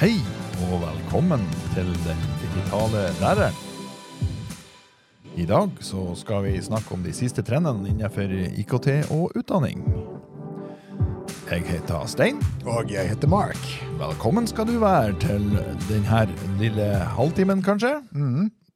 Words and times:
Hei 0.00 0.14
og 0.64 0.78
velkommen 0.80 1.42
til 1.74 1.90
Den 2.06 2.20
digitale 2.40 3.02
læreren. 3.18 3.58
I 5.36 5.44
dag 5.44 5.74
så 5.84 6.14
skal 6.16 6.46
vi 6.46 6.54
snakke 6.64 6.94
om 6.96 7.02
de 7.04 7.12
siste 7.12 7.44
trendene 7.44 7.90
innenfor 7.90 8.32
IKT 8.32 8.88
og 9.12 9.36
utdanning. 9.36 9.84
Jeg 11.50 11.68
heter 11.68 12.08
Stein. 12.08 12.40
Og 12.64 12.88
jeg 12.88 13.12
heter 13.12 13.28
Mark. 13.28 13.60
Velkommen 14.00 14.48
skal 14.48 14.70
du 14.72 14.78
være 14.80 15.20
til 15.20 15.44
denne 15.90 16.24
lille 16.56 16.90
halvtimen, 17.20 17.60
kanskje. 17.60 17.98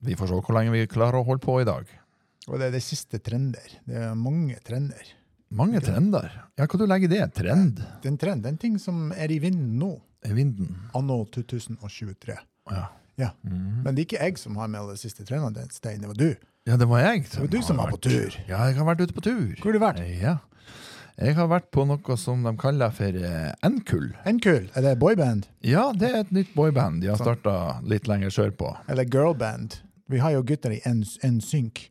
Vi 0.05 0.21
får 0.21 0.29
se 0.29 0.45
hvor 0.45 0.61
lenge 0.61 0.77
vi 0.77 0.85
klarer 0.93 1.23
å 1.23 1.25
holde 1.25 1.47
på 1.49 1.57
i 1.65 1.69
dag. 1.73 1.89
Og 2.51 2.61
det 2.61 2.69
er 2.69 2.77
det 2.77 2.85
siste 2.85 3.25
trender. 3.25 3.81
Det 3.89 4.11
er 4.11 4.13
mange 4.13 4.61
trender. 4.61 5.17
Mange 5.57 5.81
trender. 5.81 6.29
Ja, 6.59 6.69
hva 6.69 6.85
du 6.85 6.85
legger 6.85 7.09
i 7.09 7.17
det? 7.17 7.27
Trend? 7.41 7.81
Det 8.03 8.11
er 8.11 8.13
en 8.13 8.21
trend, 8.21 8.45
det 8.45 8.53
er 8.53 8.59
en 8.59 8.67
ting 8.69 8.77
som 8.83 9.07
er 9.17 9.33
i 9.33 9.41
vinden 9.41 9.79
nå, 9.81 9.95
vinden? 10.33 10.77
anno 10.95 11.25
2023. 11.35 12.37
Ja. 12.71 12.87
Ja. 13.21 13.29
Men 13.45 13.93
det 13.95 14.01
er 14.01 14.07
ikke 14.09 14.23
jeg 14.25 14.39
som 14.41 14.57
har 14.57 14.67
med 14.73 14.81
alle 14.81 14.97
de 14.97 14.99
siste 15.05 15.23
trendene, 15.25 15.53
det 15.55 15.69
Stein, 15.73 16.01
det 16.01 16.09
var 16.09 16.15
du. 16.19 16.35
ja, 16.67 16.77
det 16.77 16.89
var 16.89 16.99
jeg. 17.05 17.27
Det 17.31 17.39
var 17.45 17.47
du 17.53 17.61
som 17.63 17.77
var 17.77 17.91
på 17.93 18.01
tur. 18.03 18.35
Ja, 18.49 18.65
jeg 18.67 18.75
har 18.81 18.85
vært 18.89 19.01
ute 19.05 19.15
på 19.15 19.23
tur. 19.23 19.55
Hvor 19.61 19.71
har 19.71 19.73
du 19.79 19.85
vært? 19.85 20.01
Ja. 20.23 20.39
Jeg 21.21 21.37
har 21.37 21.47
vært 21.47 21.69
på 21.71 21.85
noe 21.87 22.17
som 22.19 22.43
de 22.43 22.51
kaller 22.59 22.91
for 22.91 23.15
eh, 23.15 23.53
N-kull. 23.63 24.09
N-kull, 24.27 24.65
Er 24.75 24.83
det 24.83 24.97
boyband? 24.99 25.47
Ja, 25.63 25.93
det 25.95 26.09
er 26.11 26.17
et 26.25 26.33
nytt 26.35 26.51
boyband. 26.57 27.03
De 27.05 27.13
har 27.13 27.21
Sånn. 27.21 27.37
starta 27.37 27.79
litt 27.87 28.09
lenger 28.11 28.31
sørpå. 28.35 28.73
Eller 28.91 29.05
girlband? 29.07 29.77
Vi 30.11 30.19
har 30.19 30.35
jo 30.35 30.43
gutter 30.43 30.75
i 30.75 30.81
N-sync, 30.85 31.85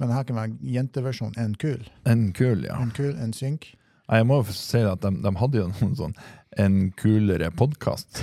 men 0.00 0.08
her 0.10 0.24
kan 0.24 0.36
være 0.40 0.56
jenteversjon 0.64 1.36
N-kull. 1.36 1.84
N-kull, 2.08 2.64
ja. 2.64 2.78
N-kull, 2.80 3.12
N-sync. 3.28 3.74
Jeg 4.08 4.26
må 4.26 4.40
jo 4.40 4.52
si 4.56 4.80
at 4.80 5.04
de, 5.04 5.12
de 5.20 5.34
hadde 5.36 5.60
jo 5.60 5.68
noen 5.68 5.92
sånn 6.00 6.16
En 6.56 6.92
kulere 6.92 7.50
podkast. 7.50 8.22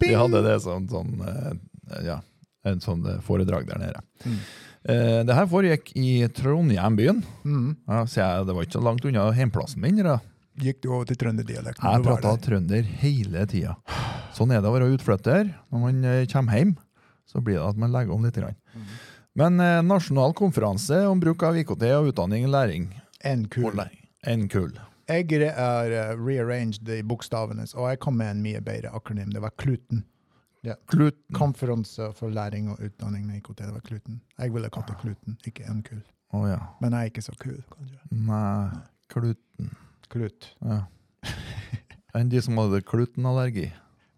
Vi 0.00 0.14
hadde 0.14 0.42
det 0.44 0.58
som 0.64 0.88
sånn 0.88 1.22
Ja, 2.04 2.20
en 2.64 2.80
sånn 2.80 3.02
eh, 3.08 3.20
foredrag 3.26 3.66
der 3.68 3.80
nede. 3.82 4.02
Mm. 4.24 4.36
Eh, 4.82 5.20
det 5.26 5.36
her 5.36 5.48
foregikk 5.50 5.90
i 5.98 6.28
Trondheim, 6.34 6.96
byen. 6.98 7.22
Mm. 7.44 7.72
Ja, 7.88 8.04
det 8.46 8.54
var 8.54 8.62
ikke 8.64 8.78
så 8.78 8.84
langt 8.86 9.04
unna 9.08 9.26
hjemplassen 9.36 9.82
min. 9.82 9.98
Da. 10.06 10.20
Gikk 10.62 10.82
du 10.84 10.92
over 10.92 11.08
til 11.10 11.18
trønderdialekt? 11.20 11.82
Jeg 11.82 12.04
prata 12.06 12.36
trønder 12.44 12.86
hele 13.02 13.46
tida. 13.50 13.76
Sånn 14.36 14.54
er 14.54 14.62
det 14.62 14.70
å 14.70 14.76
være 14.76 14.92
utflytter. 14.94 15.50
Når 15.72 15.82
man 15.82 16.06
kommer 16.32 16.60
hjem, 16.60 16.76
så 17.28 17.42
blir 17.44 17.58
det 17.58 17.66
at 17.66 17.80
man 17.82 17.92
legger 17.94 18.14
om 18.14 18.24
litt. 18.26 18.38
Mhm. 18.38 18.94
Men 19.38 19.60
eh, 19.64 19.80
nasjonal 19.82 20.34
konferanse 20.36 21.06
om 21.08 21.20
bruk 21.20 21.42
av 21.48 21.56
IKT 21.56 21.86
og 21.96 22.12
utdanning 22.12 22.44
og 22.46 22.52
læring. 22.52 22.88
En 23.24 23.46
kul. 23.48 23.70
Og 23.70 23.78
læring. 23.80 24.02
En 24.28 24.48
kull. 24.52 24.74
Jeg 25.12 25.52
har 25.56 25.92
uh, 25.92 26.14
rearranged 26.16 26.86
de 26.88 27.02
bokstavene, 27.04 27.66
og 27.74 27.90
jeg 27.90 28.00
kom 28.00 28.16
med 28.20 28.30
en 28.32 28.42
mye 28.44 28.62
bedre 28.64 28.94
akronym. 28.96 29.32
Det 29.34 29.42
var 29.44 29.52
Kluten. 29.60 30.06
Kluten. 30.88 31.34
Konferanse 31.34 32.12
for 32.14 32.30
læring 32.30 32.70
og 32.70 32.80
utdanning 32.80 33.26
med 33.26 33.40
IKT. 33.40 33.64
Det 33.64 33.74
var 33.74 33.84
Kluten. 33.84 34.20
Jeg 34.38 34.54
ville 34.54 34.70
kalt 34.70 34.88
det 34.88 34.98
Kluten, 35.02 35.38
ikke 35.46 35.66
N-kul. 35.68 36.02
Ja. 36.32 36.58
Men 36.80 36.94
jeg 36.94 36.98
er 37.00 37.10
ikke 37.10 37.24
så 37.24 37.34
kul, 37.36 37.58
kanskje. 37.74 37.98
Nei, 38.10 38.70
kluten. 39.12 39.72
Klut. 40.12 40.48
Ja. 40.64 40.78
Enn 42.16 42.30
de 42.32 42.40
som 42.44 42.56
hadde 42.60 42.80
klutenallergi. 42.88 43.68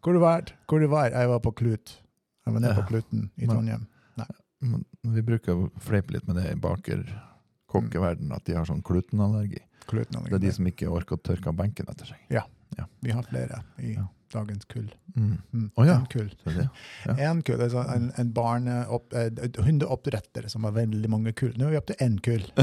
Hvor 0.04 0.14
du 0.14 0.20
var? 0.22 0.52
Hvor 0.68 0.82
du 0.82 0.86
var? 0.92 1.10
Jeg 1.10 1.30
var 1.30 1.42
på 1.42 1.54
Klut. 1.58 1.96
Jeg 2.44 2.54
var 2.54 2.62
nede 2.62 2.76
på 2.78 2.88
Kluten 2.92 3.28
i 3.40 3.48
Trondheim. 3.48 3.86
Nei. 4.20 4.30
Men 4.64 4.84
Vi 5.16 5.24
bruker 5.26 5.56
å 5.58 5.68
fleipe 5.82 6.14
litt 6.14 6.26
med 6.28 6.38
det 6.38 6.46
i 6.52 6.60
baker-kokkeverden, 6.60 8.30
at 8.36 8.44
de 8.46 8.56
har 8.58 8.68
sånn 8.68 8.84
klutenallergi. 8.84 9.62
Det 9.90 10.32
er 10.32 10.38
de 10.42 10.52
som 10.52 10.66
ikke 10.66 10.88
orker 10.90 11.16
å 11.18 11.22
tørke 11.22 11.48
av 11.52 11.56
benken 11.58 11.86
etter 11.92 12.06
seg. 12.14 12.20
Ja, 12.30 12.44
Vi 13.04 13.10
har 13.14 13.22
flere 13.22 13.60
i 13.78 13.92
Ja. 13.94 14.06
dagens 14.32 14.64
kull. 14.64 14.88
Mm. 15.14 15.38
Mm. 15.52 15.70
Å 15.78 15.84
ja. 15.86 15.94
En 16.00 16.06
kull. 16.10 16.30
Det. 16.44 16.68
Ja. 17.06 17.14
En 17.30 17.42
kull, 17.46 17.60
sånn 17.70 17.90
en, 17.94 18.08
en 18.18 18.32
barneopp, 18.34 19.12
eh, 19.14 19.28
et 19.46 19.56
hundeoppdretter 19.62 20.48
som 20.50 20.64
har 20.66 20.72
veldig 20.74 21.08
mange 21.12 21.32
kull. 21.38 21.52
Nå 21.56 21.68
er 21.68 21.70
vi 21.76 21.76
opp 21.78 21.86
til 21.92 22.00
én 22.02 22.16
kull. 22.24 22.42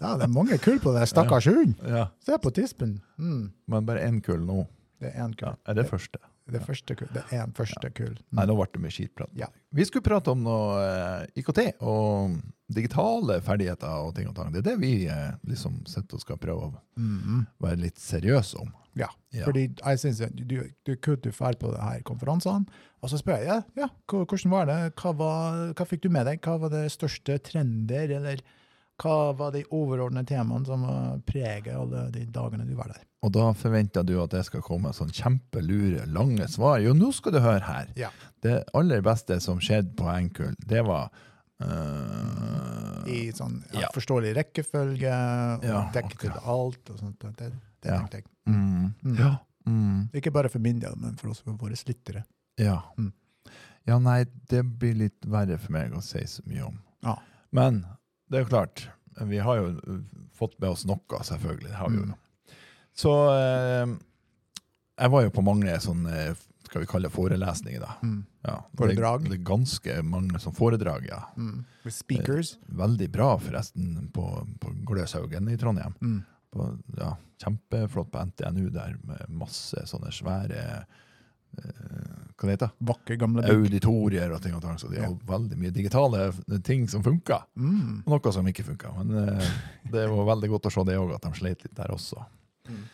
ja, 0.00 0.14
det 0.16 0.24
er 0.24 0.32
mange 0.32 0.56
kull 0.62 0.78
på 0.80 0.94
det 0.96 1.04
stakkars 1.10 1.48
hunden! 1.50 1.74
Ja. 1.84 2.06
Se 2.24 2.38
på 2.40 2.52
tispen. 2.56 3.00
Mm. 3.18 3.50
Men 3.68 3.86
bare 3.88 4.06
én 4.08 4.22
kull 4.24 4.40
nå. 4.46 4.62
Det 5.02 5.12
er 5.12 5.24
en 5.26 5.34
kull. 5.36 5.50
Ja, 5.52 5.56
er 5.68 5.74
det 5.82 5.86
første? 5.90 6.18
Det 6.50 6.62
første 6.64 6.94
kull. 6.96 7.08
Det 7.12 7.22
er 7.32 7.42
en 7.44 7.52
første 7.52 7.90
kull. 7.94 8.14
Nei, 8.32 8.44
Mm. 8.44 8.48
nå 8.48 8.56
ble 8.56 8.66
det 8.72 8.80
mye 8.80 8.90
skitprat. 8.94 9.30
Ja. 9.36 9.46
Vi 9.72 9.84
skulle 9.84 10.02
prate 10.02 10.30
om 10.32 10.42
noe 10.42 10.78
eh, 10.80 11.26
IKT 11.42 11.74
og 11.82 12.38
digitale 12.72 13.40
ferdigheter 13.44 13.88
og 14.06 14.14
ting 14.16 14.28
og 14.28 14.34
tang. 14.36 14.52
Det 14.52 14.60
er 14.64 14.70
det 14.70 14.78
vi 14.80 15.06
eh, 15.08 15.32
liksom 15.46 15.82
sitter 15.88 16.14
og 16.16 16.20
skal 16.24 16.36
prøve 16.40 16.68
å 16.70 16.74
Mhm. 16.96 17.46
være 17.60 17.80
litt 17.80 17.96
seriøse 17.98 18.60
om. 18.60 18.72
Ja, 18.96 19.08
Ja. 19.30 19.44
fordi 19.44 19.68
jeg 19.76 19.98
synes 19.98 20.18
du, 20.34 20.44
du 20.84 20.96
du 21.22 21.30
dra 21.30 21.54
på 21.60 21.70
denne 21.70 22.02
konferansen, 22.02 22.64
konferansene, 22.64 22.66
og 23.02 23.10
så 23.10 23.18
spør 23.20 23.38
jeg, 23.38 23.46
ja, 23.46 23.62
ja, 23.76 23.88
hvordan 24.08 24.50
var 24.50 24.64
det? 24.66 24.94
Hva, 24.96 25.12
var, 25.16 25.72
hva 25.74 25.86
fikk 25.86 26.00
du 26.02 26.08
med 26.08 26.26
deg? 26.26 26.40
Hva 26.40 26.58
var 26.58 26.68
det 26.70 26.90
største 26.90 27.38
trender, 27.38 28.10
eller 28.16 28.40
hva 28.98 29.32
var 29.38 29.52
de 29.54 29.64
overordnede 29.70 30.26
temaene 30.26 30.66
som 30.66 30.82
preget 31.26 31.74
alle 31.76 32.10
de 32.10 32.24
dagene 32.26 32.66
du 32.66 32.74
var 32.74 32.88
der? 32.92 33.04
Og 33.22 33.32
da 33.34 33.48
forventer 33.52 34.04
du 34.06 34.16
at 34.22 34.30
det 34.30 34.44
skal 34.46 34.62
komme 34.62 34.92
sånn 34.94 35.10
kjempelure, 35.14 36.04
lange 36.06 36.46
svar. 36.48 36.78
Jo, 36.82 36.92
nå 36.94 37.12
skal 37.14 37.32
du 37.34 37.40
høre 37.42 37.64
her. 37.66 37.88
Ja. 37.98 38.10
Det 38.42 38.64
aller 38.74 39.00
beste 39.02 39.40
som 39.42 39.58
skjedde 39.58 39.94
på 39.98 40.06
Enkull, 40.12 40.54
det 40.66 40.84
var 40.86 41.08
uh, 41.62 43.02
I 43.10 43.30
sånn 43.34 43.60
ja, 43.72 43.80
Ja. 43.86 43.88
forståelig 43.94 44.34
rekkefølge, 44.36 45.12
og 45.58 45.64
Ja, 45.64 45.90
dekket 45.94 46.20
til 46.26 46.30
alt, 46.44 46.90
og 46.90 46.98
sånt. 46.98 47.18
Det, 47.18 47.52
det 47.82 47.90
Ja. 47.90 47.98
tenkte 47.98 48.16
jeg. 48.18 48.24
mm, 48.46 48.94
Mm. 49.04 49.16
Ja. 49.18 49.36
Mm, 49.66 50.08
Ikke 50.14 50.32
bare 50.32 50.48
for 50.48 50.58
min 50.58 50.78
del, 50.78 50.94
men 50.96 51.16
for 51.16 51.28
oss, 51.30 51.40
for 51.40 51.52
våre 51.52 51.74
lyttere. 51.86 52.24
ja. 52.58 52.82
Mm. 52.98 53.12
Ja, 53.86 53.98
nei, 53.98 54.24
det 54.48 54.62
blir 54.78 54.94
litt 54.94 55.24
verre 55.24 55.58
for 55.58 55.72
meg 55.72 55.92
å 55.92 56.02
si 56.02 56.18
så 56.20 56.42
mye 56.46 56.62
om. 56.66 56.78
Ja. 57.02 57.16
Men 57.50 57.86
det 58.28 58.38
er 58.38 58.44
jo 58.44 58.50
klart, 58.52 58.88
vi 59.28 59.40
har 59.42 59.60
jo 59.60 59.70
uh, 59.76 60.00
fått 60.38 60.58
med 60.62 60.70
oss 60.70 60.84
noe, 60.88 61.22
selvfølgelig. 61.24 61.70
Det 61.72 61.78
har 61.80 61.92
vi 61.92 62.00
jo. 62.00 62.08
Mm. 62.10 62.56
Så 62.98 63.14
eh, 63.30 63.90
jeg 64.98 65.10
var 65.14 65.22
jo 65.22 65.34
på 65.34 65.44
mange 65.46 65.74
sånne, 65.82 66.32
skal 66.66 66.82
vi 66.82 66.88
kalle 66.90 67.10
forelesninger, 67.12 67.82
da. 67.82 67.92
Mm. 68.02 68.20
Ja, 68.48 68.56
Foredrag? 68.78 69.26
Det, 69.26 69.30
det 69.32 69.38
er 69.38 69.44
ganske 69.46 69.98
mange 70.06 70.40
som 70.42 70.54
foredrag, 70.56 71.06
ja. 71.10 71.20
Mm. 71.38 71.62
With 71.84 71.94
speakers. 71.94 72.56
Veldig 72.80 73.10
bra, 73.14 73.30
forresten, 73.42 74.08
på, 74.14 74.26
på 74.62 74.74
Gløshaugen 74.90 75.50
i 75.52 75.58
Trondheim. 75.60 75.94
Mm. 76.02 76.18
På, 76.54 76.70
ja, 76.98 77.12
kjempeflott 77.42 78.10
på 78.14 78.24
NTNU 78.30 78.68
der, 78.74 78.96
med 79.06 79.38
masse 79.44 79.84
sånne 79.86 80.10
svære 80.14 80.64
eh, 80.78 82.07
Hva 82.38 82.46
det 82.46 82.54
heter 82.54 82.70
Vakre 82.86 83.16
gamle 83.18 83.42
bygg. 83.42 83.64
Auditorier 83.66 84.30
og 84.30 84.42
ting 84.44 84.54
og 84.54 84.62
tang. 84.62 84.76
Så 84.78 84.86
de 84.92 85.00
har 85.00 85.08
jo 85.10 85.16
veldig 85.26 85.56
mye 85.58 85.74
digitale 85.74 86.28
ting 86.66 86.84
som 86.90 87.02
funker. 87.02 87.42
Mm. 87.58 88.04
Og 88.06 88.12
noe 88.14 88.32
som 88.36 88.46
ikke 88.46 88.66
funka. 88.68 88.92
Men 89.00 89.24
eh, 89.24 89.48
det 89.90 90.04
var 90.12 90.28
veldig 90.30 90.52
godt 90.54 90.68
å 90.70 90.72
se 90.76 90.84
det 90.86 90.98
òg, 91.00 91.16
at 91.16 91.26
de 91.26 91.32
sleit 91.34 91.64
litt 91.66 91.74
der 91.74 91.90
også. 91.94 92.22
Mm. 92.70 92.84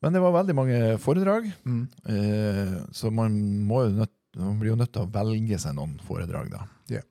Men 0.00 0.14
det 0.14 0.22
var 0.22 0.36
veldig 0.38 0.54
mange 0.54 0.80
foredrag, 1.02 1.50
Mm. 1.66 1.88
eh, 2.08 2.74
så 2.94 3.10
man, 3.12 3.34
jo 3.68 3.88
nødt, 3.98 4.14
man 4.38 4.58
blir 4.60 4.70
jo 4.70 4.76
nødt 4.78 4.92
til 4.94 5.02
å 5.04 5.10
velge 5.12 5.58
seg 5.58 5.74
noen 5.74 5.96
foredrag, 6.06 6.52
da. 6.54 6.62
Yeah. 6.88 7.04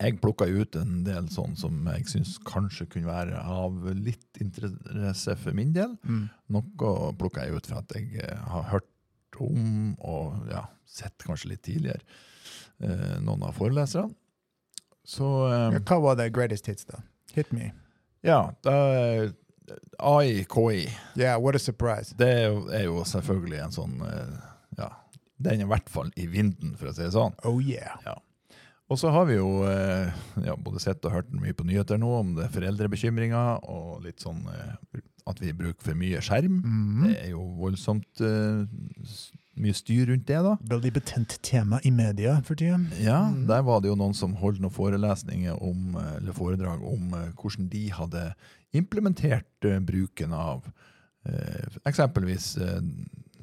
Jeg 0.00 0.18
plukka 0.20 0.44
ut 0.50 0.76
en 0.76 1.04
del 1.06 1.30
sånn 1.32 1.54
som 1.56 1.86
jeg 1.94 2.04
syns 2.10 2.34
kanskje 2.44 2.88
kunne 2.90 3.08
være 3.08 3.38
av 3.40 3.78
litt 3.94 4.42
interesse 4.42 5.36
for 5.40 5.56
min 5.56 5.72
del. 5.72 5.94
Mm. 6.04 6.26
Noe 6.52 7.12
plukka 7.16 7.46
jeg 7.46 7.56
ut 7.56 7.70
for 7.70 7.78
at 7.80 7.94
jeg 7.96 8.18
eh, 8.20 8.36
har 8.50 8.68
hørt 8.74 8.90
om, 9.42 9.94
og 10.00 10.48
ja, 10.50 10.64
sett 10.86 11.24
kanskje 11.26 11.50
litt 11.54 11.62
tidligere, 11.66 12.00
eh, 12.80 13.16
noen 13.24 13.42
av 13.48 13.56
foreleserne. 13.58 14.14
Så 15.06 15.26
eh, 15.52 15.78
Hva 15.86 16.00
var 16.02 16.16
det 16.18 16.32
greatest 16.34 16.66
hits, 16.66 16.86
da? 16.88 17.02
Hit 17.36 17.52
me. 17.52 17.72
ja, 18.26 18.40
da, 18.64 18.76
AI, 19.98 20.44
KI, 20.46 20.86
Yeah, 21.18 21.36
what 21.42 21.56
a 21.56 21.58
surprise. 21.58 22.14
det 22.18 22.28
er 22.28 22.44
jo, 22.52 22.60
er 22.70 22.84
jo 22.86 23.00
selvfølgelig 23.06 23.58
en 23.64 23.74
sånn 23.74 23.96
eh, 24.06 24.36
Ja, 24.78 24.90
den 25.42 25.60
er 25.60 25.66
i 25.66 25.70
hvert 25.70 25.90
fall 25.90 26.10
i 26.16 26.26
vinden, 26.30 26.76
for 26.78 26.90
å 26.90 26.94
si 26.94 27.02
det 27.02 27.12
sånn. 27.14 27.34
Oh 27.44 27.58
yeah. 27.62 27.98
Ja. 28.06 28.14
Og 28.88 28.98
så 29.00 29.10
har 29.10 29.26
vi 29.26 29.34
jo 29.40 29.64
eh, 29.66 30.12
ja, 30.46 30.54
både 30.56 30.78
sett 30.80 31.02
og 31.08 31.12
hørt 31.16 31.32
mye 31.34 31.54
på 31.58 31.66
nyheter 31.66 31.98
nå 31.98 32.12
om 32.20 32.34
det 32.38 32.46
foreldrebekymringer, 32.54 33.64
og 33.66 34.04
litt 34.06 34.22
sånn 34.22 34.44
eh, 34.52 35.02
at 35.26 35.40
vi 35.42 35.52
bruker 35.56 35.82
for 35.82 35.98
mye 35.98 36.20
skjerm. 36.22 36.60
Mm. 36.62 37.02
Det 37.08 37.16
er 37.24 37.30
jo 37.32 37.42
voldsomt 37.58 38.22
uh, 38.22 38.62
mye 39.58 39.74
styr 39.74 40.12
rundt 40.12 40.26
det, 40.28 40.38
da. 40.46 40.54
Veldig 40.70 40.92
betent 40.94 41.38
tema 41.46 41.80
i 41.86 41.90
media 41.94 42.36
for 42.46 42.58
tida. 42.58 42.78
Ja, 43.02 43.24
mm. 43.32 43.46
der 43.48 43.64
var 43.66 43.82
det 43.82 43.90
jo 43.90 43.98
noen 43.98 44.14
som 44.14 44.36
holdt 44.38 44.62
noen 44.62 44.74
forelesninger 44.74 45.58
om, 45.64 45.96
eh, 45.98 46.12
eller 46.20 46.36
foredrag 46.36 46.84
om 46.86 47.16
uh, 47.16 47.24
hvordan 47.34 47.70
de 47.72 47.86
hadde 47.96 48.28
implementert 48.76 49.68
uh, 49.68 49.80
bruken 49.82 50.36
av 50.36 50.68
eksempelvis 51.90 52.52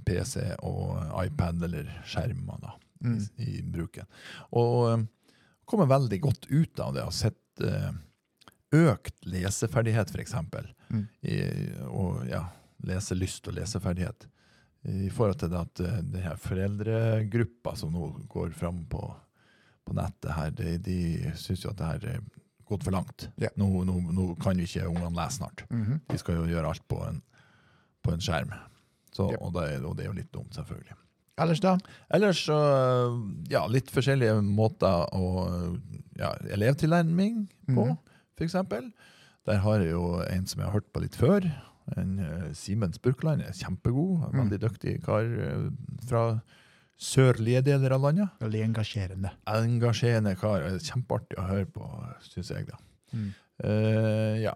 PC 0.07 0.37
og 0.63 1.01
iPad 1.19 1.65
eller 1.67 1.89
skjermer 2.07 2.61
da, 2.63 2.77
Mm. 3.03 3.17
i, 3.19 3.57
i 3.57 3.63
bruken. 3.67 4.07
Og 4.55 5.03
kommer 5.67 5.89
veldig 5.91 6.21
godt 6.23 6.45
ut 6.47 6.79
av 6.79 6.93
det 6.95 7.03
Har 7.03 7.11
sett 7.11 7.63
økt 8.73 9.25
leseferdighet, 9.29 10.09
eksempel. 10.23 10.67
Mm. 10.89 11.03
I, 11.29 11.37
og 11.89 12.23
ja, 12.29 12.43
leselyst 12.87 13.47
og 13.47 13.55
leseferdighet. 13.59 14.27
I 14.89 15.07
forhold 15.15 15.37
til 15.39 15.49
det 15.53 15.59
at 15.61 15.81
det 16.11 16.23
her 16.25 16.35
foreldregruppa 16.43 17.75
som 17.79 17.93
nå 17.95 18.09
går 18.31 18.49
fram 18.57 18.81
på, 18.91 19.01
på 19.87 19.93
nettet 19.95 20.33
her, 20.35 20.51
de, 20.57 20.73
de 20.83 20.97
syns 21.39 21.63
jo 21.63 21.71
at 21.71 21.79
det 21.79 21.91
her 21.91 22.07
er 22.17 22.25
gått 22.67 22.83
for 22.83 22.95
langt. 22.95 23.29
Yeah. 23.39 23.53
Nå, 23.59 23.69
nå, 23.87 23.95
nå 24.15 24.27
kan 24.41 24.59
jo 24.59 24.65
ikke 24.67 24.87
ungene 24.89 25.13
lese 25.15 25.39
snart. 25.41 25.63
Mhm. 25.69 26.01
De 26.11 26.19
skal 26.19 26.41
jo 26.41 26.49
gjøre 26.51 26.69
alt 26.73 26.83
på 26.91 26.99
en, 27.07 27.21
på 28.03 28.13
en 28.15 28.23
skjerm. 28.23 28.51
Så, 29.13 29.29
Ja. 29.31 29.37
og, 29.45 29.53
det, 29.55 29.67
er- 29.75 29.83
og 29.85 29.95
det 29.97 30.05
er 30.05 30.09
jo 30.11 30.17
litt 30.19 30.31
dumt, 30.33 30.53
selvfølgelig. 30.57 30.95
Ellers, 31.43 31.59
da? 31.63 31.75
Ellers 32.13 32.43
ja, 33.49 33.63
litt 33.69 33.89
forskjellige 33.93 34.35
måter 34.45 35.07
å 35.17 35.29
ja, 36.19 36.33
elevtilnærming 36.57 37.45
på, 37.73 37.85
Mm 37.93 37.95
for 37.95 38.12
eksempel. 38.41 38.91
Der 39.45 39.57
har 39.61 39.79
jeg 39.83 39.91
jo 39.91 40.21
en 40.23 40.45
som 40.47 40.59
jeg 40.61 40.65
har 40.69 40.73
hørt 40.79 40.91
på 40.93 41.01
litt 41.03 41.15
før. 41.15 41.45
En 41.97 42.17
eh, 42.19 42.53
Simen 42.55 42.93
Spurkland 42.95 43.41
er 43.43 43.51
kjempegod. 43.53 44.23
en 44.23 44.31
Mm. 44.33 44.39
Veldig 44.49 44.59
dyktig 44.63 45.03
kar 45.03 45.23
eh, 45.23 45.69
fra 46.07 46.41
sørlige 46.97 47.61
deler 47.65 47.91
av 47.91 48.01
landet. 48.01 48.29
Veldig 48.39 48.61
engasjerende. 48.69 49.31
Engasjerende 49.49 50.35
kar. 50.39 50.63
Kjempeartig 50.79 51.37
å 51.41 51.47
høre 51.49 51.65
på, 51.65 51.83
syns 52.21 52.49
jeg. 52.55 52.65
da. 52.69 52.77
Mm. 53.13 53.33
Uh, 53.63 54.35
ja. 54.41 54.53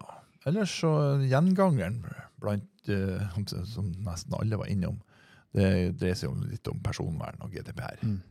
Ellers 0.48 0.72
så 0.80 0.90
gjengangeren 1.28 2.00
blant 2.40 2.90
uh, 2.90 3.28
som- 3.66 3.92
nesten 4.06 4.34
alle 4.40 4.58
var 4.58 4.66
innom, 4.72 5.02
det 5.54 5.98
dreier 6.00 6.16
seg 6.16 6.30
jo 6.30 6.48
litt 6.48 6.68
om 6.72 6.80
personvern 6.80 7.42
og 7.44 7.52
GDPR. 7.52 8.00
Mm. 8.02 8.22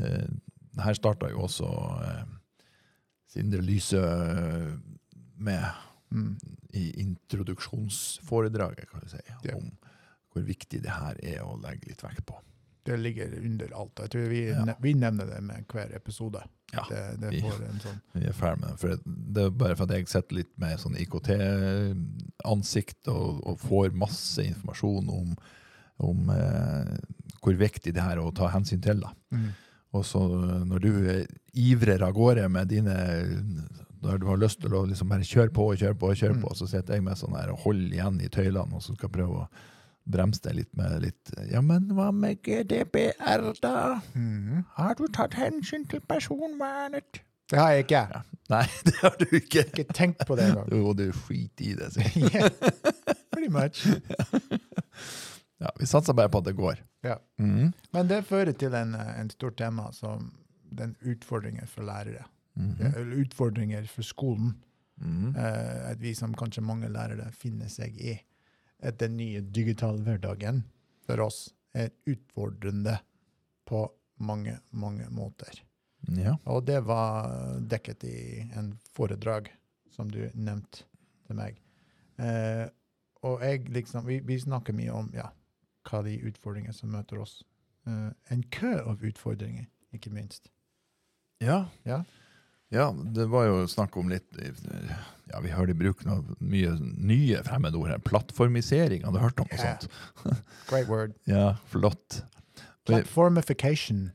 Uh, 0.00 0.82
her 0.82 0.94
starta 0.96 1.28
jo 1.28 1.42
også 1.44 1.68
eh, 2.06 2.22
Sindre 3.32 3.62
Lyse 3.64 3.98
eh, 4.02 4.72
med 5.42 5.64
Mm. 6.12 6.34
i 6.76 6.90
introduksjonsforedraget, 7.00 8.84
kan 8.90 9.00
du 9.00 9.08
si, 9.08 9.16
Ja. 9.48 9.54
om 9.56 9.70
hvor 10.34 10.42
viktig 10.44 10.82
det 10.84 10.90
her 10.92 11.16
er 11.22 11.38
å 11.40 11.54
legge 11.62 11.88
litt 11.88 12.02
vekt 12.04 12.26
på. 12.28 12.36
Det 12.84 12.98
ligger 13.00 13.32
under 13.40 13.72
alt. 13.78 13.96
Jeg 14.02 14.10
tror 14.10 14.28
vi, 14.28 14.42
Ja. 14.50 14.64
ne 14.64 14.74
vi 14.82 14.92
nevner 14.92 15.24
det 15.26 15.40
med 15.42 15.64
hver 15.72 15.94
episode. 15.96 16.42
Ja, 16.74 16.84
det, 16.90 17.20
det 17.20 17.30
vi- 17.30 17.40
får 17.40 17.62
en 17.64 17.80
sånn 17.80 18.00
Vi 18.14 18.26
er 18.26 18.32
ferdig 18.32 18.60
med 18.60 18.78
det. 18.78 18.98
Det 19.32 19.42
er 19.46 19.50
bare 19.50 19.76
for 19.76 19.82
at 19.84 19.90
jeg 19.90 20.08
sitter 20.08 20.34
litt 20.36 20.58
med 20.58 20.78
sånn 20.78 20.96
IKT-ansikt 21.00 23.08
og, 23.08 23.40
og 23.46 23.58
får 23.60 23.90
masse 23.96 24.38
informasjon 24.44 25.08
om, 25.12 25.36
om 26.00 26.30
eh, 26.30 26.96
hvor 27.42 27.54
viktig 27.56 27.92
det 27.94 28.02
her 28.02 28.16
er 28.18 28.22
å 28.24 28.32
ta 28.34 28.48
hensyn 28.52 28.80
til. 28.82 29.00
da. 29.00 29.12
mm. 29.32 29.48
Og 29.94 30.04
så 30.04 30.20
eh, 30.24 30.64
når 30.64 30.78
du 30.80 31.26
ivrer 31.54 32.02
av 32.02 32.12
gårde 32.16 32.48
med 32.48 32.68
dine 32.72 32.94
når 34.02 34.18
du 34.18 34.24
har 34.26 34.38
lyst 34.40 34.58
til 34.64 34.72
å 34.74 34.80
liksom 34.88 35.12
bare 35.12 35.22
kjøre 35.26 35.52
på 35.54 35.66
og 35.70 35.76
kjøre 35.78 35.94
på, 36.00 36.08
og 36.10 36.16
kjøre 36.18 36.40
på, 36.42 36.48
Mm. 36.50 36.56
så 36.58 36.66
sitter 36.66 36.94
jeg 36.96 37.04
med 37.06 37.14
sånn 37.20 37.36
her 37.38 37.52
og 37.52 37.58
holder 37.62 37.92
igjen 37.94 38.16
i 38.24 38.28
tøylene 38.28 38.74
og 38.74 38.82
så 38.82 38.96
skal 38.96 39.12
prøve 39.14 39.44
å 39.44 39.48
bremse 40.10 40.42
deg 40.42 40.56
litt 40.56 40.72
med 40.76 40.96
litt 41.04 41.30
Ja, 41.52 41.60
men 41.62 41.86
hva 41.94 42.08
med 42.12 42.40
GDPR, 42.42 43.52
da? 43.62 44.00
Mm. 44.16 44.64
Har 44.74 44.94
du 44.98 45.04
tatt 45.06 45.34
hensyn 45.38 45.84
til 45.88 46.00
personvernet? 46.00 47.20
Det 47.52 47.58
har 47.60 47.70
jeg 47.76 47.84
ikke. 47.84 48.02
Ja. 48.10 48.22
Nei, 48.50 48.64
det 48.88 48.94
har 49.02 49.14
du 49.20 49.26
ikke. 49.36 49.62
Ikke 49.68 49.84
tenkt 49.94 50.26
på 50.26 50.34
det 50.36 50.48
engang. 50.50 50.68
Jo, 50.72 50.92
du 50.98 51.04
skiter 51.12 51.64
i 51.68 51.74
det. 51.78 51.92
sier 51.94 52.26
yeah. 52.32 52.48
Pretty 53.32 53.52
much. 53.52 53.84
Ja, 55.62 55.70
vi 55.78 55.86
satser 55.86 56.12
bare 56.16 56.28
på 56.32 56.38
at 56.42 56.48
det 56.48 56.56
går. 56.58 56.80
Ja. 57.06 57.18
Mm. 57.38 57.72
Men 57.94 58.08
det 58.10 58.24
fører 58.26 58.52
til 58.58 58.74
en, 58.74 58.96
en 58.98 59.30
stort 59.30 59.56
tema 59.60 59.92
som 59.94 60.32
den 60.78 60.96
utfordringen 61.00 61.68
for 61.70 61.86
lærere. 61.86 62.26
Mhm. 62.54 62.86
Eller 62.86 63.16
utfordringer 63.24 63.88
for 63.88 64.02
skolen. 64.02 64.54
Mhm. 64.96 65.34
Eh, 65.36 65.90
at 65.90 66.00
vi 66.00 66.14
som 66.14 66.34
kanskje 66.34 66.62
mange 66.62 66.88
lærere 66.88 67.32
finner 67.32 67.68
seg 67.68 67.96
i. 67.96 68.18
At 68.78 68.98
den 69.00 69.16
nye 69.16 69.40
digitale 69.40 70.02
hverdagen 70.02 70.64
for 71.06 71.20
oss 71.20 71.54
er 71.74 71.90
utfordrende 72.06 72.98
på 73.66 73.86
mange, 74.18 74.58
mange 74.70 75.08
måter. 75.10 75.62
Ja. 76.16 76.36
Og 76.44 76.66
det 76.66 76.80
var 76.86 77.30
dekket 77.60 78.04
i 78.04 78.16
en 78.58 78.78
foredrag 78.94 79.52
som 79.90 80.10
du 80.10 80.24
nevnte 80.34 80.84
til 81.26 81.38
meg. 81.38 81.60
Eh, 82.18 82.66
og 83.22 83.42
jeg 83.44 83.68
liksom, 83.70 84.06
vi, 84.06 84.18
vi 84.26 84.38
snakker 84.40 84.74
mye 84.76 84.92
om 84.92 85.10
ja, 85.14 85.28
hva 85.88 86.02
de 86.06 86.18
utfordringene 86.26 86.74
som 86.74 86.92
møter 86.92 87.22
oss. 87.22 87.42
Eh, 87.86 88.10
en 88.34 88.42
kø 88.54 88.74
av 88.80 89.04
utfordringer, 89.04 89.68
ikke 89.94 90.12
minst. 90.14 90.50
Ja. 91.42 91.64
Ja. 91.88 92.02
Ja, 92.72 92.86
det 93.14 93.26
var 93.28 93.44
jo 93.50 93.66
snakk 93.68 93.96
om 94.00 94.08
litt 94.08 94.32
Ja, 95.28 95.40
vi 95.44 95.50
hører 95.52 95.68
de 95.68 95.74
bruker 95.76 96.08
noe 96.08 96.36
mye 96.40 96.70
nye 96.80 97.42
fremmedord 97.44 97.90
her. 97.92 98.00
Plattformisering, 98.04 99.04
hadde 99.04 99.18
du 99.18 99.24
hørt 99.24 99.40
om 99.42 99.48
noe 99.50 99.58
yeah. 99.60 99.78
sånt? 99.82 100.40
Great 100.70 100.88
word. 100.88 101.12
Ja, 101.28 101.56
flott. 101.72 102.22
Platformification. 102.88 104.12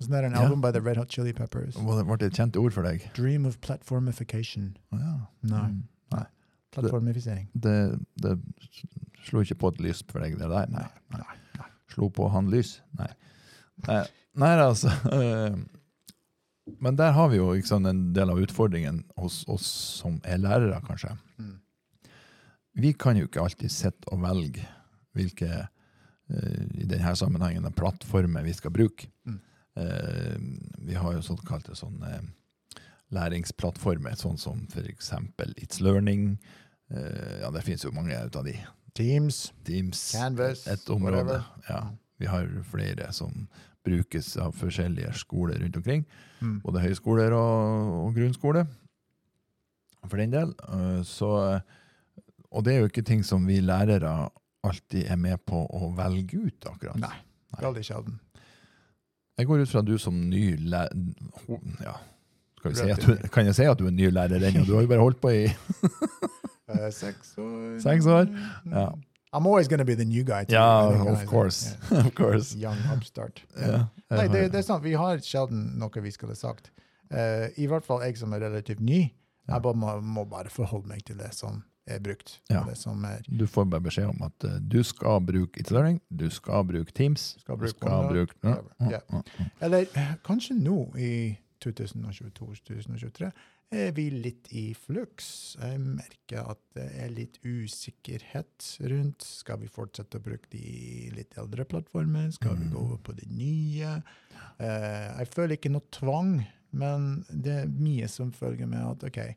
Wasn't 0.00 0.10
that 0.12 0.24
an 0.24 0.32
Ja. 0.32 0.44
album 0.44 0.60
by 0.60 0.70
the 0.72 0.80
Red 0.80 0.96
Hot 0.96 1.08
Chili 1.08 1.32
Peppers? 1.32 1.76
Well, 1.76 1.98
det, 1.98 2.06
ble 2.08 2.16
det 2.20 2.30
et 2.32 2.38
kjent 2.40 2.56
ord 2.56 2.72
for 2.76 2.84
deg? 2.84 3.08
Dream 3.16 3.46
of 3.48 3.60
platformification. 3.60 4.76
Oh, 4.92 4.98
Ja. 5.00 5.16
Nei, 5.42 5.64
Mm. 5.68 6.26
plattformifisering. 6.72 7.48
Det, 7.54 7.98
det 8.22 8.38
slo 9.24 9.40
ikke 9.42 9.56
på 9.58 9.72
et 9.74 9.80
lys 9.80 10.04
for 10.08 10.20
deg, 10.20 10.38
det 10.38 10.48
der? 10.48 10.68
Nei. 10.70 10.86
Nei, 11.10 11.24
nei. 11.58 11.66
Slo 11.90 12.08
på 12.08 12.28
han 12.30 12.48
lys? 12.52 12.80
Nei. 12.96 13.08
Nei, 13.88 14.04
nei 14.36 14.54
altså. 14.60 14.92
eh, 16.70 16.76
Men 16.80 16.96
der 16.96 17.12
har 17.16 17.28
vi 17.32 17.40
jo 17.40 17.52
sant, 17.66 17.86
en 17.86 18.12
del 18.16 18.32
av 18.32 18.40
utfordringen 18.40 19.04
hos 19.20 19.42
oss 19.48 19.66
som 20.00 20.20
er 20.24 20.40
lærere, 20.42 20.80
kanskje. 20.86 21.16
Mm. 21.38 21.58
Vi 22.80 22.92
kan 22.94 23.18
jo 23.18 23.28
ikke 23.28 23.42
alltid 23.42 23.72
sitte 23.74 24.08
og 24.14 24.22
velge 24.22 24.64
hvilke 25.18 25.50
eh, 25.50 26.66
i 26.80 26.86
denne 26.88 27.14
sammenhengen 27.18 27.66
plattformer 27.76 28.46
vi 28.46 28.54
skal 28.56 28.74
bruke. 28.74 29.10
Mm. 29.26 29.40
Eh, 29.80 30.36
vi 30.88 30.94
har 30.94 31.16
jo 31.16 31.24
såkalte 31.24 31.76
sånne 31.78 32.20
læringsplattformer, 33.14 34.14
sånn 34.18 34.38
som 34.38 34.66
eksempel 34.84 35.54
It's 35.58 35.82
Learning. 35.82 36.38
Eh, 36.90 37.40
ja, 37.42 37.50
det 37.50 37.64
finnes 37.66 37.84
jo 37.84 37.94
mange 37.94 38.14
ut 38.14 38.38
av 38.38 38.46
de. 38.46 38.54
Teams, 38.94 39.52
Teams, 39.66 40.12
Canvas, 40.14 40.66
et 40.70 40.88
område. 40.90 41.40
Ja, 41.68 41.82
vi 42.18 42.26
har 42.30 42.48
flere 42.70 43.12
som 43.14 43.48
brukes 43.86 44.34
av 44.40 44.52
forskjellige 44.58 45.12
skoler 45.18 45.60
rundt 45.62 45.76
omkring. 45.80 46.04
Mm. 46.40 46.58
Både 46.64 46.82
høyskoler 46.84 47.32
og, 47.36 47.94
og 48.06 48.14
grunnskole, 48.18 48.66
for 50.06 50.16
den 50.20 50.32
del. 50.34 50.54
Eh, 50.68 51.00
Så, 51.06 51.30
og 52.50 52.64
det 52.64 52.74
er 52.74 52.80
jo 52.84 52.90
ikke 52.90 53.06
ting 53.06 53.24
som 53.26 53.46
vi 53.48 53.60
lærere 53.64 54.30
alltid 54.66 55.08
er 55.08 55.16
med 55.16 55.40
på 55.48 55.62
å 55.64 55.92
velge 55.96 56.40
ut, 56.46 56.66
akkurat. 56.68 56.98
Nei. 57.00 57.16
Veldig 57.60 57.84
sjelden. 57.84 58.20
Jeg 59.40 59.48
går 59.48 59.62
ut 59.64 59.70
fra 59.72 59.80
at 59.80 59.88
du 59.88 59.96
som 59.98 60.16
ny 60.30 60.56
lærer... 60.68 60.92
Ja, 61.80 61.96
si 62.76 62.90
du, 63.00 63.14
kan 63.32 63.46
jeg 63.48 63.56
si 63.56 63.64
at 63.64 63.78
du 63.80 63.86
er 63.88 63.94
ny 63.96 64.10
lærer 64.12 64.42
ennå? 64.50 64.66
Du 64.68 64.74
har 64.76 64.84
jo 64.84 64.90
bare 64.90 65.00
holdt 65.06 65.20
på 65.22 65.32
i 65.32 65.46
Eh, 66.70 66.90
seks 66.94 67.32
år. 67.42 67.78
Seks 67.82 68.06
år, 68.06 68.28
ja. 68.70 68.84
I'm 69.32 69.46
always 69.46 69.68
going 69.68 69.78
to 69.78 69.84
be 69.84 69.94
the 69.94 70.04
new 70.04 70.24
guy. 70.24 70.44
too, 70.44 70.56
I 70.56 71.22
of 71.22 71.26
course. 71.26 71.76
yeah. 71.92 72.06
of 72.06 72.14
course. 72.14 72.54
Young 72.54 72.78
upstart. 72.92 73.42
Yeah. 73.60 73.84
Nei, 74.10 74.26
det, 74.26 74.48
det 74.50 74.58
er 74.58 74.62
sant. 74.66 74.82
Vi 74.82 74.96
har 74.98 75.20
sjelden 75.22 75.76
noe 75.78 76.02
vi 76.02 76.10
skulle 76.10 76.34
sagt. 76.34 76.72
Uh, 77.12 77.46
I 77.54 77.68
hvert 77.70 77.86
fall 77.86 78.02
jeg 78.02 78.18
som 78.18 78.32
er 78.34 78.42
relativt 78.42 78.80
ny. 78.82 79.12
Jeg 79.46 79.62
bare 79.62 79.78
må, 79.78 79.92
må 80.02 80.24
bare 80.26 80.50
forholde 80.50 80.90
meg 80.90 81.04
til 81.06 81.18
det 81.20 81.30
som 81.36 81.62
er 81.86 82.00
brukt. 82.02 82.40
Ja. 82.50 82.64
Det 82.66 82.76
som 82.78 83.04
er 83.06 83.22
Du 83.28 83.46
får 83.46 83.68
bare 83.70 83.84
beskjed 83.86 84.10
om 84.10 84.26
at 84.26 84.46
uh, 84.46 84.58
du 84.58 84.82
skal 84.82 85.22
bruke 85.26 85.60
It's 85.60 85.70
Learning, 85.74 86.00
du 86.10 86.26
skal 86.30 86.64
bruke 86.66 86.92
Teams, 86.92 87.36
Skal 87.40 87.58
du 87.60 87.68
skal 87.70 88.08
bruke 88.10 88.34
ja, 88.42 88.98
ja. 88.98 89.22
Eller 89.60 89.86
kanskje 90.26 90.58
nå 90.58 90.88
i 90.98 91.38
2022-2023 91.64 93.30
er 93.72 93.92
vi 93.94 94.08
litt 94.10 94.48
i 94.56 94.72
flux. 94.74 95.56
Jeg 95.60 95.78
merker 95.80 96.48
at 96.50 96.60
det 96.74 96.86
er 97.04 97.10
litt 97.14 97.38
usikkerhet 97.46 98.66
rundt. 98.90 99.22
Skal 99.22 99.60
vi 99.62 99.68
fortsette 99.70 100.18
å 100.18 100.24
bruke 100.24 100.50
de 100.50 101.10
litt 101.14 101.36
eldre 101.38 101.64
plattformene? 101.70 102.32
Skal 102.34 102.56
vi 102.56 102.64
Mm. 102.66 102.72
gå 102.72 102.78
over 102.80 102.98
på 102.98 103.16
de 103.16 103.26
nye? 103.30 104.02
Eh, 104.58 105.18
jeg 105.18 105.28
føler 105.28 105.56
ikke 105.56 105.70
noe 105.72 105.86
tvang, 105.90 106.46
men 106.72 107.24
det 107.30 107.62
er 107.62 107.66
mye 107.66 108.08
som 108.08 108.32
følger 108.32 108.66
med 108.66 108.80
at 108.80 109.04
OK, 109.04 109.36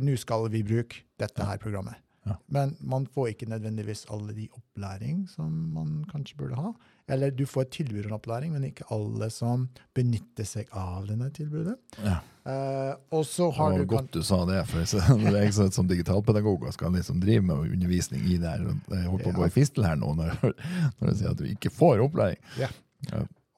nå 0.00 0.16
skal 0.18 0.48
vi 0.48 0.62
bruke 0.62 1.02
dette 1.18 1.44
her 1.44 1.58
programmet. 1.58 1.96
Ja. 2.24 2.36
Men 2.48 2.76
man 2.80 3.06
får 3.06 3.32
ikke 3.34 3.48
nødvendigvis 3.50 4.04
alle 4.08 4.32
de 4.32 4.48
opplæring 4.54 5.28
som 5.28 5.50
man 5.74 6.04
kanskje 6.04 6.36
burde 6.36 6.54
ha. 6.54 6.72
Eller 7.08 7.30
du 7.34 7.44
får 7.44 7.62
et 7.62 7.70
tilbud 7.72 8.06
om 8.06 8.12
opplæring, 8.20 8.52
men 8.52 8.62
ikke 8.70 8.86
alle 8.94 9.28
som 9.30 9.68
benytter 9.94 10.44
seg 10.46 10.68
av 10.72 11.08
denne 11.08 11.30
tilbudet. 11.34 11.78
Ja. 12.04 12.20
Eh, 12.44 12.94
og 13.14 13.22
så 13.24 13.50
Det 13.52 13.56
har 13.56 13.70
var 13.70 13.78
du 13.78 13.86
kan- 13.86 13.96
godt 13.98 14.10
du 14.16 14.22
sa 14.26 14.44
det, 14.44 14.66
for 14.66 14.78
det 14.82 15.34
er 15.34 15.44
jeg 15.44 15.52
sånn 15.54 15.72
som 15.72 15.86
digitalpedagog 15.86 16.64
og 16.66 16.72
skal 16.74 16.90
liksom 16.92 17.20
drive 17.22 17.42
med 17.44 17.56
undervisning 17.70 18.24
i 18.26 18.36
det 18.36 18.48
her, 18.50 18.64
jeg 18.90 19.04
holder 19.06 19.24
på 19.24 19.30
å 19.30 19.36
gå 19.36 19.46
i 19.46 19.52
fistel 19.54 19.84
her 19.86 19.94
nå 19.96 20.14
når, 20.18 20.34
når 21.00 21.08
jeg 21.12 21.16
sier 21.20 21.30
at 21.30 21.36
du 21.38 21.44
ikke 21.44 21.70
får 21.70 22.02
opplæring. 22.08 22.36
Ja 22.58 22.68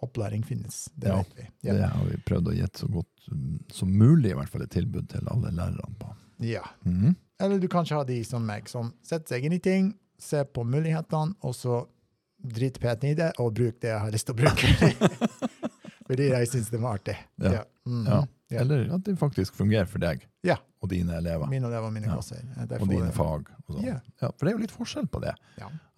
Opplæring 0.04 0.42
finnes, 0.44 0.90
det 1.00 1.08
Ja, 1.08 1.16
vet 1.22 1.34
vi. 1.38 1.44
Ja. 1.64 1.72
Det 1.78 1.88
har 1.88 2.04
vi 2.04 2.16
prøvd 2.28 2.48
å 2.50 2.52
gi 2.54 2.66
så 2.76 2.88
godt 2.92 3.28
mm, 3.32 3.58
som 3.72 3.88
mulig, 3.88 4.32
i 4.32 4.34
hvert 4.36 4.48
fall 4.52 4.62
et 4.66 4.70
tilbud 4.74 5.08
til 5.08 5.20
alle 5.32 5.48
lærerne 5.50 5.96
på. 5.98 6.10
ja. 6.44 6.60
Mhm. 6.84 7.14
Eller 7.40 7.58
du 7.58 7.66
kanskje 7.68 7.96
har 7.96 8.04
de 8.04 8.22
som 8.24 8.44
meg, 8.46 8.68
som 8.68 8.92
setter 9.02 9.34
seg 9.34 9.44
inn 9.44 9.52
i 9.56 9.58
ting, 9.58 9.94
se 10.20 10.44
på 10.44 10.62
mulighetene, 10.64 11.34
og 11.42 11.54
så 11.56 11.86
driter 12.44 12.80
peten 12.84 13.10
i 13.10 13.14
det, 13.14 13.32
og 13.40 13.54
bruk 13.54 13.80
det 13.80 13.88
jeg 13.94 13.98
har 14.00 14.10
lyst 14.12 14.26
til 14.26 14.34
å 14.34 14.38
bruke. 14.38 15.24
Fordi 16.06 16.28
jeg 16.30 16.48
syns 16.52 16.68
det 16.70 16.80
var 16.82 16.98
artig. 16.98 17.16
Ja. 17.40 17.64
Mhm. 17.88 18.06
Ja. 18.06 18.20
Ja. 18.54 18.62
Eller 18.64 18.88
at 18.94 19.04
det 19.06 19.16
faktisk 19.20 19.54
fungerer 19.58 19.86
for 19.90 19.98
deg 20.02 20.24
Ja. 20.46 20.56
og 20.82 20.88
dine 20.90 21.16
elever. 21.18 21.46
Mine 21.50 21.66
elever, 21.68 21.90
mine 21.90 22.06
Ja. 22.06 22.14
klasser. 22.14 22.42
Og 22.80 22.88
dine 22.88 23.10
fag. 23.12 23.48
Og 23.68 23.76
sånn. 23.76 23.84
Ja. 23.84 24.00
ja, 24.22 24.30
for 24.30 24.44
det 24.46 24.52
er 24.52 24.56
jo 24.58 24.62
litt 24.64 24.74
forskjell 24.74 25.08
på 25.10 25.20
det. 25.20 25.34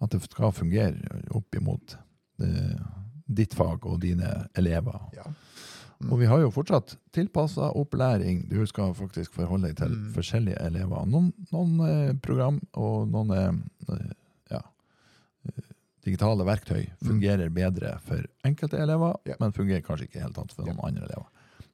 At 0.01 0.09
det 0.09 0.21
skal 0.23 0.51
fungere 0.51 1.21
opp 1.31 1.55
imot 1.55 1.97
eh, 2.39 2.77
ditt 3.27 3.53
fag 3.57 3.85
og 3.85 3.99
dine 4.01 4.47
elever. 4.55 4.99
Ja. 5.15 5.23
Og 6.11 6.19
vi 6.19 6.27
har 6.29 6.37
jo 6.39 6.51
fortsatt 6.53 6.95
tilpassa 7.11 7.71
opplæring. 7.73 8.43
Du 8.49 8.59
skal 8.69 8.93
faktisk 8.93 9.31
forholde 9.33 9.69
deg 9.71 9.77
til 9.77 9.89
Mm. 9.89 10.11
forskjellige 10.13 10.59
elever. 10.61 11.05
Noen, 11.09 11.33
noen 11.51 11.79
eh, 11.81 12.13
program 12.21 12.61
og 12.75 13.07
noen 13.09 13.31
eh, 13.31 13.95
eh, 13.95 14.11
ja, 14.51 14.61
eh, 15.47 15.63
digitale 16.05 16.45
verktøy 16.45 16.85
fungerer 17.03 17.49
bedre 17.49 17.97
for 18.05 18.21
enkelte 18.45 18.77
elever, 18.77 19.15
Mm. 19.25 19.25
Ja. 19.25 19.35
men 19.39 19.51
fungerer 19.51 19.81
kanskje 19.81 20.07
ikke 20.07 20.21
helt 20.21 20.37
annet 20.37 20.53
for 20.53 20.63
noen 20.65 20.79
andre 20.83 21.03
elever. 21.09 21.25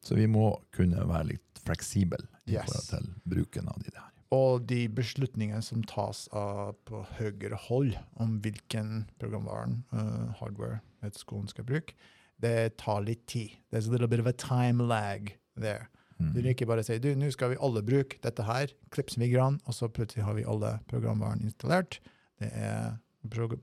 Så 0.03 0.17
vi 0.19 0.27
må 0.27 0.49
kunne 0.75 1.03
være 1.07 1.33
litt 1.33 1.61
fleksible 1.63 2.19
i 2.45 2.57
Yes. 2.57 2.65
forhold 2.67 2.89
til 2.91 3.13
bruken 3.29 3.69
av 3.71 3.79
de 3.83 3.91
der. 3.91 4.09
Og 4.33 4.65
de 4.67 4.87
beslutningene 4.89 5.61
som 5.61 5.83
tas 5.83 6.25
av 6.33 6.73
på 6.89 7.03
høyere 7.19 7.55
hold 7.69 7.93
om 8.19 8.39
hvilken 8.41 9.05
programvaren, 9.21 9.83
uh, 9.93 10.33
hardware, 10.39 10.81
et 11.03 11.15
skolen 11.15 11.47
skal 11.47 11.67
bruke, 11.69 11.93
det 12.41 12.77
tar 12.81 13.03
litt 13.05 13.27
tid. 13.27 13.53
There's 13.71 13.87
a 13.87 13.91
little 13.91 14.07
bit 14.07 14.19
of 14.19 14.27
a 14.27 14.33
time 14.33 14.81
lag 14.83 15.35
there. 15.55 15.87
Mm. 16.19 16.33
Du 16.33 16.41
kan 16.41 16.49
ikke 16.49 16.65
bare 16.65 16.83
si 16.83 16.97
du, 16.99 17.13
nå 17.15 17.29
skal 17.31 17.53
vi 17.53 17.61
alle 17.61 17.83
bruke 17.85 18.17
dette 18.23 18.43
her, 18.43 18.73
klips 18.91 19.17
migrene, 19.17 19.59
og 19.65 19.73
så 19.77 19.87
plutselig 19.87 20.25
har 20.25 20.33
vi 20.33 20.43
alle 20.49 20.79
programvaren 20.89 21.41
installert. 21.45 21.99
Det 22.41 22.49
er 22.51 22.97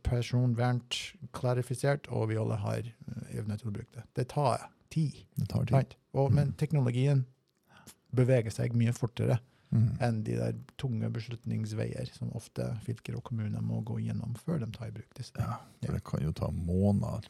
personvernt 0.07 0.97
klarifisert, 1.37 2.07
og 2.09 2.31
vi 2.31 2.39
alle 2.41 2.57
har 2.63 2.87
uh, 2.87 3.25
evne 3.35 3.59
til 3.59 3.73
å 3.73 3.75
bruke 3.75 3.93
det. 3.99 4.07
Det 4.17 4.29
tar 4.33 4.71
tid. 4.91 5.21
Det 5.37 5.49
tar 5.49 5.65
tid. 5.67 5.77
Right? 5.77 5.97
Og, 6.15 6.33
men 6.35 6.53
teknologien 6.59 7.25
beveger 8.17 8.51
seg 8.55 8.75
mye 8.79 8.93
fortere 8.97 9.39
Mm. 9.71 9.91
enn 10.03 10.17
de 10.27 10.35
der 10.35 10.57
tunge 10.83 11.07
beslutningsveier 11.15 12.09
som 12.11 12.33
ofte 12.35 12.65
fylker 12.83 13.15
og 13.15 13.23
kommuner 13.29 13.63
må 13.63 13.77
gå 13.87 14.01
gjennom 14.03 14.33
før 14.43 14.59
de 14.65 14.67
tar 14.75 14.89
i 14.89 14.95
bruk 14.97 15.13
disse. 15.15 15.31
Ja, 15.39 15.61
for 15.85 15.95
det 15.95 16.01
kan 16.09 16.25
jo 16.25 16.33
ta 16.35 16.49
måneder, 16.51 17.29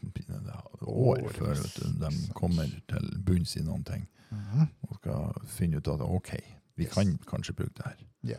år, 0.81 1.21
År, 1.21 1.29
før 1.37 1.61
de 2.01 2.11
kommer 2.33 2.71
til 2.89 3.11
bunns 3.27 3.53
i 3.61 3.65
noen 3.67 3.85
ting 3.85 4.07
mm. 4.31 4.63
og 4.89 4.97
skal 5.03 5.45
finne 5.53 5.83
ut 5.83 5.93
at 5.93 6.01
ok, 6.01 6.33
vi 6.81 6.87
Yes. 6.89 6.95
kan 6.95 7.19
kanskje 7.29 7.53
bruke 7.61 7.77
det 7.77 7.85
her. 7.91 8.01
Ja. 8.33 8.39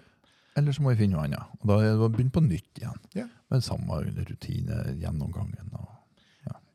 Eller 0.57 0.73
så 0.73 0.81
må 0.81 0.95
vi 0.95 1.03
finne 1.03 1.19
noe 1.19 1.27
annet. 1.27 1.53
Og 1.61 1.69
da 1.69 1.77
er 1.83 1.91
det 1.93 2.01
å 2.01 2.09
begynne 2.09 2.33
på 2.33 2.41
nytt 2.41 2.81
igjen. 2.81 2.97
Ja. 3.13 3.27
Med 3.53 3.61
samme 3.61 4.01
rutine, 4.01 4.81
gjennomgangen. 4.97 5.69
Og, 5.77 5.90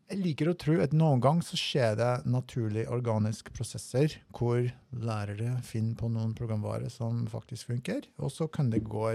Jeg 0.06 0.22
liker 0.22 0.52
å 0.52 0.54
tro 0.54 0.76
at 0.84 0.92
noen 0.94 1.18
gang 1.22 1.40
så 1.42 1.58
skjer 1.58 1.96
det 1.98 2.10
naturlig 2.30 2.84
organiske 2.94 3.50
prosesser 3.54 4.14
hvor 4.30 4.62
lærere 4.94 5.56
finner 5.66 5.98
på 5.98 6.10
noen 6.14 6.34
programvare 6.38 6.90
som 6.94 7.24
faktisk 7.30 7.72
funker, 7.72 8.06
og 8.22 8.30
så 8.30 8.46
kan 8.46 8.70
det 8.70 8.84
gå 8.86 9.08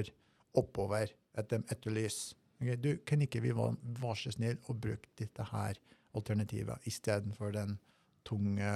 oppover 0.60 1.14
at 1.40 1.48
de 1.54 1.62
etterlyser 1.72 2.38
Okay, 2.62 2.78
du, 2.78 2.92
kan 3.10 3.22
ikke 3.26 3.40
vi 3.42 3.56
være, 3.58 3.74
så 4.22 4.32
snill 4.36 4.60
og 4.70 4.78
bruke 4.84 5.10
dette 5.18 5.48
her 5.50 5.80
alternativet 6.14 6.84
istedenfor 6.86 7.56
den 7.56 7.80
tunge, 8.28 8.74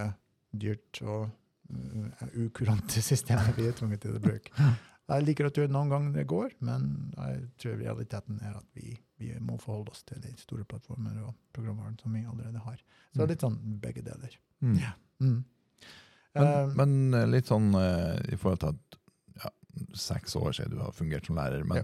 dyrt 0.50 1.02
og 1.04 1.28
uh, 1.70 2.30
ukurante 2.34 3.04
systemet 3.12 3.54
vi 3.60 3.68
er 3.70 3.78
tvunget 3.78 4.02
til 4.02 4.18
å 4.18 4.24
bruke? 4.24 4.70
Jeg 5.06 5.26
liker 5.28 5.46
å 5.46 5.52
tro 5.54 5.68
at 5.68 5.74
noen 5.74 5.92
ganger 5.94 6.16
det 6.16 6.26
går, 6.32 6.56
men 6.66 6.88
jeg 7.14 7.44
tror 7.62 7.78
realiteten 7.78 8.40
er 8.42 8.56
at 8.58 8.66
vi, 8.74 8.96
vi 9.18 9.32
må 9.40 9.58
forholde 9.62 9.92
oss 9.92 10.04
til 10.04 10.20
de 10.24 10.34
store 10.38 10.66
plattformer 10.68 11.18
og 11.24 11.34
programvaren 11.56 11.98
som 12.02 12.14
vi 12.14 12.26
allerede 12.28 12.60
har. 12.66 12.78
Så 13.14 13.20
det 13.22 13.24
er 13.26 13.32
litt 13.34 13.46
sånn 13.46 13.60
begge 13.84 14.02
deler. 14.06 14.38
mm. 14.62 14.78
Ja. 14.82 14.92
Mm. 15.24 15.46
men, 16.36 16.44
uh, 16.44 16.74
men 16.76 17.14
eh, 17.16 17.26
litt 17.32 17.48
sånn 17.48 17.70
uh, 17.74 18.18
i 18.28 18.36
forhold 18.36 18.60
til 18.60 18.74
at 18.74 18.98
ja, 19.46 19.52
seks 19.96 20.36
år 20.36 20.52
siden 20.58 20.74
du 20.76 20.82
har 20.84 20.92
fungert 20.92 21.26
som 21.30 21.36
lærer, 21.40 21.64
men, 21.64 21.78
Ja. 21.78 21.84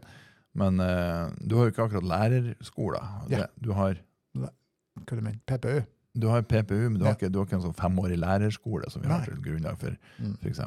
men 0.59 0.79
uh, 0.83 1.31
du 1.39 1.55
har 1.55 1.69
jo 1.69 1.71
ikke 1.71 1.85
akkurat 1.87 2.03
lærerskoler. 2.11 3.07
Ja. 3.31 3.45
Du 3.55 3.71
har 3.73 3.95
hva 4.35 5.15
du 5.15 5.21
mener 5.23 5.39
PPU? 5.47 5.85
Du 6.19 6.27
har 6.27 6.41
PPU, 6.43 6.89
men 6.89 6.99
du 6.99 7.05
har, 7.07 7.15
ikke, 7.15 7.29
du 7.31 7.37
har 7.39 7.45
ikke 7.47 7.55
en 7.55 7.63
sånn 7.63 7.77
femårig 7.79 8.17
lærerskole 8.19 8.89
som 8.91 9.01
vi 9.01 9.07
har 9.07 9.21
Nei. 9.23 9.29
til 9.29 9.39
grunnlag 9.45 9.77
for 9.79 9.95
Mm. 10.19 10.35
f.eks. 10.43 10.59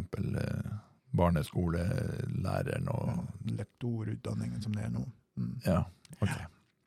Barneskolelæreren 1.15 2.89
og 2.89 3.27
lektorutdanningen 3.45 4.63
som 4.65 4.73
det 4.75 4.85
er 4.87 4.91
nå. 4.95 5.05
Mm. 5.37 5.53
Ja, 5.67 5.83
ok. 6.21 6.33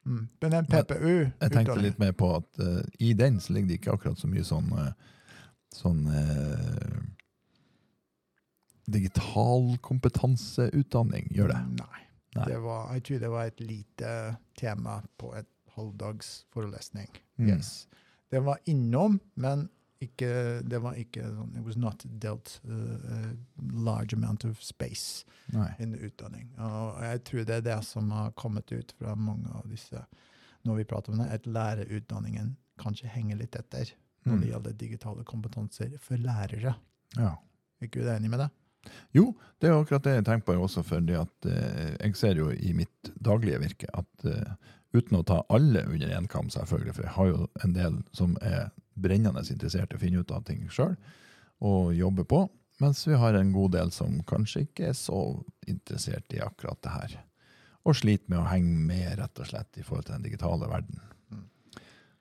Mm. 0.08 0.24
Men 0.42 0.54
en 0.56 0.68
PPU 0.72 1.16
Jeg 1.28 1.52
tenkte 1.52 1.78
litt 1.84 2.00
mer 2.00 2.14
på 2.16 2.32
at 2.38 2.62
uh, 2.64 2.80
i 3.04 3.12
den 3.18 3.42
så 3.44 3.54
ligger 3.54 3.74
det 3.74 3.80
ikke 3.82 3.96
akkurat 3.98 4.22
så 4.22 4.30
mye 4.32 4.46
sånn 4.48 4.70
uh, 4.72 4.92
sånn 5.76 6.06
uh, 6.08 7.02
digital 8.88 9.74
kompetanseutdanning, 9.84 11.28
gjør 11.36 11.52
det? 11.52 11.62
Nei. 11.82 12.04
Nei. 12.38 12.46
Det 12.48 12.60
var, 12.64 12.92
jeg 12.96 13.04
tror 13.04 13.22
det 13.24 13.32
var 13.34 13.50
et 13.50 13.62
lite 13.64 14.12
tema 14.60 15.00
på 15.20 15.34
et 15.36 15.50
halvdags 15.76 16.46
forelesning. 16.54 17.10
Mm. 17.36 17.50
Yes. 17.50 17.88
Det 18.32 18.40
var 18.46 18.62
innom, 18.70 19.20
men 19.34 19.68
ikke, 20.04 20.30
det 20.70 20.80
var 20.84 20.98
ikke 21.00 21.24
sånn 21.34 21.56
It 21.58 21.66
was 21.66 21.78
not 21.78 22.04
dealt 22.22 22.60
uh, 22.68 22.98
a 23.18 23.22
large 23.74 24.14
amount 24.14 24.46
of 24.46 24.62
space 24.64 25.26
Nei. 25.54 25.70
in 25.80 25.96
utdanning. 25.96 26.50
Og 26.60 27.02
jeg 27.04 27.24
tror 27.30 27.46
det 27.50 27.56
er 27.60 27.66
det 27.66 27.78
som 27.88 28.12
har 28.12 28.32
kommet 28.38 28.72
ut 28.72 28.94
fra 29.00 29.16
mange 29.16 29.50
av 29.58 29.66
disse 29.72 30.04
når 30.68 30.82
vi 30.82 30.88
prater 30.90 31.14
om 31.14 31.22
det, 31.22 31.30
at 31.32 31.46
lærerutdanningen 31.48 32.56
kanskje 32.82 33.08
henger 33.14 33.38
litt 33.40 33.56
etter 33.56 33.94
når 34.28 34.34
Mm. 34.34 34.40
det 34.42 34.48
gjelder 34.50 34.74
digitale 34.76 35.24
kompetanser 35.24 35.94
for 36.04 36.18
lærere. 36.20 36.74
Ja. 37.16 37.30
Er 37.80 37.86
ikke 37.88 38.02
du 38.04 38.10
enig 38.12 38.30
med 38.30 38.42
det? 38.42 38.50
Jo, 39.16 39.30
det 39.62 39.70
er 39.70 39.78
akkurat 39.78 40.04
det 40.04 40.16
jeg 40.18 40.26
tenker 40.28 40.46
på 40.50 40.56
også, 40.66 40.84
fordi 40.84 41.14
at 41.16 41.46
eh, 41.48 41.94
jeg 42.02 42.16
ser 42.20 42.36
jo 42.42 42.50
i 42.52 42.74
mitt 42.76 43.12
daglige 43.24 43.62
virke 43.64 43.88
at 43.96 44.26
eh, 44.28 44.52
uten 44.94 45.16
å 45.20 45.24
ta 45.24 45.38
alle 45.50 45.86
under 45.88 46.12
én 46.18 46.28
kam, 46.28 46.50
selvfølgelig, 46.52 46.96
for 46.98 47.04
jeg 47.08 47.16
har 47.16 47.28
jo 47.32 47.48
en 47.64 47.74
del 47.78 47.98
som 48.12 48.36
er 48.42 48.68
brennende 48.98 49.44
interessert 49.52 49.94
i 49.94 49.98
å 49.98 50.02
finne 50.02 50.24
ut 50.24 50.34
av 50.34 50.44
ting 50.48 50.68
sjøl 50.74 50.96
og 51.66 51.94
jobbe 51.98 52.26
på, 52.30 52.44
mens 52.82 53.08
vi 53.08 53.18
har 53.18 53.34
en 53.34 53.52
god 53.52 53.74
del 53.74 53.92
som 53.94 54.20
kanskje 54.30 54.68
ikke 54.68 54.92
er 54.92 54.98
så 54.98 55.22
interessert 55.68 56.34
i 56.36 56.42
akkurat 56.44 56.78
det 56.86 56.94
her, 56.94 57.16
og 57.88 57.98
sliter 57.98 58.30
med 58.30 58.44
å 58.44 58.50
henge 58.52 58.78
med, 58.78 59.16
rett 59.18 59.42
og 59.42 59.50
slett, 59.50 59.72
i 59.80 59.86
forhold 59.86 60.06
til 60.06 60.18
den 60.18 60.28
digitale 60.28 60.70
verden. 60.70 61.00
Mm. 61.34 61.48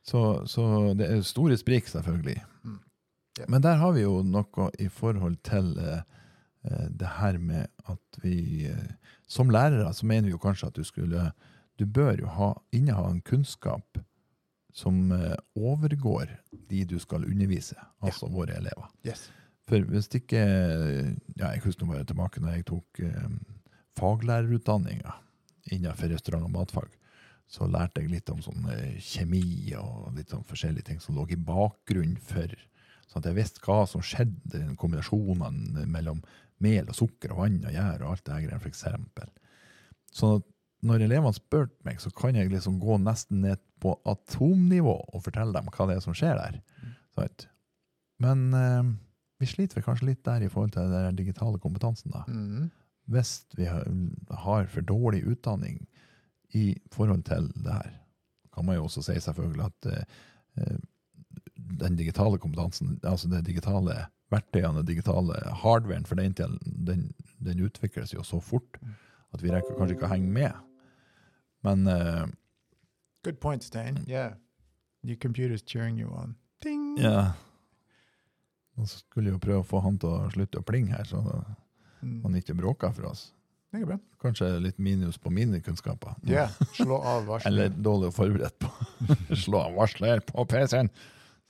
Så, 0.07 0.23
så 0.49 0.95
det 0.97 1.11
er 1.11 1.25
store 1.27 1.59
sprik, 1.61 1.91
selvfølgelig. 1.93 2.39
Mm. 2.65 2.79
Men 3.53 3.65
der 3.65 3.77
har 3.83 3.93
vi 3.93 4.07
jo 4.07 4.23
noe 4.25 4.71
i 4.81 4.89
forhold 4.89 5.37
til 5.45 5.75
eh, 5.83 6.01
eh, 6.65 6.87
det 6.89 7.17
her 7.19 7.39
med 7.39 7.69
at 7.91 8.23
vi 8.23 8.71
eh, 8.71 8.95
Som 9.29 9.51
lærere 9.51 9.93
så 9.93 10.07
mener 10.07 10.29
vi 10.29 10.33
jo 10.33 10.41
kanskje 10.41 10.71
at 10.71 10.77
du 10.77 10.85
skulle 10.85 11.33
Du 11.79 11.85
bør 11.85 12.17
jo 12.17 12.27
ha, 12.27 12.55
inneha 12.73 13.11
en 13.11 13.21
kunnskap 13.21 13.99
som 14.77 15.13
eh, 15.13 15.35
overgår 15.57 16.37
de 16.69 16.85
du 16.85 16.99
skal 17.01 17.25
undervise, 17.25 17.77
altså 18.05 18.29
våre 18.29 18.59
elever. 18.59 18.91
Yes. 19.07 19.31
For 19.67 19.83
hvis 19.91 20.07
ikke 20.15 20.39
ja, 20.39 21.49
Jeg 21.49 21.63
husker 21.65 21.89
bare 21.89 22.05
tilbake 22.07 22.43
når 22.43 22.59
jeg 22.59 22.67
tok 22.69 23.01
eh, 23.03 23.33
faglærerutdanninga 23.97 25.17
innenfor 25.73 26.13
restaurant- 26.13 26.47
og 26.47 26.53
matfag. 26.55 26.93
Så 27.49 27.67
lærte 27.71 28.03
jeg 28.03 28.11
litt 28.13 28.31
om 28.31 28.43
sånn 28.45 28.69
eh, 28.75 28.99
kjemi 29.01 29.73
og 29.81 30.13
litt 30.19 30.35
sånn 30.35 30.47
forskjellige 30.47 30.91
ting 30.91 31.01
som 31.03 31.17
lå 31.17 31.27
i 31.31 31.41
bakgrunnen 31.41 32.21
for 32.21 32.53
Sånn 33.07 33.23
at 33.23 33.29
jeg 33.31 33.37
visste 33.37 33.63
hva 33.63 33.85
som 33.87 34.03
skjedde, 34.03 34.59
i 34.59 34.77
kombinasjonene 34.77 35.85
mellom 35.87 36.25
mel 36.59 36.89
og 36.91 36.97
sukker 36.99 37.31
og 37.33 37.45
vann 37.45 37.61
og 37.63 37.71
gjær 37.71 38.03
og 38.03 38.13
alt 38.13 38.25
det 38.27 38.39
her 38.51 38.59
for 38.59 38.71
eksempel. 38.73 39.31
Sånn 40.11 40.41
at 40.41 40.49
når 40.87 41.05
elevene 41.07 41.37
spurte 41.37 41.87
meg, 41.87 42.01
så 42.03 42.11
kan 42.11 42.37
jeg 42.37 42.51
liksom 42.51 42.81
gå 42.83 42.99
nesten 43.01 43.45
ned 43.47 43.63
på 43.83 43.93
atomnivå 44.09 44.95
og 45.13 45.25
fortelle 45.25 45.55
dem 45.57 45.69
hva 45.73 45.89
det 45.89 45.99
er 45.99 46.05
som 46.05 46.17
skjer 46.17 46.39
der. 46.39 46.61
Sant? 47.17 47.47
Men 48.23 48.49
eh, 48.57 48.89
vi 49.43 49.49
sliter 49.51 49.79
vel 49.79 49.87
kanskje 49.87 50.11
litt 50.11 50.25
der 50.25 50.45
i 50.45 50.51
forhold 50.53 50.75
til 50.77 50.93
den 50.93 51.19
digitale 51.19 51.61
kompetansen. 51.61 52.15
da. 52.15 52.25
Mm. 52.29 52.71
Hvis 53.13 53.39
vi 53.57 53.69
har, 53.69 54.67
for 54.73 54.83
dårlig 54.83 55.23
utdanning 55.29 55.85
i 56.57 56.75
forhold 56.93 57.23
til 57.29 57.51
det 57.55 57.73
her, 57.73 57.95
kan 58.55 58.65
man 58.65 58.79
jo 58.79 58.87
også 58.89 59.05
si 59.05 59.19
selvfølgelig 59.21 59.69
at 59.69 59.89
eh, 59.93 60.05
eh, 60.57 60.79
den 61.81 61.97
digitale 61.97 62.39
kompetansen, 62.39 62.97
altså 63.05 63.29
det 63.29 63.45
digitale 63.47 64.07
verktøyene, 64.33 64.81
den 64.81 64.89
digitale 64.89 65.37
hardwaren 65.63 66.07
for 66.07 66.19
den 66.19 66.33
den, 66.35 67.13
den 67.45 67.61
utvikles 67.63 68.15
jo 68.15 68.23
så 68.23 68.41
fort 68.41 68.81
at 69.35 69.43
vi 69.43 69.53
rekker 69.53 69.77
kanskje 69.77 69.97
ikke 69.97 70.09
å 70.09 70.15
henge 70.15 70.33
med. 70.33 70.57
Men 71.67 71.87
eh, 71.91 72.25
Good 73.27 73.41
point, 73.43 73.63
Stein. 73.67 74.05
Yeah. 74.07 74.35
Your 75.03 75.17
computer's 75.19 75.63
cheering 75.67 75.99
you 75.99 76.09
on. 76.15 76.37
Ding! 76.63 76.97
ja 77.03 77.33
Nå 78.77 78.85
skulle 78.91 79.31
jeg 79.31 79.37
jo 79.39 79.41
prøve 79.41 79.63
å 79.63 79.67
få 79.67 79.81
han 79.85 79.95
til 80.01 80.11
å 80.13 80.27
slutte 80.35 80.61
å 80.61 80.67
plinge 80.69 80.93
her, 80.97 81.05
så 81.09 81.23
Mm. 82.05 82.19
han 82.23 82.35
ikke 82.37 82.55
bråker 82.55 82.93
for 82.93 83.07
oss. 83.09 83.23
Det 83.73 83.81
er 83.81 83.87
bra. 83.89 83.97
Kanskje 84.23 84.51
litt 84.61 84.77
minus 84.79 85.17
på 85.19 85.31
mine 85.33 85.59
kunnskaper. 85.65 86.13
Ja, 86.29 86.45
slå 86.77 86.99
av 87.01 87.25
varselet. 87.31 87.49
Eller 87.49 87.71
dårlig 87.83 88.11
forberedt 88.15 88.59
på 88.61 88.69
Slå 89.43 89.63
av 89.65 89.73
varsler 89.79 90.21
på 90.29 90.45
PC-en! 90.47 90.91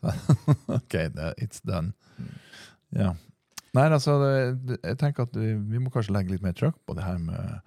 OK, 0.78 0.94
it's 1.42 1.58
done. 1.66 1.92
Ja. 2.94 3.10
Nei, 3.74 3.88
altså, 3.90 4.14
det, 4.22 4.78
jeg 4.86 4.98
tenker 5.02 5.26
at 5.26 5.34
vi, 5.36 5.50
vi 5.74 5.82
må 5.82 5.90
kanskje 5.92 6.14
legge 6.14 6.32
litt 6.36 6.46
mer 6.46 6.54
trøkk 6.56 6.78
på 6.86 6.94
det 6.96 7.04
her 7.04 7.18
med, 7.18 7.58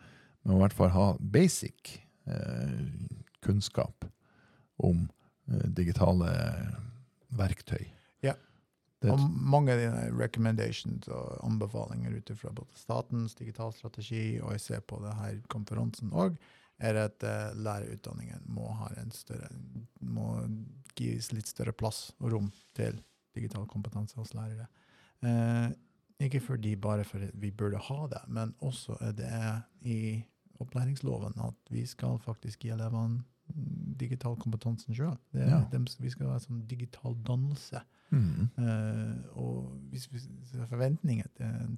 med 0.48 0.56
å 0.56 0.58
i 0.58 0.64
hvert 0.64 0.78
fall 0.80 0.94
ha 0.96 1.08
basic 1.20 1.98
eh, 2.32 2.80
kunnskap 3.46 4.06
om 4.84 5.08
eh, 5.50 5.66
digitale 5.76 6.32
verktøy. 7.38 7.90
Ja. 8.26 8.36
Og 9.08 9.20
mange 9.32 9.74
av 9.74 9.82
dine 9.82 10.08
recommendations 10.18 11.08
og 11.08 11.38
anbefalinger 11.46 12.18
ut 12.18 12.32
fra 12.40 12.52
både 12.56 12.80
statens 12.80 13.38
digital 13.40 13.72
strategi 13.76 14.40
og 14.42 14.56
jeg 14.58 14.66
ser 14.66 14.82
på 14.84 15.00
det 15.04 15.14
her 15.22 15.38
konferansen 15.52 16.12
òg, 16.12 16.36
er 16.80 16.96
at 16.96 17.24
uh, 17.28 17.52
lærerutdanningen 17.60 18.46
må, 18.56 18.70
ha 18.80 18.88
en 19.02 19.12
større, 19.12 19.50
må 20.00 20.32
gis 20.96 21.32
litt 21.36 21.50
større 21.52 21.74
plass 21.76 22.10
og 22.20 22.32
rom 22.34 22.48
til 22.76 23.02
digital 23.36 23.68
kompetanse 23.68 24.16
hos 24.20 24.32
lærere. 24.36 24.68
Uh, 25.20 25.68
ikke 26.24 26.42
fordi 26.44 26.76
bare 26.80 27.04
for 27.08 27.24
at 27.24 27.36
vi 27.40 27.52
burde 27.52 27.80
ha 27.84 28.08
det, 28.12 28.22
men 28.28 28.52
også 28.64 28.96
er 29.04 29.16
det 29.16 29.44
i 29.88 30.00
opplæringsloven 30.60 31.34
at 31.46 31.72
vi 31.74 31.86
skal 31.88 32.20
faktisk 32.24 32.60
gi 32.66 32.70
elevene 32.76 33.24
digital 34.00 34.36
kompetansen 34.38 34.94
sjøl. 34.94 35.16
Ja. 35.34 35.64
Vi 35.74 36.10
skal 36.14 36.30
ha 36.30 36.38
sånn 36.44 36.66
digital 36.70 37.16
dannelse. 37.26 37.82
mm, 38.12 38.50
Uh, 38.58 39.38
og 39.38 39.72
hvis 39.92 40.08
vi 40.12 40.20
har 40.60 40.68
forventninger 40.68 41.28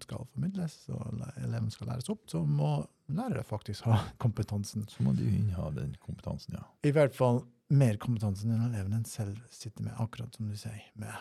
skal 0.02 0.26
formidles, 0.34 0.76
og 0.90 1.14
le- 1.20 1.32
eleven 1.46 1.70
skal 1.72 1.88
læres 1.88 2.10
opp, 2.10 2.22
så 2.28 2.44
må 2.46 2.86
lærere 3.10 3.44
faktisk 3.44 3.84
ha 3.86 3.98
kompetansen. 4.24 4.86
så 4.90 5.04
må 5.04 5.14
de 5.16 5.24
inneha 5.28 5.70
den 5.76 5.96
kompetansen, 6.00 6.54
ja. 6.56 6.64
I 6.84 6.92
hvert 6.92 7.16
fall 7.16 7.42
mer 7.70 7.96
kompetanse 7.98 8.48
enn 8.48 8.74
eleven 8.74 9.06
selv 9.06 9.38
sitter 9.50 9.84
med, 9.84 9.94
akkurat 10.00 10.36
som 10.36 10.48
du 10.50 10.56
sier. 10.56 10.82
med 10.96 11.14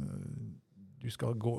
uh, 0.00 0.54
du, 1.00 1.10
skal 1.10 1.34
gå, 1.34 1.56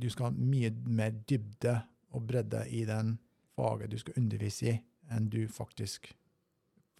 du 0.00 0.08
skal 0.10 0.30
ha 0.30 0.30
mye 0.36 0.70
mer 0.86 1.10
dybde 1.28 1.78
og 2.12 2.26
bredde 2.26 2.64
i 2.68 2.84
den 2.84 3.18
faget 3.60 3.92
du 3.92 3.98
skal 4.00 4.16
undervise 4.16 4.72
i, 4.72 4.78
enn 5.12 5.28
du 5.32 5.42
faktisk 5.52 6.12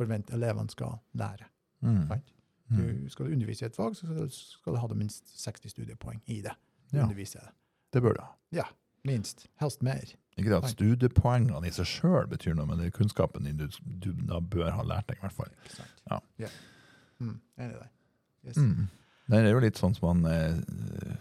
forventer 0.01 0.37
elevene 0.37 0.73
skal 0.73 0.99
lære. 1.17 1.49
Mm. 1.81 2.05
Mm. 2.71 3.05
Du, 3.05 3.09
skal 3.13 3.33
undervise 3.33 3.65
i 3.65 3.69
et 3.69 3.77
fag, 3.77 3.97
så 3.97 4.27
skal 4.31 4.75
du, 4.75 4.81
ha 4.81 4.89
det 4.89 4.99
minst 4.99 5.33
60 5.41 5.73
studiepoeng 5.75 6.21
i 6.27 6.41
det. 6.45 6.55
Ja, 6.93 7.05
Undervise 7.05 7.39
det. 7.39 7.53
det 7.95 8.03
bør 8.03 8.17
du 8.17 8.23
ha. 8.23 8.33
Ja. 8.53 8.67
Minst. 9.05 9.47
Helst 9.61 9.83
mer. 9.83 10.13
Ikke 10.37 10.57
at 10.57 10.69
studiepoengene 10.69 11.69
i 11.69 11.73
seg 11.73 11.89
sjøl 11.89 12.29
betyr 12.29 12.57
noe, 12.57 12.69
men 12.69 12.81
det 12.81 12.91
er 12.91 12.97
kunnskapen 12.97 13.49
din 13.49 13.57
du, 13.61 13.67
du 13.81 14.11
da 14.29 14.41
bør 14.41 14.71
ha 14.77 14.85
lært 14.85 15.09
deg, 15.09 15.21
i 15.21 15.25
hvert 15.25 15.37
fall. 15.37 15.53
Ja? 16.11 16.21
Ja. 16.43 16.51
Mm, 17.21 17.39
enig 17.57 17.75
i 17.75 17.79
deg. 17.79 17.95
Yes. 18.49 18.61
Mm. 18.61 18.91
Det 19.31 19.41
er 19.41 19.53
jo 19.53 19.63
litt 19.63 19.81
sånn 19.81 19.97
som 19.97 20.09
han 20.11 20.29
eh, 20.29 21.17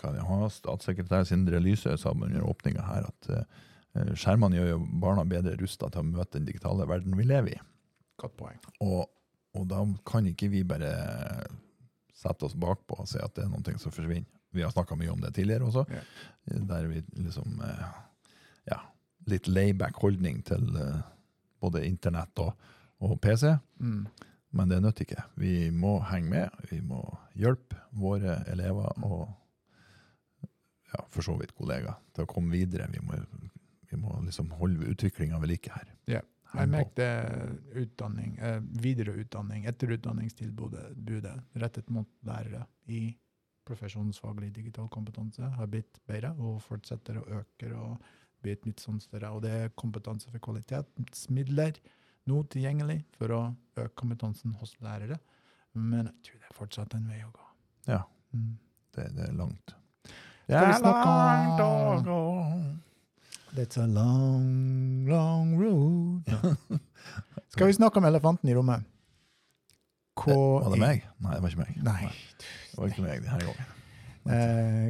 hva 0.00 0.12
det 0.14 0.52
statssekretær 0.54 1.26
Sindre 1.28 1.60
Lysø 1.62 1.96
sa 1.98 2.12
under 2.14 2.46
åpninga 2.46 2.84
her, 2.86 3.08
at 3.10 3.30
eh, 3.34 3.60
skjermene 3.94 4.58
gjør 4.58 4.68
jo 4.74 4.82
barna 5.02 5.24
bedre 5.28 5.56
rusta 5.60 5.88
til 5.90 6.02
å 6.02 6.10
møte 6.12 6.38
den 6.38 6.46
digitale 6.48 6.86
verden 6.88 7.16
vi 7.18 7.26
lever 7.26 7.56
i. 7.56 7.62
Godt 8.20 8.36
poeng. 8.38 8.60
Og, 8.84 9.02
og 9.56 9.66
da 9.70 9.82
kan 10.06 10.28
ikke 10.30 10.50
vi 10.52 10.62
bare 10.66 10.92
sette 12.20 12.46
oss 12.46 12.56
bakpå 12.58 13.00
og 13.00 13.08
si 13.08 13.20
at 13.22 13.34
det 13.36 13.46
er 13.46 13.50
noe 13.52 13.80
som 13.80 13.94
forsvinner. 13.94 14.28
Vi 14.50 14.64
har 14.64 14.72
snakka 14.74 14.96
mye 14.98 15.12
om 15.12 15.20
det 15.22 15.32
tidligere 15.36 15.68
også, 15.68 15.84
yeah. 15.94 16.06
der 16.66 16.88
vi 16.90 17.04
liksom 17.14 17.60
eh, 17.62 17.84
Ja, 18.66 18.80
litt 19.30 19.46
layback 19.48 20.00
holdning 20.02 20.42
til 20.46 20.64
eh, 20.76 21.04
både 21.62 21.84
internett 21.86 22.42
og, 22.42 22.58
og 22.98 23.14
PC. 23.22 23.46
Mm. 23.78 24.08
Men 24.50 24.72
det 24.72 24.80
nytter 24.82 25.06
ikke. 25.06 25.22
Vi 25.38 25.70
må 25.70 26.00
henge 26.10 26.32
med. 26.32 26.64
Vi 26.70 26.80
må 26.82 27.04
hjelpe 27.38 27.78
våre 27.94 28.40
elever 28.50 28.90
og 29.06 29.28
ja, 30.90 31.04
for 31.14 31.22
så 31.22 31.36
vidt 31.38 31.54
kollegaer 31.54 32.00
til 32.14 32.26
å 32.26 32.30
komme 32.30 32.50
videre. 32.54 32.88
Vi 32.90 33.02
må, 33.06 33.18
vi 33.90 33.96
må 33.98 34.14
liksom 34.24 34.50
holde 34.60 34.86
utviklinga 34.92 35.38
ved 35.42 35.48
like 35.52 35.70
her. 35.74 35.88
Henge 36.06 36.22
Jeg 36.54 36.66
på. 36.66 36.70
merket 36.74 37.76
utdanning, 37.78 38.38
eh, 38.38 38.60
videreutdanning, 38.82 39.66
etterutdanningstilbudet 39.70 40.96
budet 40.96 41.36
rettet 41.56 41.90
mot 41.90 42.08
lærere 42.26 42.64
i 42.88 43.16
profesjonsfaglig 43.66 44.52
digital 44.52 44.88
kompetanse 44.88 45.42
har 45.54 45.66
blitt 45.70 46.00
bedre 46.08 46.32
og 46.38 46.60
fortsetter 46.64 47.20
å 47.20 47.26
øke 47.40 47.70
og 47.76 48.00
blir 48.42 48.52
et 48.56 48.64
nytt 48.66 48.80
sånn 48.82 48.98
større. 49.00 49.30
Og 49.36 49.42
det 49.42 49.50
er 49.50 49.68
kompetanse 49.78 50.30
for 50.32 50.38
kvalitetsmidler 50.40 51.76
nå 52.26 52.42
tilgjengelig 52.50 53.04
for 53.16 53.28
å 53.36 53.40
øke 53.76 53.94
kompetansen 53.94 54.54
hos 54.58 54.74
lærere. 54.82 55.18
Men 55.74 56.06
jeg 56.06 56.14
tror 56.24 56.40
det 56.40 56.48
er 56.50 56.56
fortsatt 56.58 56.94
en 56.98 57.06
vei 57.08 57.20
å 57.22 57.30
gå. 57.32 57.46
Ja. 57.86 58.02
Mm. 58.34 58.56
Det, 58.92 59.06
det 59.14 59.28
er 59.28 59.32
langt. 59.38 59.74
Snakke 60.50 61.06
om- 61.06 61.20
langt 61.30 61.60
å 61.62 62.02
gå. 62.04 62.20
That's 63.54 63.76
a 63.78 63.86
long, 63.86 65.06
long 65.08 65.58
road. 65.58 66.22
Skal 67.48 67.66
vi 67.66 67.72
snakke 67.72 67.98
om 67.98 68.04
elefanten 68.04 68.48
i 68.48 68.54
rommet? 68.54 68.82
Det, 70.26 70.34
var 70.36 70.70
det 70.74 70.78
meg? 70.80 71.04
Nei, 71.24 71.34
det 71.34 71.42
var 71.42 71.48
ikke 71.54 71.62
meg. 71.64 71.76
Nei. 71.82 72.10
Det 72.70 72.76
var 72.78 72.90
ikke 72.92 73.04
meg 73.06 73.22
denne 73.24 73.40
gangen. 73.46 73.76
Eh, 74.30 74.88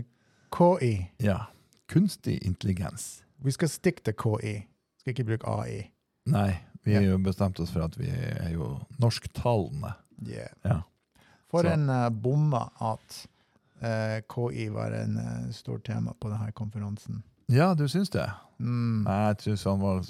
KI. 0.56 0.92
Ja. 1.22 1.38
Kunstig 1.88 2.40
intelligens. 2.46 3.22
Vi 3.40 3.54
skal 3.54 3.70
stikke 3.70 4.02
til 4.10 4.16
KI. 4.18 4.54
Skal 5.00 5.14
ikke 5.14 5.28
bruke 5.30 5.48
AI. 5.54 5.84
Nei, 6.30 6.50
vi 6.84 6.94
har 6.98 7.02
Ja. 7.06 7.14
jo 7.14 7.18
bestemt 7.24 7.60
oss 7.62 7.70
for 7.72 7.86
at 7.86 7.96
vi 7.98 8.10
er 8.10 8.50
jo 8.52 8.74
norsktalende. 9.00 9.94
Yeah. 10.26 10.50
Ja. 10.64 10.80
For 11.50 11.62
Så- 11.64 11.72
en 11.78 11.88
uh, 11.88 12.10
bomma 12.10 12.66
at 12.80 13.22
uh, 13.80 14.18
KI 14.28 14.68
var 14.74 14.92
en 14.98 15.16
uh, 15.16 15.50
stort 15.52 15.84
tema 15.84 16.12
på 16.20 16.28
denne 16.28 16.52
konferansen. 16.52 17.22
Ja, 17.50 17.72
du 17.74 17.86
syns 17.90 18.10
det? 18.14 18.26
Mm. 18.60 19.06
Jeg 19.08 19.36
synes 19.46 19.64
han 19.64 19.80
var 19.80 20.04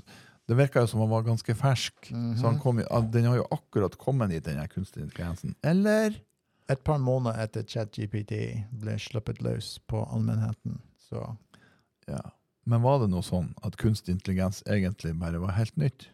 Det 0.51 0.57
virka 0.59 0.81
jo 0.83 0.87
som 0.91 1.01
han 1.05 1.11
var 1.13 1.23
ganske 1.23 1.55
fersk. 1.55 2.09
Mhm. 2.11 2.33
Så 2.37 2.47
han 2.49 2.59
kom, 2.59 2.81
ah, 2.91 3.01
Den 3.07 3.25
har 3.31 3.37
jo 3.37 3.47
akkurat 3.55 3.95
kommet 3.99 4.31
dit, 4.31 4.45
den 4.45 4.59
her 4.59 4.67
kunstige 4.67 5.05
intelligensen. 5.05 5.55
Eller? 5.63 6.17
Et 6.69 6.81
par 6.85 6.99
måneder 6.99 7.39
etter 7.45 7.63
ChatGPT 7.63 8.33
ble 8.81 8.97
sluppet 8.99 9.41
løs 9.43 9.79
på 9.89 10.03
allmennheten. 10.11 10.81
Så 10.99 11.37
Ja. 12.09 12.21
Men 12.67 12.83
var 12.83 12.99
det 13.01 13.11
noe 13.11 13.23
sånn 13.23 13.55
at 13.65 13.77
kunstig 13.77 14.13
intelligens 14.15 14.63
egentlig 14.67 15.15
bare 15.19 15.39
var 15.41 15.53
helt 15.57 15.77
nytt? 15.77 16.09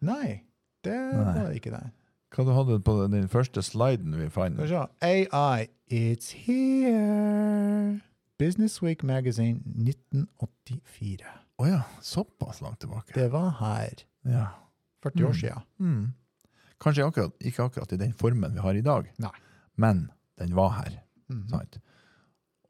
nei, 0.00 0.42
det 0.84 0.94
Nei. 0.94 1.42
var 1.42 1.50
ikke 1.52 1.70
det. 1.74 1.90
Hva 2.34 2.44
du 2.44 2.52
hadde 2.52 2.78
på 2.84 2.94
den 3.10 3.28
første 3.28 3.62
sliden 3.62 4.14
vi 4.16 4.28
fant? 4.28 4.58
AI, 5.02 5.68
it's 5.90 6.30
here. 6.46 8.00
Business 8.38 8.80
Week 8.82 9.02
Magazine 9.02 9.60
1984. 9.66 11.26
Å 11.58 11.66
ja, 11.66 11.80
såpass 12.02 12.60
langt 12.62 12.78
tilbake. 12.84 13.12
Det 13.14 13.28
var 13.32 13.50
her 13.58 14.04
Ja. 14.24 14.46
40 15.02 15.24
år 15.24 15.32
Mm. 15.32 15.40
siden. 15.40 15.62
Mm. 15.80 16.12
Kanskje 16.80 17.04
akkurat, 17.06 17.32
ikke 17.40 17.64
akkurat 17.64 17.92
i 17.92 17.96
den 17.96 18.12
formen 18.12 18.52
vi 18.54 18.60
har 18.60 18.74
i 18.74 18.80
dag, 18.80 19.10
Nei. 19.18 19.30
men 19.76 20.10
den 20.38 20.54
var 20.54 20.70
her. 20.70 21.02
Mm. 21.30 21.48
Sant? 21.48 21.78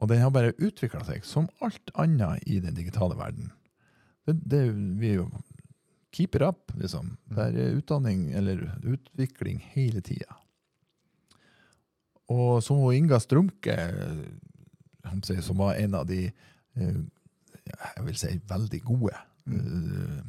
Og 0.01 0.07
den 0.07 0.21
har 0.21 0.29
bare 0.31 0.53
utvikla 0.57 1.03
seg, 1.05 1.23
som 1.25 1.47
alt 1.61 1.91
annet 1.95 2.41
i 2.47 2.59
den 2.59 2.73
digitale 2.73 3.15
verden. 3.17 3.51
Det, 4.25 4.33
det, 4.47 4.73
vi 4.99 5.09
er 5.11 5.15
jo 5.15 5.31
keep 6.11 6.35
it 6.35 6.41
up, 6.41 6.71
liksom. 6.75 7.17
Mm. 7.29 7.35
Det 7.35 7.55
er 7.65 7.75
utdanning 7.81 8.31
eller 8.33 8.79
utvikling 8.83 9.59
hele 9.75 10.01
tida. 10.01 10.35
Og 12.29 12.61
som 12.63 12.77
Inga 12.93 13.19
Strumke, 13.19 13.75
som 15.41 15.57
var 15.57 15.73
en 15.79 15.95
av 15.95 16.07
de 16.07 16.25
eh, 16.75 16.99
jeg 17.69 18.05
vil 18.05 18.15
si 18.17 18.39
veldig 18.49 18.81
gode 18.83 19.13
eh, 19.47 20.23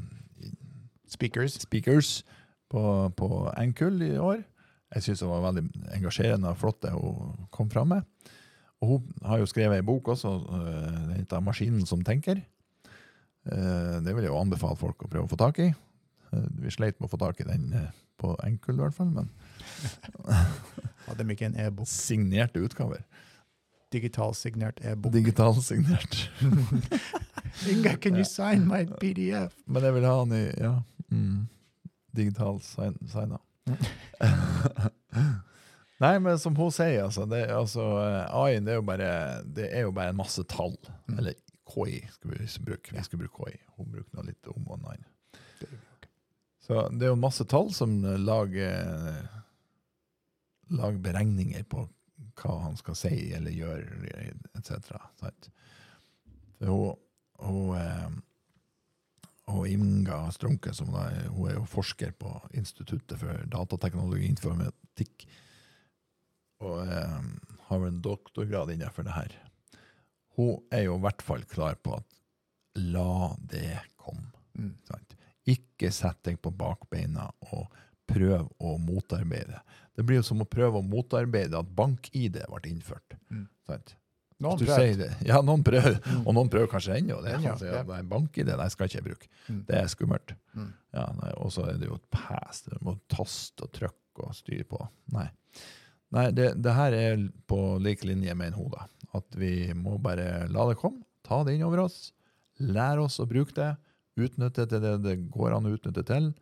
Speakers. 1.10 1.52
speakers 1.60 2.22
på, 2.70 2.82
på 3.16 3.28
NKUL 3.58 4.02
i 4.02 4.16
år. 4.18 4.44
Jeg 4.94 5.02
syns 5.02 5.18
det 5.24 5.28
var 5.28 5.42
veldig 5.42 5.64
engasjerende 5.96 6.48
og 6.52 6.56
flott 6.60 6.80
det 6.82 6.92
hun 6.94 7.48
kom 7.50 7.70
fram 7.70 7.88
med. 7.88 8.02
Og 8.80 8.88
hun 8.88 9.08
har 9.26 9.38
jo 9.42 9.46
skrevet 9.50 9.76
ei 9.80 9.86
bok 9.86 10.08
også, 10.08 10.28
øh, 10.30 11.08
den 11.08 11.16
heter 11.18 11.40
'Maskinen 11.40 11.86
som 11.86 12.00
tenker'. 12.04 12.40
Eh, 13.46 14.00
Det 14.04 14.14
vil 14.14 14.22
jeg 14.22 14.30
jo 14.30 14.38
anbefale 14.40 14.76
folk 14.76 15.02
å 15.02 15.08
prøve 15.08 15.24
å 15.26 15.30
få 15.30 15.36
tak 15.36 15.58
i. 15.58 15.68
Eh, 16.32 16.46
Vi 16.62 16.70
sleit 16.70 17.00
med 17.00 17.08
å 17.08 17.10
få 17.10 17.18
tak 17.18 17.40
i 17.40 17.44
den 17.44 17.72
eh, 17.72 17.90
på 18.18 18.36
NKUL 18.44 18.74
i 18.74 18.82
hvert 18.82 18.94
fall, 18.94 19.10
men 19.10 19.30
Hadde 21.06 21.24
de 21.24 21.30
ikke 21.34 21.46
en 21.46 21.56
e-bok? 21.60 21.86
signerte 21.86 22.60
utgaver. 22.62 23.02
Digitalsignert 23.90 24.80
e-bok. 24.86 25.12
Digitalsignert. 25.12 26.30
Inga, 27.70 27.96
can 27.96 28.16
you 28.16 28.24
sign 28.24 28.68
my 28.68 28.84
PDF? 29.00 29.56
Men 29.66 29.82
jeg 29.82 29.94
vil 29.96 30.06
ha 30.06 30.16
den 30.22 30.34
i 30.36 30.44
ja, 30.60 30.74
mm, 31.10 31.48
digital 32.16 32.60
sign, 32.62 32.94
signa. 33.10 33.40
Nei, 36.00 36.14
men 36.22 36.38
som 36.40 36.54
hun 36.56 36.70
sier, 36.72 37.02
altså, 37.04 37.26
det, 37.28 37.42
altså 37.52 37.82
AI 38.32 38.60
det 38.64 38.78
er, 38.78 38.84
bare, 38.86 39.10
det 39.44 39.66
er 39.68 39.84
jo 39.84 39.92
bare 39.96 40.14
en 40.14 40.20
masse 40.22 40.44
tall. 40.48 40.78
Mm. 41.10 41.18
Eller 41.18 41.36
KI 41.70 42.00
skal 42.14 42.30
vi 42.32 42.46
bruke. 42.70 42.94
Vi 42.96 43.04
skal 43.04 43.20
bruke 43.20 43.36
KI. 43.36 43.58
Hun 43.76 43.90
bruker 43.92 44.16
noe 44.16 44.26
litt 44.30 44.50
om 44.50 44.70
og 44.70 44.86
ok. 44.86 46.08
Så 46.64 46.86
det 46.94 47.06
er 47.06 47.12
jo 47.12 47.20
masse 47.20 47.44
tall 47.50 47.68
som 47.74 47.98
lager, 48.24 49.26
lager 50.70 51.02
beregninger 51.04 51.66
på 51.68 51.84
hva 52.38 52.56
han 52.64 52.76
skal 52.78 52.98
si 52.98 53.14
eller 53.36 53.54
gjøre, 53.54 54.32
etc. 54.58 54.92
Hun, 56.60 56.96
hun, 57.40 57.76
eh, 57.78 58.10
og 59.50 59.68
Inga 59.68 60.22
Strunke, 60.34 60.74
som 60.76 60.92
da 60.94 61.08
hun 61.28 61.50
er 61.50 61.56
jo 61.58 61.68
forsker 61.68 62.12
på 62.18 62.32
Instituttet 62.54 63.18
for 63.20 63.46
datateknologi 63.50 64.28
og 64.28 64.34
informatikk, 64.34 65.26
og 66.60 66.82
eh, 66.84 67.30
har 67.70 67.86
en 67.86 68.02
doktorgrad 68.04 68.74
innenfor 68.74 69.06
det 69.06 69.16
her. 69.16 69.36
Hun 70.36 70.60
er 70.72 70.86
jo 70.86 70.98
i 70.98 71.04
hvert 71.04 71.22
fall 71.24 71.46
klar 71.48 71.78
på 71.82 71.96
at 71.98 72.20
la 72.80 73.34
det 73.50 73.80
komme. 74.00 74.30
Mm. 74.58 74.74
Sant? 74.86 75.16
Ikke 75.48 75.90
sett 75.94 76.20
deg 76.26 76.38
på 76.42 76.52
bakbeina 76.54 77.30
og 77.50 77.70
prøv 78.10 78.50
å 78.60 78.74
motarbeide. 78.82 79.62
Det 79.96 80.04
blir 80.06 80.20
jo 80.20 80.26
som 80.26 80.42
å 80.42 80.48
prøve 80.48 80.80
å 80.80 80.86
motarbeide 80.86 81.58
at 81.58 81.72
bank-ID 81.76 82.42
ble 82.50 82.60
innført. 82.70 83.16
Mm. 83.30 83.46
Sant? 83.68 83.96
Noen 84.40 84.62
det. 84.96 85.10
Ja, 85.28 85.42
noen 85.44 85.60
prøver, 85.64 85.98
Mm. 86.00 86.22
og 86.26 86.34
noen 86.34 86.48
prøver 86.48 86.70
kanskje 86.72 86.96
ennå. 86.96 87.18
Det 87.22 87.34
er 87.34 87.42
ja, 87.44 87.56
si 87.60 87.66
ja. 87.68 87.80
at 87.82 87.90
nei, 87.90 88.00
bank-ID 88.08 88.54
nei, 88.56 88.68
skal 88.72 88.88
ikke 88.88 88.96
jeg 88.98 89.04
bruke. 89.04 89.28
Mm. 89.48 89.58
Det 89.68 89.76
er 89.76 89.90
skummelt. 89.92 90.32
Mm. 90.56 90.70
Ja, 90.96 91.04
og 91.36 91.52
så 91.52 91.66
er 91.68 91.76
det 91.80 91.90
jo 91.90 91.98
et 91.98 92.06
pass. 92.14 92.62
Du 92.64 92.72
må 92.86 92.96
taste 93.12 93.66
og 93.66 93.74
trykke 93.76 94.24
og 94.24 94.32
styre 94.38 94.64
på. 94.70 94.80
Nei, 95.12 95.26
nei 96.16 96.24
det, 96.32 96.54
det 96.64 96.72
her 96.78 96.96
er 96.96 97.26
på 97.50 97.60
lik 97.84 98.06
linje 98.08 98.32
med 98.34 98.54
en 98.54 98.58
hode. 98.62 98.86
At 99.12 99.36
vi 99.36 99.74
må 99.76 99.98
bare 100.00 100.46
la 100.48 100.66
det 100.70 100.78
komme, 100.80 101.04
ta 101.26 101.42
det 101.44 101.58
inn 101.58 101.66
over 101.68 101.84
oss, 101.84 102.14
lære 102.64 103.04
oss 103.04 103.20
å 103.20 103.28
bruke 103.28 103.52
det, 103.58 103.74
utnytte 104.20 104.64
det 104.70 104.80
det, 104.80 104.94
det 105.04 105.16
går 105.32 105.58
an 105.58 105.68
å 105.68 105.74
utnytte 105.76 106.04
til, 106.08 106.32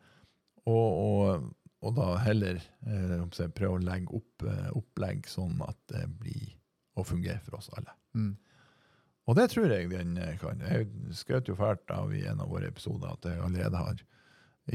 og, 0.68 0.98
og, 1.02 1.48
og 1.88 1.94
da 1.96 2.08
heller 2.26 2.60
eh, 2.60 3.48
prøve 3.56 3.78
å 3.78 3.82
legge 3.82 4.18
opp 4.18 4.44
eh, 4.46 4.68
opplegg 4.76 5.26
sånn 5.30 5.58
at 5.66 5.78
det 5.92 6.04
blir 6.20 6.52
å 6.98 7.04
fungere 7.06 7.40
for 7.46 7.58
oss 7.60 7.70
alle. 7.78 7.94
Mm. 8.18 8.34
Og 9.28 9.36
det 9.36 9.50
tror 9.52 9.68
jeg 9.70 9.90
den 9.92 10.16
eh, 10.16 10.36
kan. 10.40 10.60
Jeg 10.64 10.88
skjøt 11.16 11.50
jo 11.50 11.56
fælt 11.58 11.92
av 11.92 12.14
i 12.16 12.24
en 12.30 12.40
av 12.40 12.48
våre 12.52 12.70
episoder 12.70 13.12
at 13.12 13.28
jeg 13.28 13.42
allerede 13.44 13.82
har 13.82 14.02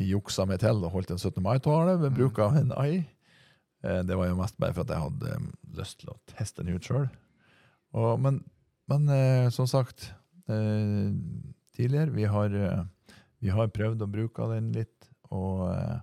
juksa 0.04 0.46
meg 0.50 0.62
til 0.62 0.80
og 0.82 0.94
holdt 0.94 1.14
en 1.14 1.22
17. 1.22 1.42
mai-tale 1.46 1.98
ved 2.02 2.16
bruk 2.18 2.40
av 2.42 2.58
en 2.62 2.74
AI. 2.78 3.02
Eh, 3.84 4.02
Det 4.06 4.18
var 4.18 4.30
jo 4.30 4.40
mest 4.40 4.58
bare 4.62 4.76
for 4.78 4.86
at 4.86 4.94
jeg 4.94 5.06
hadde 5.08 5.36
eh, 5.36 5.48
lyst 5.80 6.00
til 6.02 6.14
å 6.14 6.20
teste 6.36 6.64
den 6.64 6.78
ut 6.78 6.86
sjøl. 6.90 7.10
Men, 7.94 8.40
men 8.90 9.04
som 9.54 9.68
sagt 9.70 10.08
tidligere, 11.78 12.10
vi 12.10 12.24
har, 12.26 12.56
vi 13.38 13.52
har 13.54 13.70
prøvd 13.70 14.02
å 14.02 14.08
bruke 14.10 14.48
den 14.50 14.72
litt. 14.74 14.93
Og, 15.34 15.66
eh, 15.74 16.00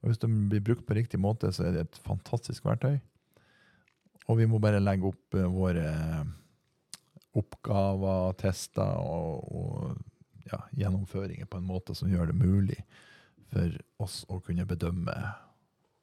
og 0.00 0.10
hvis 0.10 0.22
de 0.22 0.30
blir 0.50 0.64
brukt 0.64 0.86
på 0.88 0.96
riktig 0.96 1.20
måte, 1.20 1.52
så 1.52 1.68
er 1.68 1.76
det 1.76 1.86
et 1.86 2.02
fantastisk 2.06 2.66
verktøy. 2.68 2.98
Og 4.30 4.38
vi 4.38 4.46
må 4.48 4.60
bare 4.62 4.82
legge 4.82 5.10
opp 5.10 5.38
eh, 5.38 5.50
våre 5.50 5.88
oppgaver, 7.38 8.32
tester 8.40 8.96
og, 8.98 9.52
og 9.54 10.48
ja, 10.50 10.64
gjennomføringer 10.74 11.46
på 11.46 11.60
en 11.60 11.68
måte 11.68 11.94
som 11.94 12.10
gjør 12.10 12.32
det 12.32 12.40
mulig 12.40 12.80
for 13.50 13.76
oss 14.02 14.22
å 14.30 14.40
kunne 14.42 14.66
bedømme 14.66 15.14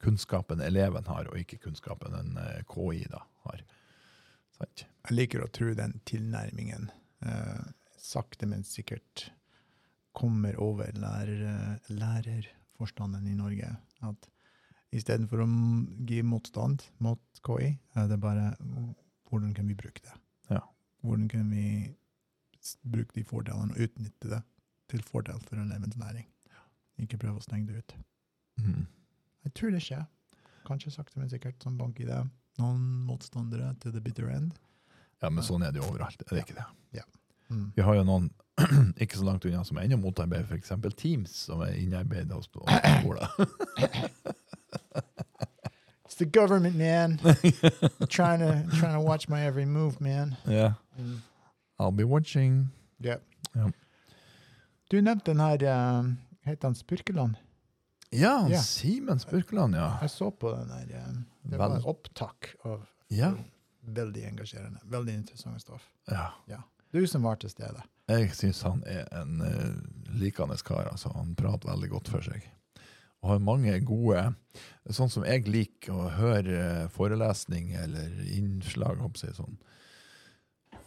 kunnskapen 0.04 0.62
eleven 0.62 1.08
har, 1.10 1.28
og 1.32 1.40
ikke 1.42 1.60
kunnskapen 1.64 2.16
en 2.16 2.38
eh, 2.42 2.62
KI 2.70 3.08
da 3.12 3.24
har. 3.48 3.64
Sant? 4.58 4.86
Jeg 5.08 5.16
liker 5.16 5.44
å 5.44 5.50
tro 5.54 5.72
den 5.78 5.98
tilnærmingen 6.10 6.92
eh, 7.26 7.66
sakte, 7.98 8.50
men 8.50 8.66
sikkert 8.68 9.30
kommer 10.18 10.58
over 10.62 10.94
lærer, 10.98 12.48
lærerforstanden 12.78 13.28
i 13.28 13.36
Norge. 13.36 13.78
At 14.02 14.30
istedenfor 14.92 15.44
å 15.44 15.48
gi 16.08 16.22
motstand 16.24 16.84
mot 17.00 17.20
KI, 17.44 17.78
er 17.96 18.08
det 18.08 18.20
bare 18.20 18.56
hvordan 19.30 19.54
kan 19.54 19.68
vi 19.68 19.76
bruke 19.76 20.02
det? 20.04 20.14
Ja. 20.50 20.62
Hvordan 21.02 21.28
kan 21.30 21.50
vi 21.50 21.96
bruke 22.84 23.14
de 23.14 23.24
fordelene 23.24 23.74
og 23.74 23.80
utnytte 23.80 24.30
det 24.30 24.42
til 24.90 25.04
fordel 25.04 25.40
for 25.44 25.58
elevens 25.58 25.98
læring? 25.98 26.28
Ikke 26.98 27.18
prøve 27.18 27.38
å 27.38 27.44
stenge 27.46 27.68
det 27.68 27.80
ut. 27.82 27.98
Mm. 28.58 28.88
Jeg 29.44 29.54
tror 29.54 29.72
det 29.72 29.84
skjer. 29.84 30.06
Kanskje 30.66 30.92
sakte, 30.92 31.20
men 31.20 31.30
sikkert, 31.30 31.62
som 31.64 31.78
bank 31.78 32.00
i 32.00 32.08
det. 32.08 32.24
Noen 32.58 33.06
motstandere 33.06 33.76
til 33.80 33.94
the 33.94 34.02
bitter 34.02 34.30
end. 34.30 34.56
Ja, 35.22 35.30
men 35.30 35.44
sånn 35.46 35.64
er 35.64 35.72
det 35.72 35.82
jo 35.82 35.90
overalt. 35.90 36.22
Er 36.28 36.36
det 36.36 36.46
ikke 36.46 36.58
det? 36.58 36.68
Mm. 37.48 37.72
Vi 37.78 37.84
har 37.86 37.96
jo 37.96 38.04
noen 38.04 38.26
ikke 39.02 39.18
så 39.18 39.24
langt 39.26 39.46
unna 39.46 39.64
som 39.64 39.78
ennå 39.78 39.98
motarbeider 39.98 40.46
f.eks. 40.46 40.72
Teams, 40.98 41.30
som 41.48 41.62
er 41.62 41.74
innarbeidet 41.80 42.32
hos 42.34 42.46
skoler. 42.46 43.28
It's 46.06 46.16
the 46.18 46.26
government, 46.26 46.76
man. 46.76 47.18
trying 48.10 48.40
to 48.40 48.78
trying 48.80 48.94
to 48.94 49.02
watch 49.02 49.28
my 49.30 49.42
every 49.46 49.66
move, 49.66 50.00
man. 50.00 50.36
Ja. 50.48 50.74
I'll 51.80 51.92
be 51.92 52.04
watching. 52.06 52.70
Yeah. 53.06 53.20
Ja. 53.56 53.72
Du 54.92 55.02
nevnte 55.02 55.32
den 55.32 55.40
her 55.40 56.00
um, 56.00 56.18
Heter 56.44 56.68
han 56.68 56.76
Spurkeland? 56.76 57.36
Ja, 58.10 58.48
yeah. 58.50 58.62
Simen 58.64 59.20
Spurkeland, 59.20 59.76
ja. 59.76 59.98
Jeg 60.02 60.10
så 60.10 60.30
på 60.32 60.52
den 60.56 60.70
her. 60.72 61.04
Um, 61.10 61.26
det 61.44 61.60
var 61.60 61.76
en 61.76 61.84
opptak 61.84 62.54
av 62.64 62.86
Ja. 63.10 63.34
veldig 63.82 64.24
engasjerende. 64.28 64.80
Veldig 64.84 65.14
interessant 65.14 65.62
stoff. 65.62 65.90
ja. 66.08 66.62
Du 66.92 67.02
som 67.08 67.26
var 67.28 67.40
til 67.42 67.52
stede. 67.52 67.84
Jeg 68.08 68.32
syns 68.36 68.62
han 68.64 68.84
er 68.88 69.08
en 69.20 69.42
uh, 69.44 70.14
likende 70.20 70.56
kar. 70.64 70.88
Altså. 70.92 71.12
Han 71.16 71.36
prater 71.36 71.70
veldig 71.70 71.90
godt 71.92 72.12
for 72.14 72.24
seg. 72.24 72.46
Og 73.24 73.34
har 73.34 73.44
mange 73.44 73.74
gode 73.86 74.30
Sånn 74.94 75.10
som 75.12 75.26
jeg 75.28 75.50
liker 75.52 75.92
å 75.94 76.06
høre 76.16 76.54
eh, 76.58 76.86
forelesning 76.94 77.74
eller 77.76 78.14
innslag, 78.32 79.02
jeg, 79.20 79.34
sånn 79.36 79.58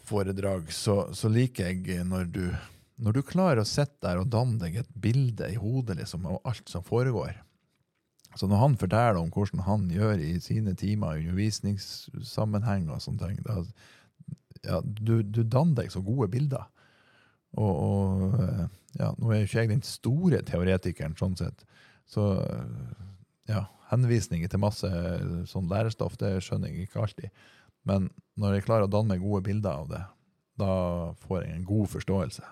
foredrag, 0.08 0.72
så, 0.74 1.10
så 1.14 1.30
liker 1.30 1.68
jeg 1.68 1.84
eh, 1.98 2.06
når 2.06 2.30
du, 2.32 2.44
når 3.02 3.18
du 3.18 3.20
klarer 3.26 3.62
å 3.62 3.68
sitte 3.68 4.00
der 4.06 4.22
og 4.22 4.30
danne 4.32 4.58
deg 4.62 4.80
et 4.80 4.90
bilde 5.04 5.50
i 5.52 5.58
hodet 5.60 5.98
liksom, 6.00 6.26
av 6.26 6.40
alt 6.48 6.72
som 6.72 6.86
foregår. 6.86 7.36
Så 8.38 8.48
når 8.48 8.62
han 8.62 8.76
forteller 8.80 9.20
om 9.20 9.30
hvordan 9.34 9.64
han 9.66 9.88
gjør 9.92 10.22
i 10.22 10.32
sine 10.42 10.74
timer 10.78 11.18
i 11.18 11.26
undervisningssammenheng 11.28 12.88
og 12.94 13.02
sånne 13.02 13.30
ting, 13.32 13.40
da, 13.46 13.60
ja, 14.66 14.81
du, 14.85 15.20
du 15.23 15.42
danner 15.42 15.83
deg 15.83 15.92
så 15.92 16.03
gode 16.05 16.29
bilder. 16.33 16.68
Og, 17.59 17.70
og 17.70 18.37
eh, 18.44 18.66
ja, 19.01 19.11
nå 19.18 19.33
er 19.33 19.42
jo 19.42 19.49
ikke 19.49 19.64
jeg 19.64 19.73
den 19.73 19.87
store 19.87 20.42
teoretikeren 20.46 21.16
sånn 21.18 21.37
sett, 21.38 21.64
så 22.11 22.33
eh, 22.44 23.01
ja, 23.51 23.64
henvisninger 23.90 24.51
til 24.51 24.62
masse 24.62 24.87
eh, 24.87 25.42
sånn 25.51 25.70
lærestoff, 25.70 26.18
det 26.20 26.37
skjønner 26.46 26.70
jeg 26.70 26.88
ikke 26.88 27.03
alltid. 27.05 27.42
Men 27.88 28.11
når 28.38 28.59
jeg 28.59 28.66
klarer 28.68 28.87
å 28.87 28.92
danne 28.92 29.14
meg 29.14 29.25
gode 29.25 29.42
bilder 29.49 29.83
av 29.83 29.90
det, 29.90 30.03
da 30.61 30.73
får 31.25 31.44
jeg 31.46 31.57
en 31.57 31.68
god 31.68 31.90
forståelse. 31.94 32.46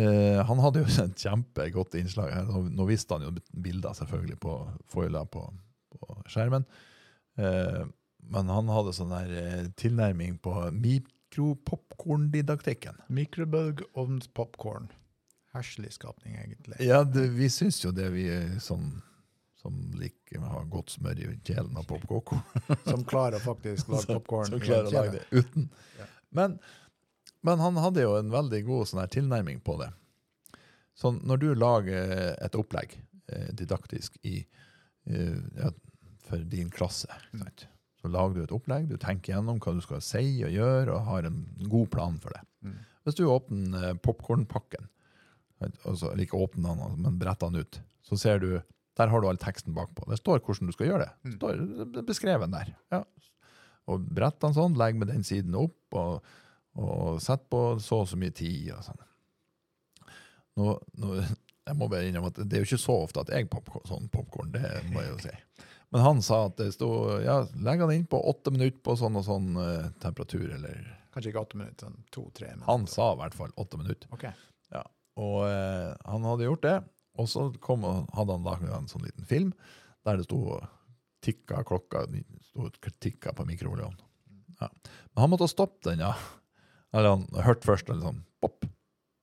Eh, 0.00 0.40
han 0.48 0.60
hadde 0.64 0.82
jo 0.82 0.88
et 1.04 1.22
kjempegodt 1.26 1.96
innslag 2.00 2.34
her. 2.34 2.48
Nå, 2.48 2.66
nå 2.72 2.88
visste 2.88 3.16
han 3.16 3.28
jo 3.28 3.34
bilder 3.52 3.96
selvfølgelig 3.96 4.40
på 4.42 4.56
foila 4.92 5.24
på, 5.30 5.44
på 5.94 6.18
skjermen. 6.32 6.66
Eh, 7.40 7.84
men 8.28 8.48
han 8.50 8.68
hadde 8.72 8.92
sånn 8.96 9.10
der 9.14 9.28
eh, 9.38 9.66
tilnærming 9.78 10.38
på 10.42 10.70
mikropopkorndidaktikken. 10.74 12.94
Mikrobølgeovnspopkorn. 13.08 14.88
Herselig 15.54 15.92
skapning, 15.96 16.34
egentlig. 16.36 16.76
Ja, 16.84 17.04
det, 17.04 17.28
vi 17.36 17.50
syns 17.52 17.84
jo 17.84 17.90
det, 17.94 18.10
vi 18.12 18.24
sånn 18.60 19.02
som 19.62 19.92
liker 19.98 20.38
å 20.42 20.46
ha 20.52 20.62
godt 20.70 20.90
smør 20.94 21.18
i 21.22 21.24
kjelen 21.46 21.76
av 21.78 21.84
popkoko. 21.88 22.36
Som 22.84 23.04
klarer 23.08 23.40
faktisk 23.42 23.88
lage 23.90 24.06
popkorn. 24.18 24.46
Som 24.52 24.60
klarer 24.62 24.86
å 24.86 24.90
lage 24.98 25.12
det 25.16 25.24
uten. 25.30 25.62
Ja. 25.98 26.04
Men, 26.36 26.50
men 27.46 27.56
han 27.62 27.74
hadde 27.82 28.00
jo 28.04 28.12
en 28.18 28.30
veldig 28.34 28.62
god 28.66 28.82
sånn 28.90 29.08
tilnærming 29.10 29.58
på 29.66 29.74
det. 29.80 29.90
Så 30.96 31.06
når 31.16 31.36
du 31.42 31.48
lager 31.54 32.02
et 32.42 32.54
opplegg 32.58 32.90
eh, 32.96 33.48
didaktisk 33.56 34.10
i, 34.24 34.46
ja, 35.06 35.70
for 36.26 36.38
din 36.50 36.70
klasse, 36.74 37.12
sant? 37.30 37.68
Så 38.06 38.12
lager 38.14 38.38
du 38.38 38.42
et 38.46 38.54
opplegg, 38.54 38.86
du 38.88 38.96
tenker 39.02 39.34
gjennom 39.34 39.58
hva 39.62 39.74
du 39.76 39.82
skal 39.84 40.00
si 40.04 40.22
og 40.46 40.54
gjøre, 40.54 40.94
og 40.94 41.08
har 41.10 41.26
en 41.28 41.40
god 41.66 41.90
plan 41.92 42.16
for 42.22 42.30
det. 42.36 42.42
Mm. 42.62 42.78
Hvis 43.06 43.18
du 43.18 43.24
åpner 43.30 43.88
eh, 43.90 43.98
popkornpakken, 44.02 44.86
altså, 45.86 46.14
ikke 46.22 46.38
åpner 46.38 46.78
den, 46.78 46.96
men 47.04 47.18
bretter 47.20 47.50
den 47.52 47.66
ut, 47.66 47.80
så 48.06 48.18
ser 48.20 48.38
du 48.42 48.48
der 48.96 49.10
har 49.12 49.20
du 49.20 49.26
all 49.28 49.36
teksten 49.36 49.74
bakpå. 49.76 50.06
Det 50.08 50.16
står 50.22 50.38
hvordan 50.40 50.70
du 50.70 50.72
skal 50.72 50.86
gjøre 50.88 51.04
det. 51.04 51.12
Det 51.20 51.30
Mm. 51.32 51.36
står 51.36 51.58
det 51.92 52.00
er 52.00 52.06
beskrevet 52.08 52.50
der. 52.54 52.70
Ja. 52.94 53.02
Og 53.92 54.06
brett 54.08 54.38
den 54.40 54.54
sånn, 54.56 54.76
legg 54.80 54.96
med 54.96 55.08
den 55.12 55.22
siden 55.22 55.54
opp, 55.54 55.76
og, 55.92 56.22
og 56.80 57.20
sett 57.20 57.44
på 57.52 57.60
så 57.84 58.00
og 58.04 58.08
så 58.08 58.16
mye 58.16 58.32
tid. 58.32 58.70
og 58.72 58.80
sånn. 58.86 59.02
Nå, 60.56 60.72
nå, 61.02 61.10
jeg 61.68 61.76
må 61.76 61.88
bare 61.92 62.08
innrømme 62.08 62.30
at 62.32 62.40
det 62.48 62.56
er 62.56 62.64
jo 62.64 62.70
ikke 62.70 62.80
så 62.86 62.96
ofte 63.04 63.20
at 63.26 63.32
jeg 63.36 63.50
popcorn, 63.52 63.84
sånn 63.90 64.08
popkorn, 64.12 64.52
det 64.54 64.64
må 64.94 65.02
jeg 65.04 65.12
jo 65.12 65.18
si. 65.26 65.34
Men 65.94 66.02
han 66.02 66.22
sa 66.24 66.46
at 66.48 66.56
det 66.58 66.72
sto 66.74 66.88
ja, 67.22 67.40
legg 67.62 67.82
han 67.84 67.92
inn 67.94 68.08
på 68.10 68.18
åtte 68.30 68.50
minutter 68.54 68.82
på 68.84 68.96
sånn 68.98 69.18
og 69.18 69.26
sånn 69.26 69.52
eh, 69.62 69.90
temperatur, 70.02 70.48
eller 70.58 70.92
Kanskje 71.14 71.30
ikke 71.30 71.46
åtte 71.46 71.56
minutter, 71.56 71.86
sånn 71.86 72.02
to-tre 72.12 72.50
minutter. 72.50 72.68
Han 72.68 72.82
sa 72.90 73.12
i 73.14 73.20
hvert 73.22 73.36
fall 73.38 73.54
åtte 73.56 73.78
minutter. 73.80 74.10
Ok. 74.12 74.26
Og 75.16 75.46
eh, 75.48 75.92
han 76.04 76.26
hadde 76.28 76.48
gjort 76.48 76.64
det, 76.66 76.76
og 77.16 77.28
så 77.32 77.46
kom, 77.62 77.86
og 77.88 78.10
hadde 78.16 78.36
han 78.36 78.44
laget 78.46 78.72
en 78.76 78.90
sånn 78.90 79.06
liten 79.06 79.28
film 79.28 79.52
der 80.06 80.20
det 80.20 80.26
sto 80.28 80.58
tikka 81.24 81.62
klokka, 81.66 82.04
sto 82.50 82.68
tikka 83.02 83.32
på 83.34 83.46
mikroovnen. 83.48 83.96
Ja. 84.60 84.68
Men 85.14 85.24
han 85.24 85.32
måtte 85.32 85.48
stoppe 85.50 85.88
den, 85.88 86.04
ja. 86.04 86.12
Eller 86.94 87.16
han 87.16 87.24
hørte 87.46 87.66
først 87.66 87.90
en 87.92 88.04
sånn 88.04 88.20
pop. 88.44 88.68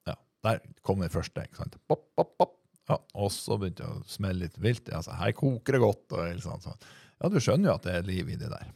Ja, 0.10 0.18
der 0.46 0.60
kom 0.86 1.02
den 1.02 1.14
første, 1.14 1.46
ikke 1.46 1.62
sant. 1.62 1.78
Pop, 1.88 2.10
pop, 2.18 2.34
pop. 2.42 2.58
Ja, 2.92 2.98
og 3.16 3.30
så 3.32 3.56
begynte 3.60 3.86
det 3.86 3.92
å 3.92 4.12
smelle 4.12 4.46
litt 4.46 4.58
vilt. 4.62 4.90
Altså, 4.92 5.16
her 5.16 5.32
koker 5.38 5.78
det 5.78 5.84
godt. 5.84 6.06
Og 6.12 6.42
sånn, 6.44 6.64
sånn. 6.64 6.88
Ja, 7.22 7.30
du 7.32 7.40
skjønner 7.40 7.72
jo 7.72 7.78
at 7.78 7.86
det 7.88 7.96
er 7.96 8.10
liv 8.10 8.32
i 8.34 8.40
det 8.40 8.50
der. 8.52 8.74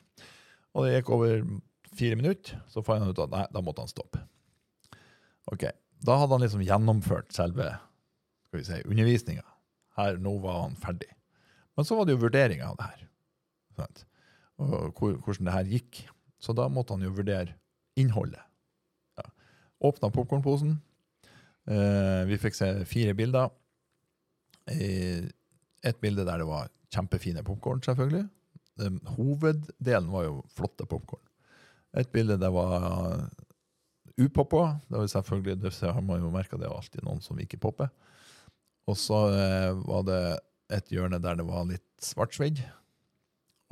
Og 0.78 0.86
det 0.86 0.94
gikk 0.94 1.12
over 1.16 1.42
fire 1.98 2.20
minutter, 2.20 2.62
så 2.72 2.84
fant 2.86 3.04
han 3.04 3.12
ut 3.12 3.20
at 3.26 3.34
nei, 3.34 3.44
da 3.52 3.64
måtte 3.66 3.84
han 3.84 3.92
stoppe. 3.92 4.22
Ok, 5.52 5.66
da 6.06 6.18
hadde 6.22 6.36
han 6.36 6.44
liksom 6.44 6.64
gjennomført 6.66 7.34
selve 7.36 7.72
skal 8.48 8.60
vi 8.60 8.66
si, 8.68 8.82
undervisninga. 8.88 9.46
Her, 9.98 10.20
nå 10.22 10.38
var 10.44 10.62
han 10.62 10.78
ferdig. 10.80 11.10
Men 11.76 11.88
så 11.88 11.98
var 11.98 12.08
det 12.08 12.16
jo 12.16 12.24
vurderinga 12.24 12.70
av 12.70 12.78
det 12.80 12.90
her. 12.92 13.08
Sant? 13.78 14.04
Og 14.62 15.02
hvordan 15.02 15.50
det 15.50 15.56
her 15.56 15.72
gikk. 15.72 16.04
Så 16.42 16.54
da 16.58 16.68
måtte 16.70 16.96
han 16.96 17.04
jo 17.06 17.14
vurdere 17.18 17.58
innholdet. 17.98 18.42
Ja. 19.18 19.26
Åpna 19.90 20.10
popkornposen. 20.14 20.78
Eh, 21.68 22.22
vi 22.30 22.40
fikk 22.42 22.58
se 22.58 22.70
fire 22.90 23.16
bilder. 23.18 23.52
Et 24.68 26.02
bilde 26.02 26.26
der 26.28 26.42
det 26.42 26.48
var 26.50 26.72
kjempefine 26.94 27.44
popkorn, 27.48 27.84
selvfølgelig. 27.86 28.26
Hoveddelen 29.16 30.10
var 30.14 30.28
jo 30.28 30.42
flotte 30.54 30.88
popkorn. 30.90 31.24
Et 31.98 32.10
bilde 32.14 32.38
der 32.40 32.52
var 32.54 33.30
upoppa. 34.18 34.80
Det 34.90 34.98
var 34.98 35.08
selvfølgelig, 35.08 35.62
det 35.62 35.74
har 35.82 36.02
man 36.02 36.22
jo 36.22 36.34
merka, 36.34 36.58
det 36.58 36.68
er 36.68 36.76
alltid 36.76 37.06
noen 37.06 37.22
som 37.24 37.40
ikke 37.40 37.62
popper. 37.62 37.90
Og 38.88 38.98
så 38.98 39.24
eh, 39.36 39.72
var 39.88 40.06
det 40.08 40.22
et 40.74 40.92
hjørne 40.92 41.20
der 41.24 41.40
det 41.40 41.48
var 41.48 41.68
litt 41.68 41.88
svartsvidd. 42.04 42.62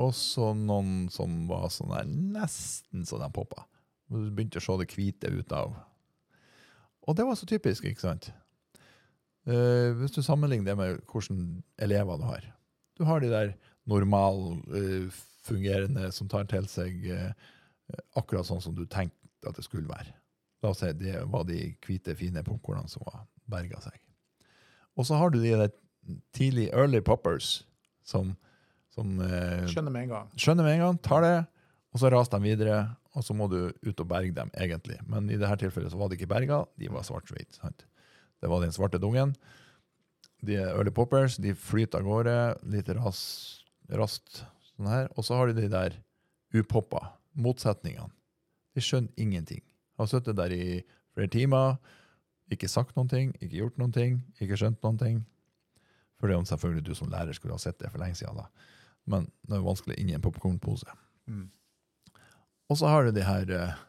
Og 0.01 0.12
så 0.15 0.51
noen 0.58 1.08
som 1.13 1.45
var 1.47 1.69
sånn 1.71 1.93
der 1.93 2.10
nesten 2.10 3.05
så 3.08 3.19
de 3.21 3.29
poppa. 3.34 3.63
Du 4.12 4.27
begynte 4.29 4.60
å 4.60 4.65
se 4.65 4.75
det 4.81 4.89
hvite 4.91 5.31
ut 5.31 5.55
av. 5.55 5.77
Og 7.05 7.15
det 7.17 7.25
var 7.27 7.38
så 7.39 7.47
typisk, 7.49 7.86
ikke 7.88 8.03
sant? 8.03 8.31
Eh, 9.45 9.91
hvis 9.99 10.15
du 10.15 10.21
sammenligner 10.25 10.71
det 10.71 10.77
med 10.79 11.01
hvordan 11.12 11.63
elever 11.77 12.17
du 12.17 12.27
har. 12.29 12.45
Du 12.97 13.03
har 13.05 13.19
de 13.21 13.29
der 13.29 13.53
normal 13.86 14.62
uh, 14.71 15.12
fungerende 15.45 16.08
som 16.15 16.29
tar 16.31 16.47
til 16.49 16.65
seg 16.71 17.03
uh, 17.12 17.34
akkurat 18.17 18.47
sånn 18.47 18.63
som 18.63 18.73
du 18.73 18.86
tenkte 18.89 19.45
at 19.45 19.58
det 19.60 19.65
skulle 19.67 19.91
være. 19.91 20.15
La 20.63 20.71
oss 20.71 20.81
si 20.81 20.89
det 20.97 21.19
var 21.29 21.45
de 21.45 21.60
hvite, 21.86 22.15
fine 22.17 22.41
popkornene 22.45 22.89
som 22.89 23.05
var 23.05 23.27
berga 23.51 23.81
seg. 23.84 23.99
Og 24.97 25.05
så 25.05 25.19
har 25.19 25.29
du 25.29 25.41
de 25.43 25.53
der 25.53 25.73
tidlig 26.34 26.69
early 26.73 27.01
poppers 27.05 27.60
som, 28.05 28.34
som 28.93 29.19
eh, 29.21 29.65
Skjønner 29.69 29.93
med 29.93 30.08
en 30.08 30.13
gang. 30.15 30.31
skjønner 30.39 30.65
med 30.65 30.77
en 30.77 30.86
gang, 30.86 31.01
tar 31.05 31.25
det, 31.25 31.36
og 31.93 32.01
så 32.01 32.10
raser 32.13 32.39
de 32.39 32.49
videre, 32.49 32.79
og 33.15 33.25
så 33.27 33.36
må 33.38 33.47
du 33.51 33.60
ut 33.69 34.01
og 34.01 34.08
berge 34.10 34.34
dem, 34.36 34.49
egentlig. 34.58 34.97
Men 35.10 35.29
i 35.29 35.38
dette 35.38 35.60
tilfellet 35.62 35.93
så 35.93 35.99
var 35.99 36.10
de 36.10 36.17
ikke 36.17 36.31
berga, 36.31 36.63
de 36.79 36.89
var 36.91 37.05
svart-hvite. 37.08 37.69
Det 38.41 38.50
var 38.52 38.63
den 38.63 38.74
svarte 38.76 39.02
dungen. 39.02 39.36
De 40.45 40.58
early 40.62 40.91
poppers 40.93 41.38
de 41.41 41.56
flyter 41.58 42.02
av 42.02 42.08
gårde 42.08 42.36
litt 42.74 42.89
ras, 42.98 43.21
raskt, 43.89 44.43
sånn 44.71 44.91
her. 44.91 45.10
Og 45.15 45.26
så 45.26 45.39
har 45.39 45.50
de 45.50 45.62
de 45.63 45.69
der 45.71 45.98
upoppa, 46.56 47.15
motsetningene. 47.34 48.12
De 48.76 48.84
skjønner 48.84 49.12
ingenting. 49.21 49.63
Har 50.00 50.10
sittet 50.12 50.38
der 50.38 50.52
i 50.52 50.84
flere 51.15 51.32
timer, 51.32 51.78
ikke 52.52 52.69
sagt 52.69 52.98
noen 52.98 53.10
ting, 53.10 53.32
ikke 53.39 53.63
gjort 53.63 53.80
noen 53.82 53.93
ting, 53.95 54.19
ikke 54.43 54.60
skjønt 54.60 54.84
noen 54.86 55.00
ting. 55.02 55.24
For 56.19 56.30
det 56.30 56.36
er 56.36 56.48
selvfølgelig 56.52 56.86
du 56.86 56.93
som 56.98 57.12
lærer 57.12 57.36
skulle 57.36 57.56
ha 57.56 57.62
sett 57.62 57.80
det 57.82 57.91
for 57.91 58.04
lenge 58.04 58.19
siden. 58.19 58.38
da. 58.38 58.48
Men 59.10 59.28
det 59.48 59.58
er 59.58 59.65
vanskelig 59.65 59.98
inni 60.02 60.15
en 60.17 60.24
popkornpose. 60.24 60.91
Mm. 61.30 61.48
Og 62.69 62.80
så 62.80 62.89
har 62.89 63.06
du 63.06 63.15
de 63.15 63.26
her 63.26 63.52
eh, 63.54 63.82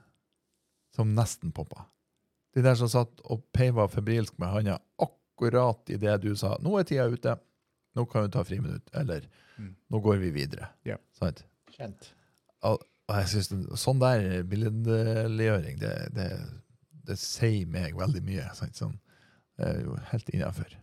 som 0.97 1.15
nesten 1.17 1.53
poppa. 1.57 1.87
De 2.57 2.63
der 2.65 2.75
som 2.81 2.89
satt 2.89 3.21
og 3.29 3.43
peiva 3.53 3.85
febrilsk 3.93 4.39
med 4.41 4.49
handa 4.49 4.79
akkurat 5.05 5.91
i 5.93 5.99
det 6.01 6.15
du 6.23 6.31
sa 6.37 6.57
'Nå 6.57 6.79
er 6.81 6.85
tida 6.89 7.05
ute. 7.13 7.35
Nå 7.97 8.05
kan 8.09 8.25
du 8.25 8.29
ta 8.33 8.43
friminutt.' 8.45 8.89
Eller 8.95 9.29
Mm. 9.59 9.75
'Nå 9.91 10.01
går 10.03 10.17
vi 10.21 10.31
videre'. 10.33 10.69
Ja. 10.85 10.97
Sant? 11.13 11.45
Kjent. 11.73 12.13
Og 12.63 12.83
jeg 13.09 13.29
synes 13.29 13.49
Sånn 13.81 13.99
der 14.01 14.43
billedliggjøring, 14.43 15.79
det, 15.81 15.93
det, 16.15 16.27
det 17.07 17.17
sier 17.19 17.67
meg 17.67 17.95
veldig 17.97 18.23
mye. 18.27 18.49
Sant? 18.55 18.75
Sånn, 18.77 18.99
det 19.59 19.67
er 19.71 19.81
jo 19.85 19.97
helt 20.11 20.29
innafor. 20.35 20.75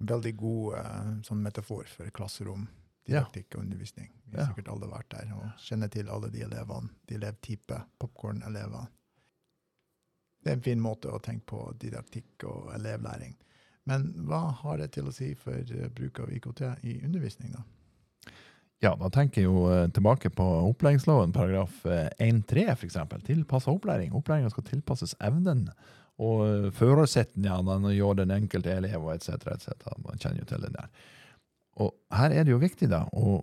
Veldig 0.00 0.36
god 0.36 0.74
eh, 0.78 1.12
sånn 1.22 1.42
metafor 1.44 1.86
for 1.86 2.10
klasserom, 2.10 2.66
didaktikk 3.06 3.54
og 3.54 3.62
undervisning. 3.62 4.10
Vi 4.26 4.38
har 4.38 4.46
Ja. 4.46 4.52
sikkert 4.52 4.68
alle 4.72 4.86
vært 4.90 5.08
der 5.10 5.32
og 5.36 5.50
kjenner 5.58 5.88
til 5.90 6.08
alle 6.10 6.30
de 6.30 6.40
elevene, 6.42 6.90
de 7.06 7.14
elevtype 7.14 7.84
popkorn-elever. 8.00 8.88
Det 10.44 10.52
er 10.52 10.58
en 10.58 10.64
fin 10.66 10.82
måte 10.82 11.08
å 11.08 11.22
tenke 11.24 11.48
på 11.54 11.70
didaktikk 11.80 12.44
og 12.50 12.74
elevlæring. 12.76 13.32
Men 13.88 14.10
hva 14.28 14.46
har 14.60 14.80
det 14.80 14.90
til 14.94 15.08
å 15.08 15.14
si 15.14 15.32
for 15.36 15.56
eh, 15.56 15.88
bruk 15.92 16.20
av 16.24 16.32
IKT 16.32 16.62
i 16.84 16.98
undervisning, 17.04 17.56
da? 17.56 17.64
Ja, 18.84 18.92
da 19.00 19.08
tenker 19.12 19.40
jeg 19.40 19.48
jo 19.48 19.66
eh, 19.72 19.86
tilbake 19.96 20.30
på 20.36 20.44
opplæringsloven, 20.70 21.32
paragraf 21.36 21.84
eh, 21.88 22.08
1-3 22.20 22.66
f.eks. 22.74 22.98
Tilpassa 23.24 23.72
opplæring. 23.72 24.12
Opplæringa 24.16 24.52
skal 24.52 24.66
tilpasses 24.68 25.16
evnen 25.24 25.66
og 26.22 26.70
forutsetningene 26.76 27.90
ja, 27.90 27.94
gjør 27.98 28.20
den 28.20 28.34
enkelte 28.36 28.76
elev 28.76 29.08
etc. 29.16 29.48
etc. 29.56 29.88
Man 30.04 30.20
kjenner 30.20 30.44
jo 30.44 30.50
til 30.52 30.66
den 30.68 30.76
der. 30.76 30.92
Og 31.82 31.90
her 32.14 32.30
er 32.30 32.46
det 32.46 32.54
jo 32.54 32.60
viktig 32.62 32.86
da 32.92 33.02
å 33.10 33.40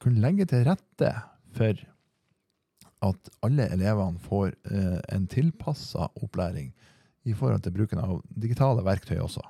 kunne 0.00 0.22
legge 0.22 0.46
til 0.48 0.64
rette 0.64 1.10
for 1.54 1.82
at 3.04 3.30
alle 3.44 3.68
elevene 3.74 4.20
får 4.22 4.54
eh, 4.70 5.00
en 5.16 5.26
tilpassa 5.30 6.08
opplæring 6.14 6.72
i 7.24 7.34
forhold 7.34 7.64
til 7.64 7.74
bruken 7.76 8.00
av 8.00 8.20
digitale 8.28 8.84
verktøy 8.84 9.18
også. 9.22 9.44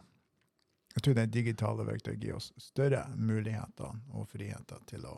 Jeg 0.94 1.02
tror 1.02 1.16
det 1.18 1.30
digitale 1.34 1.86
verktøyet 1.86 2.22
gir 2.22 2.36
oss 2.38 2.52
større 2.60 3.02
muligheter 3.18 3.96
og 4.14 4.28
friheter 4.30 4.82
til 4.90 5.06
å 5.10 5.16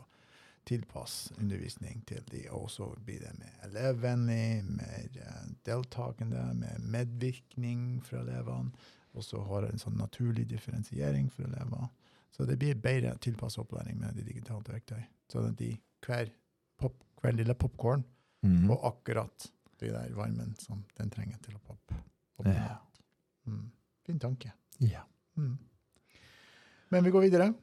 tilpasse 0.67 1.35
undervisning 1.39 2.01
til 2.09 2.25
de, 2.31 2.41
og 2.51 2.67
så 2.73 2.89
blir 3.05 3.21
det 3.23 3.31
mer 3.39 3.53
elevvennlig, 3.69 4.65
mer 4.65 5.21
eh, 5.21 5.45
deltakende, 5.67 6.43
mer 6.57 6.81
medvirkning 6.81 8.01
fra 8.05 8.23
elevene, 8.25 8.73
og 9.17 9.23
så 9.25 9.41
har 9.49 9.63
det 9.63 9.73
en 9.73 9.81
sånn 9.81 9.97
naturlig 9.97 10.45
differensiering 10.49 11.29
for 11.33 11.47
elever. 11.47 11.87
Så 12.33 12.45
det 12.45 12.57
blir 12.61 12.77
bedre 12.77 13.15
tilpasset 13.23 13.63
opplæring 13.63 13.97
med 14.01 14.17
de 14.17 14.25
digitale 14.27 14.65
verktøy. 14.67 14.99
Sånn 15.31 15.47
at 15.49 15.57
de 15.57 15.71
hver, 16.05 16.29
pop, 16.77 16.99
hver 17.21 17.33
lille 17.33 17.55
popcorn 17.57 18.03
Mhm. 18.47 18.71
Og 18.71 18.85
akkurat 18.93 19.51
de 19.79 19.91
der 19.91 20.09
varmen 20.15 20.55
som 20.59 20.83
den 20.97 21.09
trenger 21.13 21.37
til 21.43 21.55
å 21.55 21.59
poppe. 21.59 21.95
poppe 22.37 22.53
Ja. 22.55 22.77
Mm. 23.47 23.71
Fin 24.05 24.19
tanke. 24.19 24.51
Ja. 24.79 25.03
Mm. 25.37 25.57
Men 26.89 27.03
vi 27.03 27.11
går 27.11 27.21
videre. 27.27 27.53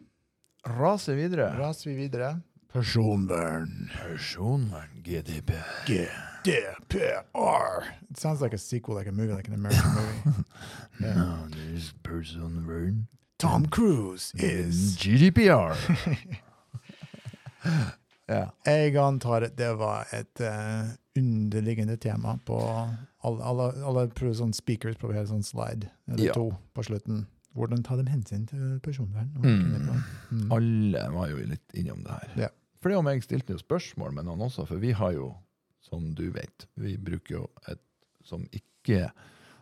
Raser 0.65 1.15
videre. 1.17 1.51
Raser 1.59 1.91
vi 1.91 1.97
videre. 1.97 2.41
Personvern. 2.73 3.91
Personvern, 3.95 5.03
GDP. 5.03 5.53
GDPR. 5.87 7.85
It 8.11 8.19
sounds 8.19 8.41
like 8.41 8.53
a 8.53 8.59
sequel, 8.59 8.97
like 8.97 9.07
a 9.07 9.13
movie, 9.13 9.33
like 9.33 9.49
an 9.49 9.55
American 9.55 9.95
movie. 9.95 10.45
Yeah. 11.01 11.15
No, 11.15 11.49
there's 11.51 11.93
personvern. 12.05 13.09
Tom 13.39 13.67
Cruise 13.67 14.33
is 14.37 14.97
GDPR. 14.97 15.75
ja. 18.31 18.49
Jeg 18.67 18.97
antar 19.01 19.45
at 19.49 19.57
det 19.59 19.71
var 19.79 20.09
et 20.17 20.41
uh, 20.41 20.91
underliggende 21.19 21.97
tema 22.01 22.37
på 22.47 22.59
alle, 22.65 23.45
alle, 23.45 23.69
alle 23.85 24.09
prøver 24.17 24.37
sånn 24.41 24.55
speakers 24.57 24.97
på 25.01 25.11
hver 25.13 25.27
sånn 25.31 25.45
slide, 25.47 25.91
eller 26.09 26.31
Ja. 26.31 26.35
to 26.37 26.51
på 26.75 26.85
slutten. 26.87 27.27
Hvordan 27.55 27.85
ta 27.87 27.95
dem 27.97 28.09
hensyn 28.11 28.47
til 28.51 28.81
personvern? 28.83 29.31
Mm. 29.39 30.01
Mm. 30.31 30.49
Alle 30.53 31.05
var 31.15 31.29
jo 31.31 31.37
litt 31.47 31.75
innom 31.79 32.03
det 32.03 32.17
her. 32.17 32.33
Ja. 32.47 32.49
Fordi 32.83 32.97
om 32.99 33.07
jeg 33.07 33.23
stilte 33.25 33.55
jo 33.55 33.61
spørsmål 33.63 34.13
med 34.17 34.27
noen 34.27 34.43
også, 34.49 34.67
for 34.67 34.83
vi 34.83 34.91
har 34.93 35.15
jo, 35.15 35.29
som 35.81 36.11
du 36.19 36.27
vet, 36.35 36.67
vi 36.75 36.97
bruker 36.99 37.37
jo 37.39 37.45
et 37.71 37.81
som 38.25 38.43
ikke 38.57 39.11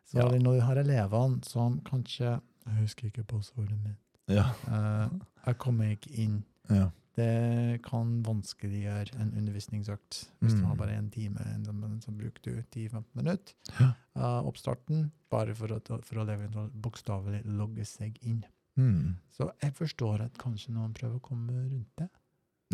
Så 0.06 0.18
Ja. 0.18 0.28
når 0.28 0.54
du 0.58 0.60
har 0.60 0.76
elevene 0.76 1.44
som 1.44 1.80
kanskje 1.80 2.40
Jeg 2.66 2.74
husker 2.82 3.06
ikke 3.08 3.24
passordet 3.24 3.78
mitt. 3.82 3.98
Ja. 4.28 4.50
Uh, 4.66 5.08
jeg 5.46 5.58
kommer 5.58 5.84
ikke 5.96 6.10
inn. 6.18 6.44
ja. 6.68 6.90
Det 7.16 7.80
kan 7.82 8.22
vanskeliggjøre 8.22 9.14
en 9.22 9.30
undervisningsøkt. 9.38 10.26
Hvis 10.42 10.52
du 10.52 10.58
Mm. 10.60 10.64
har 10.66 10.76
bare 10.76 10.98
én 10.98 11.10
time, 11.10 11.38
en- 11.40 12.00
så 12.02 12.10
bruker 12.12 12.42
du 12.42 12.62
10-15 12.70 13.04
minutter 13.14 13.54
Ja. 13.80 13.94
Uh, 14.14 14.42
oppstarten 14.46 15.10
bare 15.30 15.54
for 15.54 15.72
at 15.72 15.88
for 16.04 16.16
eleven 16.20 16.70
bokstavelig 16.78 17.42
logge 17.46 17.86
seg 17.86 18.18
inn. 18.22 18.44
Mm. 18.76 19.16
Så 19.32 19.50
jeg 19.62 19.72
forstår 19.74 20.20
at 20.26 20.34
kanskje 20.36 20.70
noen 20.74 20.92
prøver 20.92 21.14
å 21.18 21.22
komme 21.22 21.52
rundt 21.70 21.88
det. 21.96 22.10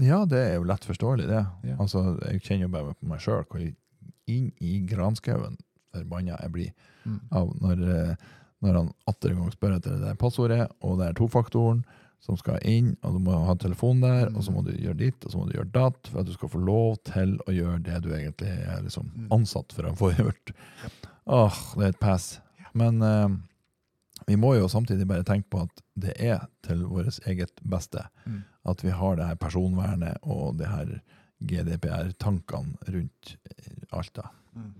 Ja, 0.00 0.24
det 0.24 0.38
er 0.38 0.54
jo 0.56 0.64
lett 0.64 0.84
forståelig, 0.88 1.26
det. 1.28 1.46
Ja. 1.68 1.76
Altså, 1.78 2.18
Jeg 2.30 2.40
kjenner 2.42 2.62
jo 2.62 2.68
bare 2.68 2.94
på 2.94 3.06
meg 3.10 3.20
sjøl 3.20 3.44
hvor 3.44 3.60
inn 4.26 4.52
i 4.60 4.78
granskauen 4.88 5.58
forbanna 5.92 6.38
jeg 6.40 6.52
blir 6.52 6.72
Mm. 7.04 7.18
av 7.32 7.48
når, 7.60 7.80
eh, 7.90 8.14
når 8.62 8.74
han 8.78 8.92
atter 9.08 9.30
en 9.30 9.36
gang 9.42 9.50
spør 9.50 9.72
etter 9.76 9.90
det 9.90 10.00
der 10.06 10.14
passordet, 10.14 10.70
og 10.80 10.98
det 10.98 11.08
er 11.08 11.12
tofaktoren 11.18 11.84
som 12.20 12.36
skal 12.38 12.60
inn, 12.62 12.96
og 13.02 13.14
du 13.14 13.18
må 13.18 13.34
ha 13.44 13.54
telefonen 13.58 14.00
der, 14.00 14.28
og 14.36 14.44
så 14.44 14.52
må 14.54 14.62
du 14.64 14.70
gjøre 14.70 14.96
ditt, 14.96 15.24
og 15.26 15.32
så 15.32 15.36
må 15.40 15.48
du 15.50 15.56
gjøre 15.58 15.72
datt, 15.72 16.06
for 16.06 16.20
at 16.20 16.26
du 16.26 16.32
skal 16.32 16.48
få 16.48 16.60
lov 16.64 16.96
til 17.04 17.36
å 17.48 17.50
gjøre 17.50 17.82
det 17.82 18.02
du 18.04 18.10
egentlig 18.14 18.48
er 18.68 18.80
liksom 18.82 19.10
Mm. 19.16 19.26
ansatt 19.32 19.72
for 19.72 19.82
å 19.82 19.96
få 19.98 20.12
gjort. 20.16 20.52
Åh, 21.26 21.74
det 21.76 21.84
er 21.84 21.88
et 21.88 22.00
pass. 22.00 22.40
Men 22.72 23.02
uh, 23.02 23.28
vi 24.28 24.36
må 24.36 24.54
jo 24.56 24.68
samtidig 24.68 25.06
bare 25.08 25.24
tenke 25.24 25.50
på 25.50 25.62
at 25.66 25.82
det 25.98 26.14
er 26.22 26.46
til 26.62 26.86
vårt 26.86 27.18
eget 27.26 27.50
beste 27.68 28.06
Mm. 28.26 28.44
At 28.68 28.82
vi 28.84 28.90
har 28.94 29.16
det 29.18 29.26
her 29.26 29.38
personvernet 29.40 30.18
og 30.22 30.58
det 30.58 30.68
her 30.70 30.92
GDPR-tankene 31.42 32.76
rundt 32.94 33.36
eh, 33.50 33.80
alt 33.92 34.12
da. 34.16 34.28
Mm. 34.54 34.74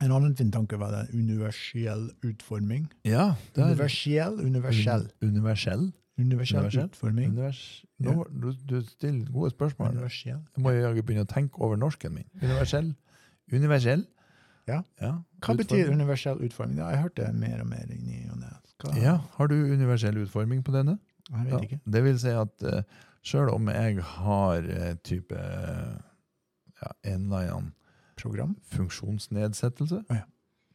En 0.00 0.12
annen 0.16 0.36
fin 0.36 0.50
tanke 0.52 0.78
var 0.80 0.92
det 0.94 1.06
universell 1.14 2.06
utforming. 2.24 2.86
Ja, 3.04 3.34
det 3.54 3.62
er 3.64 3.72
Universell, 3.72 4.38
universell. 4.40 5.08
Un- 5.20 5.28
universell. 5.34 5.90
Universell 6.20 6.58
Universell? 6.60 6.88
utforming. 6.90 7.30
Univers 7.32 7.84
Nå, 7.98 8.24
du, 8.28 8.52
du 8.68 8.80
stiller 8.88 9.28
gode 9.32 9.50
spørsmål. 9.50 9.94
Universell. 9.96 10.40
Jeg 10.56 10.64
må 10.64 10.72
jo 10.76 10.92
begynne 11.02 11.24
å 11.24 11.28
tenke 11.28 11.60
over 11.64 11.76
norsken 11.80 12.14
min. 12.16 12.26
Universell. 12.42 12.94
Universell. 13.52 14.06
Ja. 14.68 14.82
ja. 15.00 15.12
Hva 15.44 15.56
betyr 15.58 15.90
universell 15.92 16.40
utforming? 16.44 16.78
Ja, 16.80 16.90
jeg 16.94 17.02
hørte 17.06 17.30
mer 17.32 17.62
og 17.64 17.70
mer 17.72 17.88
inni 17.92 18.22
og 18.30 18.38
ned. 18.40 18.56
Ja, 18.96 19.18
Har 19.36 19.48
du 19.50 19.54
universell 19.58 20.16
utforming 20.22 20.62
på 20.64 20.72
denne? 20.72 20.96
Jeg 21.30 21.44
vet 21.46 21.52
Ja. 21.52 21.58
ikke. 21.66 21.80
Det 21.92 22.04
vil 22.04 22.18
si 22.20 22.28
at 22.28 22.62
uh, 22.66 22.82
sjøl 23.22 23.48
om 23.54 23.68
jeg 23.68 24.02
har 24.02 24.58
uh, 24.66 24.94
type 25.04 25.34
uh, 25.34 25.98
ja, 26.82 26.90
en 27.14 27.26
eller 27.30 27.50
annen 27.54 27.72
Program? 28.20 28.56
funksjonsnedsettelse, 28.74 30.02
oh, 30.10 30.16
ja. 30.16 30.24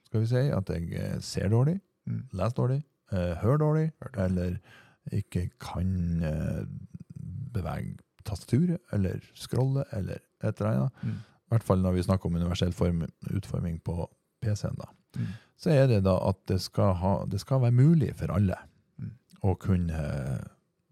skal 0.08 0.22
vi 0.24 0.26
si 0.32 0.42
at 0.50 0.70
jeg 0.70 0.94
eh, 0.98 1.20
ser 1.22 1.50
dårlig, 1.50 1.80
Mm. 2.08 2.20
leser 2.38 2.54
dårlig, 2.58 2.84
uh, 3.14 3.34
hører 3.42 3.58
dårlig, 3.58 3.92
Hør 4.02 4.20
eller 4.26 4.58
ikke 5.12 5.50
kan 5.60 6.22
eh, 6.24 6.66
bevege 7.54 7.98
tastaturet, 8.26 8.78
eller 8.94 9.20
scrolle, 9.34 9.84
eller 9.92 10.20
et 10.44 10.62
eller 10.62 10.70
annet. 10.72 10.92
Mm. 11.04 11.10
I 11.10 11.50
hvert 11.50 11.64
fall 11.64 11.82
når 11.82 11.92
vi 11.98 12.04
snakker 12.06 12.26
om 12.30 12.36
universell 12.36 12.74
form, 12.74 13.02
utforming 13.34 13.80
på 13.84 14.06
PC-en, 14.42 14.76
da. 14.78 14.86
Mm. 15.18 15.28
Så 15.58 15.70
er 15.74 15.88
det 15.88 16.04
da 16.06 16.16
at 16.30 16.38
det 16.48 16.60
skal, 16.62 16.94
ha, 17.02 17.16
det 17.26 17.40
skal 17.42 17.62
være 17.62 17.72
mulig 17.72 18.12
for 18.16 18.34
alle. 18.34 18.58
Å 19.52 19.58
kunne, 19.62 20.04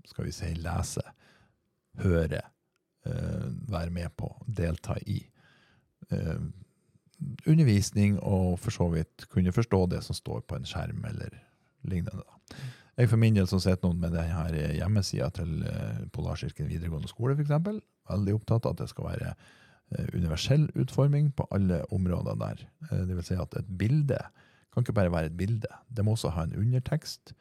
skal 0.10 0.28
vi 0.28 0.34
si, 0.36 0.52
lese, 0.60 1.04
høre, 2.04 2.42
eh, 3.06 3.48
være 3.70 3.94
med 3.94 4.13
på, 4.20 4.30
delta 4.48 4.98
i 5.06 5.20
eh, 6.12 6.46
undervisning, 7.48 8.20
og 8.20 8.60
for 8.60 8.76
så 8.76 8.89
vidt 8.94 9.28
kunne 9.32 9.56
forstå 9.56 9.86
det 9.96 10.04
som 10.04 10.18
står 10.18 10.46
på 10.48 10.60
en 10.60 10.68
skjerm, 10.68 11.04
eller 11.10 11.36
lignende. 11.88 12.26
Jeg 12.98 13.10
for 13.10 13.18
min 13.18 13.34
del 13.34 13.48
som 13.50 13.62
sitter 13.62 13.88
noen 13.88 14.02
med 14.04 14.13
denne 14.13 14.68
hjemmesida 14.78 15.32
til 15.34 15.63
Polarkirken 16.13 16.70
videregående 16.70 17.10
skole, 17.10 17.34
f.eks., 17.34 17.82
veldig 18.10 18.36
opptatt 18.38 18.68
av 18.68 18.76
at 18.76 18.84
det 18.84 18.89
skal 18.92 19.10
være 19.10 19.32
eh, 19.32 20.08
universell 20.13 20.68
utforming 20.80 21.32
på 21.38 21.48
alle 21.56 21.84
områder 21.96 22.39
der. 22.39 22.66
Eh, 22.89 23.06
Det 23.08 23.18
vil 23.18 23.28
si 23.28 23.39
at 23.39 23.58
et 23.60 23.72
bilde 23.80 24.20
kan 24.74 24.84
ikke 24.84 24.96
bare 24.98 25.13
være 25.13 25.32
et 25.32 25.38
bilde. 25.38 25.70
Det 25.89 26.06
må 26.06 26.16
også 26.16 26.34
ha 26.34 26.44
en 26.44 26.56
undertekst. 26.58 27.34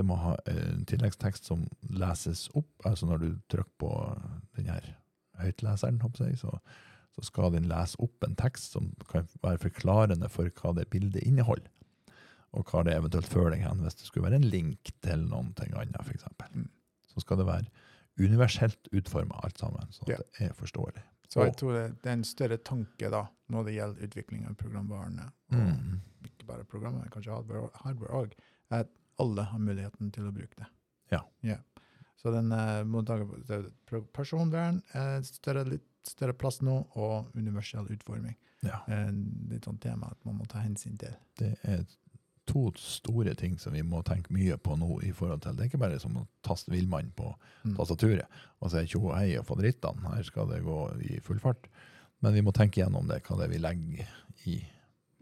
Det 0.00 0.06
må 0.08 0.16
ha 0.16 0.34
en 0.48 0.86
tilleggstekst 0.88 1.50
som 1.50 1.66
leses 1.92 2.46
opp. 2.56 2.70
Altså 2.88 3.08
når 3.10 3.20
du 3.20 3.28
trykker 3.52 3.74
på 3.82 3.90
den 4.56 4.70
her 4.72 4.86
høytleseren, 5.42 6.00
så, 6.40 6.54
så 7.16 7.24
skal 7.26 7.52
den 7.52 7.68
lese 7.68 8.00
opp 8.00 8.24
en 8.26 8.36
tekst 8.40 8.72
som 8.76 8.90
kan 9.10 9.28
være 9.44 9.60
forklarende 9.66 10.28
for 10.32 10.48
hva 10.60 10.72
det 10.78 10.88
bildet 10.92 11.22
inneholder. 11.28 11.68
Og 12.56 12.64
hva 12.72 12.80
det 12.82 12.96
eventuelt 12.96 13.28
fører 13.30 13.52
deg 13.54 13.62
hen, 13.62 13.84
hvis 13.84 13.94
det 14.00 14.08
skulle 14.08 14.26
være 14.30 14.40
en 14.40 14.48
link 14.50 14.90
til 15.04 15.20
noe 15.28 15.44
annet, 15.78 16.00
f.eks. 16.02 16.24
Mm. 16.56 16.64
Så 17.12 17.22
skal 17.22 17.38
det 17.38 17.46
være 17.46 17.68
universelt 18.20 18.88
utforma 18.96 19.38
alt 19.44 19.58
sammen, 19.62 19.86
så 19.94 20.04
Ja. 20.08 20.16
det 20.16 20.48
er 20.48 20.52
forståelig. 20.58 21.02
Så 21.30 21.44
jeg 21.46 21.54
tror 21.60 21.72
det, 21.76 22.06
er 22.10 22.12
en 22.16 22.24
større 22.26 22.56
tanke 22.58 23.10
da, 23.12 23.20
når 23.54 23.64
det 23.68 23.74
gjelder 23.76 24.08
utvikling 24.08 24.46
av 24.48 24.56
programvarene. 24.58 25.28
Og 25.52 25.58
Mm. 25.60 26.00
ikke 26.24 26.46
bare 26.48 26.64
programmer, 26.64 27.06
kanskje 27.08 27.30
hardware 27.36 27.70
hardware 27.84 28.10
òg. 28.24 28.32
At 28.70 28.88
alle 29.20 29.44
har 29.52 29.58
muligheten 29.62 30.10
til 30.14 30.26
å 30.28 30.32
bruke 30.34 30.56
det. 30.58 30.66
Ja. 31.12 31.56
Så 32.20 32.30
den 32.34 32.52
eh, 32.52 32.82
pro- 33.88 34.04
personvern 34.12 34.82
er 34.92 35.22
større, 35.24 35.64
litt 35.68 35.86
større 36.06 36.34
plass 36.36 36.60
nå, 36.64 36.74
og 36.96 37.30
universell 37.36 37.88
utforming. 37.92 38.36
Ja. 38.62 38.82
er 38.92 39.08
litt 39.48 39.64
sånn 39.64 39.78
tema 39.80 40.10
at 40.12 40.18
man 40.28 40.36
må 40.36 40.44
ta 40.48 40.60
hensyn 40.60 40.98
til. 41.00 41.14
Det 41.40 41.54
er 41.64 41.86
to 42.50 42.66
store 42.76 43.32
ting 43.38 43.54
som 43.58 43.72
vi 43.72 43.80
må 43.86 44.02
tenke 44.04 44.32
mye 44.36 44.58
på 44.60 44.74
nå. 44.76 44.98
i 45.06 45.12
forhold 45.16 45.40
til. 45.46 45.54
Det 45.56 45.64
er 45.64 45.70
ikke 45.70 45.80
bare 45.80 46.00
som 46.02 46.16
å 46.20 46.26
taste 46.44 46.70
villmann 46.72 47.08
på 47.16 47.30
Mm. 47.64 47.74
tastaturet 47.76 48.26
og 48.60 48.70
si 48.72 48.84
tjo 48.86 49.12
hei 49.14 49.36
og 49.38 49.46
få 49.48 49.56
drittene. 49.60 50.00
Her 50.14 50.22
skal 50.24 50.48
det 50.48 50.62
gå 50.64 50.76
i 51.08 51.20
full 51.24 51.38
fart. 51.40 51.68
Men 52.20 52.34
vi 52.34 52.42
må 52.44 52.52
tenke 52.52 52.80
gjennom 52.82 53.08
det, 53.08 53.22
hva 53.24 53.36
det 53.38 53.44
er 53.48 53.52
vi 53.54 53.58
legger 53.64 54.06
i 54.46 54.58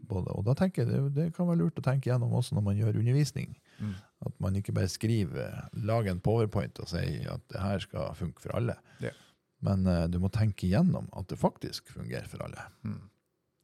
både. 0.07 0.33
Og 0.35 0.45
da 0.47 0.55
tenker 0.57 0.83
jeg 0.83 0.91
det, 0.91 0.99
det 1.15 1.27
kan 1.35 1.49
være 1.49 1.61
lurt 1.63 1.79
å 1.79 1.85
tenke 1.85 2.11
gjennom 2.11 2.35
også 2.39 2.57
når 2.57 2.65
man 2.69 2.79
gjør 2.79 2.99
undervisning. 3.01 3.55
Mm. 3.79 3.95
At 4.27 4.37
man 4.43 4.59
ikke 4.59 4.75
bare 4.75 4.91
skriver, 4.91 5.59
lager 5.73 6.13
en 6.13 6.23
powerpoint 6.23 6.79
og 6.83 6.91
sier 6.91 7.27
at 7.33 7.43
det 7.51 7.63
her 7.63 7.83
skal 7.83 8.15
funke 8.19 8.43
for 8.43 8.55
alle. 8.59 8.77
Yeah. 9.03 9.17
Men 9.65 9.85
uh, 9.87 10.05
du 10.11 10.19
må 10.23 10.31
tenke 10.31 10.69
gjennom 10.71 11.09
at 11.17 11.29
det 11.31 11.39
faktisk 11.39 11.91
fungerer 11.95 12.27
for 12.31 12.43
alle. 12.45 12.65
Mm. 12.87 13.05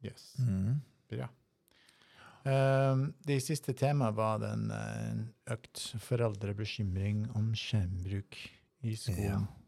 Yes. 0.04 0.30
Mm. 0.40 0.78
Bra. 1.12 1.28
Um, 2.46 3.08
det 3.26 3.40
siste 3.42 3.74
temaet 3.74 4.14
var 4.14 4.38
den 4.38 4.68
uh, 4.70 5.22
økt 5.56 5.82
foreldrebekymring 6.04 7.24
om 7.34 7.50
skjermbruk 7.58 8.38
i 8.86 8.94
skolen. 8.94 9.48
Ja, 9.48 9.65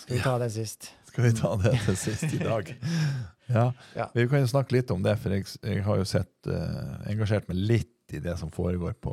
skal 0.00 0.16
vi 0.16 0.22
ta 0.22 0.36
det 0.38 0.50
sist? 0.54 0.90
Skal 1.10 1.24
vi 1.24 1.32
ta 1.38 1.54
det 1.62 1.72
til 1.86 1.96
sist 1.98 2.26
i 2.32 2.38
dag? 2.44 2.74
Ja. 3.46 3.68
Ja. 3.94 4.08
Vi 4.10 4.24
kan 4.26 4.40
jo 4.42 4.46
snakke 4.50 4.74
litt 4.74 4.88
om 4.90 5.04
det, 5.04 5.12
for 5.22 5.30
jeg, 5.30 5.44
jeg 5.62 5.84
har 5.86 6.00
jo 6.00 6.04
sett, 6.10 6.32
uh, 6.50 6.96
engasjert 7.06 7.44
meg 7.46 7.60
litt 7.62 8.10
i 8.10 8.18
det 8.18 8.32
som 8.40 8.50
foregår 8.50 8.96
på, 8.98 9.12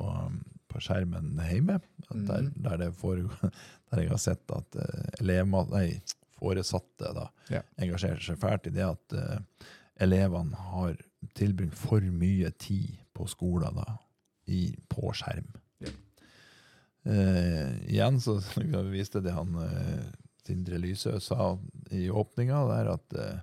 på 0.74 0.82
skjermen 0.82 1.36
hjemme. 1.52 1.76
Der, 2.10 2.42
Mhm. 2.42 2.48
der, 2.66 2.78
det 2.82 2.88
foregår, 2.98 3.52
der 3.94 4.02
jeg 4.02 4.10
har 4.10 4.18
sett 4.24 4.50
at 4.58 4.80
uh, 4.82 5.06
elever, 5.22 5.70
nei, 5.70 6.00
foresatte 6.42 7.14
da, 7.14 7.28
Ja. 7.54 7.62
engasjerer 7.78 8.26
seg 8.26 8.42
fælt 8.42 8.66
i 8.72 8.74
det 8.74 8.88
at 8.88 9.14
uh, 9.14 9.38
elevene 10.02 10.58
har 10.74 10.98
tilbringt 11.38 11.78
for 11.78 12.02
mye 12.02 12.50
tid 12.58 12.90
på 13.14 13.30
skolen 13.30 13.78
da, 13.84 14.00
i, 14.50 14.72
på 14.90 15.14
skjerm. 15.14 15.46
Ja. 15.86 15.94
Igjen 17.86 18.18
så 18.24 18.40
viste 18.98 19.22
det 19.22 19.38
han 19.38 19.54
Sindre 20.48 20.78
Lysø 20.82 21.18
sa 21.24 21.54
i 21.92 22.10
åpninga 22.12 22.62
der, 22.70 22.90
at 22.98 23.14
eh, 23.20 23.40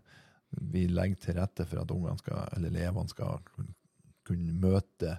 vi 0.72 0.86
legger 0.90 1.16
til 1.22 1.38
rette 1.38 1.64
for 1.66 1.80
at 1.82 1.90
ungene 1.94 2.18
skal, 2.20 2.48
eller 2.56 2.68
elevene 2.72 3.08
skal 3.08 3.38
kun- 3.54 3.74
kunne 4.26 4.52
møte 4.60 5.14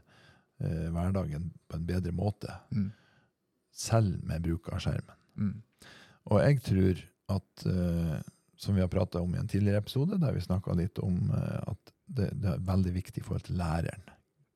eh, 0.61 0.89
hverdagen 0.93 1.49
på 1.67 1.75
en 1.79 1.85
bedre 1.87 2.11
måte, 2.13 2.53
Mm. 2.71 2.91
selv 3.73 4.23
med 4.27 4.43
bruk 4.43 4.67
av 4.73 4.79
skjermen. 4.83 5.17
Mm. 5.39 5.61
Og 6.31 6.39
jeg 6.43 6.61
tror 6.67 7.01
at, 7.37 7.65
eh, 7.65 8.21
som 8.61 8.75
vi 8.75 8.81
har 8.83 8.91
prata 8.91 9.21
om 9.23 9.33
i 9.33 9.39
en 9.39 9.47
tidligere 9.47 9.81
episode, 9.81 10.19
der 10.21 10.33
vi 10.35 10.41
snakka 10.43 10.75
litt 10.77 10.99
om 11.01 11.31
eh, 11.33 11.61
at 11.71 11.93
det, 12.07 12.29
det 12.41 12.49
er 12.53 12.65
veldig 12.67 12.93
viktig 12.93 13.23
i 13.23 13.25
forhold 13.25 13.47
til 13.47 13.57
læreren. 13.57 14.03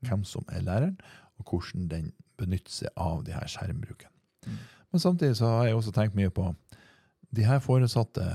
Hvem 0.06 0.24
som 0.28 0.46
er 0.52 0.62
læreren, 0.62 0.98
og 1.40 1.46
hvordan 1.50 1.88
den 1.90 2.12
benytter 2.38 2.72
seg 2.72 2.90
av 3.00 3.24
de 3.26 3.32
her 3.34 3.48
skjermbruken. 3.48 4.12
Mm. 4.46 4.58
Men 4.92 5.00
samtidig 5.02 5.38
så 5.40 5.46
har 5.58 5.66
jeg 5.70 5.76
også 5.80 5.92
tenkt 5.96 6.16
mye 6.16 6.30
på 6.30 6.52
de 7.36 7.44
her 7.48 7.60
foresatte. 7.64 8.26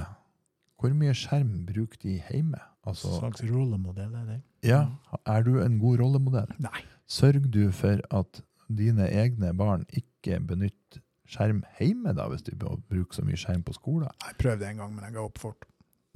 Hvor 0.81 0.93
mye 0.97 1.13
skjerm 1.17 1.67
bruker 1.69 1.99
de 2.03 2.19
hjemme? 2.31 2.61
Altså, 2.89 3.11
slags 3.19 3.43
rollemodell 3.45 4.15
er 4.17 4.25
det? 4.31 4.39
ja, 4.65 4.87
er 5.29 5.43
du 5.45 5.59
en 5.61 5.79
god 5.81 6.01
rollemodell? 6.01 6.53
Nei. 6.65 6.81
Sørger 7.11 7.49
du 7.53 7.71
for 7.77 8.01
at 8.17 8.41
dine 8.71 9.09
egne 9.11 9.51
barn 9.59 9.85
ikke 9.93 10.39
benytter 10.47 11.03
skjerm 11.31 11.61
hjemme, 11.79 12.15
da, 12.17 12.25
hvis 12.31 12.43
de 12.47 12.55
bruker 12.57 13.13
så 13.19 13.23
mye 13.27 13.37
skjerm 13.39 13.63
på 13.67 13.75
skolen? 13.77 14.09
Jeg 14.27 14.39
prøvde 14.41 14.67
en 14.71 14.81
gang, 14.83 14.95
men 14.95 15.05
jeg 15.05 15.15
ga 15.19 15.25
opp 15.29 15.39
fort. 15.43 15.67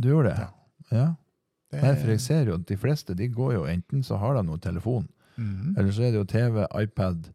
Du 0.01 0.09
gjør 0.09 0.28
det? 0.30 0.37
Ja. 0.41 0.49
Ja. 0.93 1.07
Det 1.74 1.82
Nei, 1.82 1.95
for 2.01 2.11
jeg 2.14 2.20
ser 2.22 2.49
jo 2.49 2.55
at 2.59 2.66
de 2.68 2.76
fleste 2.78 3.14
de 3.18 3.28
går 3.35 3.53
jo 3.59 3.62
enten 3.70 4.03
så 4.07 4.16
har 4.22 4.35
de 4.39 4.43
noe 4.47 4.59
telefon, 4.62 5.09
Mhm. 5.37 5.74
eller 5.78 5.93
så 5.93 6.03
er 6.07 6.11
det 6.14 6.18
jo 6.20 6.24
TV, 6.30 6.66
iPad, 6.82 7.28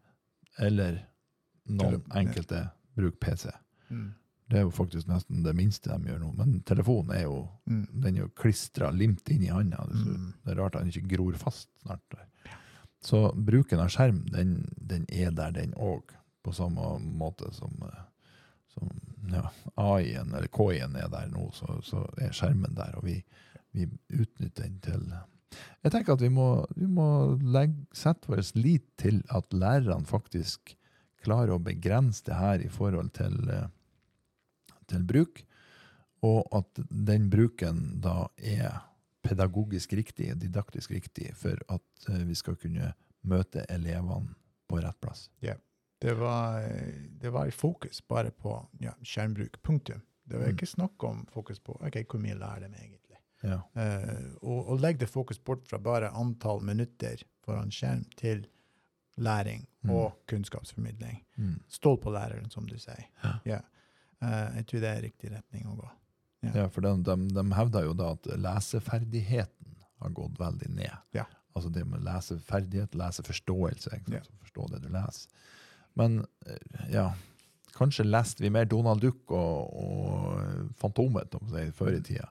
eller 0.60 1.00
noen 1.68 2.02
enkelte 2.16 2.70
bruker 2.96 3.18
PC. 3.20 3.50
Mm. 3.90 4.14
Det 4.50 4.58
er 4.58 4.64
jo 4.66 4.72
faktisk 4.74 5.08
nesten 5.08 5.44
det 5.46 5.54
minste 5.56 5.92
de 5.94 6.10
gjør 6.10 6.20
nå. 6.24 6.32
Men 6.38 6.62
telefonen 6.66 7.12
er 7.16 7.24
jo, 7.28 7.48
Mm. 7.70 7.86
den 8.02 8.16
er 8.16 8.22
jo 8.24 8.30
klistra, 8.30 8.90
limt 8.92 9.30
inn 9.30 9.44
i 9.44 9.52
handa. 9.54 9.78
Det, 9.86 9.96
er 9.96 10.04
så- 10.04 10.18
Mm. 10.18 10.34
det 10.46 10.52
er 10.52 10.62
rart 10.64 10.74
den 10.74 10.88
ikke 10.92 11.16
gror 11.18 11.34
fast 11.38 11.70
snart. 11.84 12.02
der. 12.10 12.26
Så 13.02 13.32
bruken 13.36 13.80
av 13.80 13.88
skjerm, 13.90 14.26
den, 14.32 14.68
den 14.76 15.06
er 15.10 15.32
der, 15.32 15.52
den 15.52 15.74
òg. 15.74 16.02
På 16.44 16.52
samme 16.54 17.00
måte 17.00 17.54
som, 17.54 17.72
eh, 17.84 18.02
som 18.74 18.90
ja, 19.32 19.50
AI-en, 19.78 20.34
eller 20.34 20.48
KI-en, 20.48 20.96
er 20.96 21.08
der 21.10 21.28
nå, 21.28 21.52
så, 21.54 21.80
så 21.84 22.04
er 22.18 22.32
skjermen 22.32 22.74
der. 22.76 22.96
Og 22.98 23.04
vi, 23.04 23.24
vi 23.74 23.86
utnytter 24.10 24.64
den 24.64 24.80
til 24.82 25.14
Jeg 25.84 25.92
tenker 25.92 26.14
at 26.14 26.22
vi 26.22 26.30
må, 26.30 26.66
vi 26.76 26.86
må 26.88 27.38
legge, 27.42 27.86
sette 27.94 28.28
vår 28.28 28.44
lit 28.56 28.86
til 28.98 29.24
at 29.30 29.50
lærerne 29.52 30.06
faktisk 30.06 30.76
klarer 31.24 31.56
å 31.56 31.64
begrense 31.64 32.24
det 32.26 32.36
her 32.36 32.60
i 32.60 32.68
forhold 32.70 33.12
til, 33.14 33.50
eh, 33.50 33.68
til 34.90 35.04
bruk, 35.08 35.42
og 36.26 36.48
at 36.58 36.82
den 36.90 37.30
bruken 37.32 38.00
da 38.04 38.28
er 38.38 38.82
pedagogisk 39.24 39.94
riktig, 39.94 40.32
didaktisk 40.42 40.92
riktig, 40.92 41.32
for 41.36 41.60
at 41.70 42.10
eh, 42.10 42.24
vi 42.28 42.36
skal 42.36 42.56
kunne 42.60 42.94
møte 43.30 43.66
elevene 43.70 44.34
på 44.70 44.80
rett 44.84 45.00
plass. 45.02 45.30
Det 46.00 46.14
var, 46.16 46.64
det 47.20 47.32
var 47.36 47.50
fokus 47.52 48.00
bare 48.08 48.32
på 48.32 48.54
ja, 48.80 48.94
skjermbruk. 49.04 49.58
Punktum. 49.62 50.02
Det 50.24 50.38
var 50.38 50.46
Mm. 50.48 50.54
ikke 50.56 50.68
snakk 50.70 51.04
om 51.04 51.26
fokus 51.34 51.60
på 51.60 51.74
ok, 51.84 51.98
hvor 52.08 52.22
mye 52.24 52.38
lærer 52.40 52.70
de 52.70 52.78
egentlig. 52.80 53.18
Ja. 53.44 53.58
Uh, 53.76 54.36
og, 54.44 54.70
og 54.70 54.80
legg 54.80 55.00
det 55.02 55.10
fokus 55.10 55.40
bort 55.40 55.66
fra 55.68 55.78
bare 55.80 56.12
antall 56.16 56.62
minutter 56.64 57.20
foran 57.44 57.72
skjerm 57.72 58.06
til 58.16 58.46
læring 59.18 59.66
Mm. 59.84 59.90
og 59.96 60.18
kunnskapsformidling. 60.28 61.22
Mm. 61.38 61.60
Stål 61.72 61.98
på 62.04 62.12
læreren, 62.12 62.50
som 62.52 62.66
du 62.68 62.76
sier. 62.78 63.06
Ja. 63.24 63.38
Eh, 63.46 63.62
jeg 64.20 64.66
tror 64.68 64.82
det 64.84 64.90
er 64.90 65.04
riktig 65.06 65.30
retning 65.32 65.68
å 65.70 65.78
gå. 65.78 65.90
Ja. 66.46 66.52
ja, 66.62 66.66
for 66.72 66.84
de, 66.84 66.92
de, 67.04 67.16
de 67.36 67.44
hevder 67.56 67.86
jo 67.88 67.96
da 68.00 68.14
at 68.16 68.28
leseferdigheten 68.40 69.78
har 70.00 70.14
gått 70.16 70.40
veldig 70.40 70.70
ned. 70.72 70.96
Ja. 71.16 71.26
Altså 71.56 71.72
det 71.74 71.84
med 71.88 72.04
leseferdighet, 72.06 72.96
leseforståelse, 72.96 73.92
ikke 73.96 74.14
sant? 74.14 74.30
Ja. 74.32 74.44
Forstå 74.46 74.68
det 74.74 74.84
du 74.86 74.92
leser. 74.94 75.50
Men 76.00 76.22
eh, 76.48 76.86
ja, 76.94 77.10
kanskje 77.76 78.08
leste 78.08 78.44
vi 78.44 78.52
mer 78.54 78.70
Donald 78.70 79.04
Duck 79.04 79.32
og, 79.36 79.74
og 79.84 80.70
Fantomet 80.80 81.36
om 81.40 81.50
seg 81.52 81.74
før 81.76 81.98
i 81.98 82.04
tida, 82.06 82.30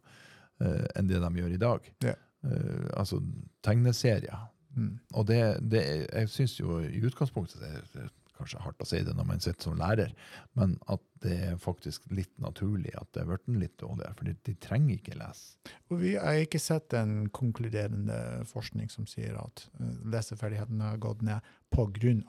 eh, 0.64 0.86
enn 0.96 1.10
det 1.10 1.20
de 1.24 1.32
gjør 1.42 1.56
i 1.56 1.60
dag. 1.60 1.90
Ja. 2.06 2.14
Eh, 2.48 2.86
altså 2.96 3.20
tegneserier. 3.66 4.46
Mm. 4.78 4.94
Og 5.18 5.26
det, 5.28 5.42
det 5.72 5.84
jeg 5.84 6.30
syns 6.32 6.56
jo 6.60 6.78
i 6.84 7.02
utgangspunktet 7.04 7.60
det 7.64 7.72
er 7.74 8.10
kanskje 8.38 8.62
hardt 8.64 8.84
å 8.84 8.88
si 8.88 9.00
det 9.04 9.14
når 9.18 9.26
man 9.28 9.42
sitter 9.42 9.68
som 9.68 9.78
lærer, 9.78 10.14
men 10.58 10.76
at 10.92 11.02
det 11.24 11.34
er 11.48 11.56
faktisk 11.60 12.06
litt 12.14 12.32
naturlig 12.42 12.92
at 12.98 13.10
det 13.16 13.24
er 13.24 13.30
blitt 13.32 13.48
litt 13.58 13.76
dårligere, 13.82 14.14
for 14.14 14.28
de, 14.30 14.54
trenger 14.62 14.94
ikke 14.96 15.18
lese. 15.18 15.58
Og 15.90 15.98
vi 16.04 16.14
har 16.14 16.38
ikke 16.44 16.60
sett 16.62 16.94
en 16.96 17.26
konkluderende 17.34 18.46
forskning 18.48 18.90
som 18.92 19.08
sier 19.10 19.34
at 19.40 19.64
uh, 19.80 19.90
leseferdigheten 20.14 20.80
har 20.84 21.00
gått 21.02 21.24
ned 21.26 21.42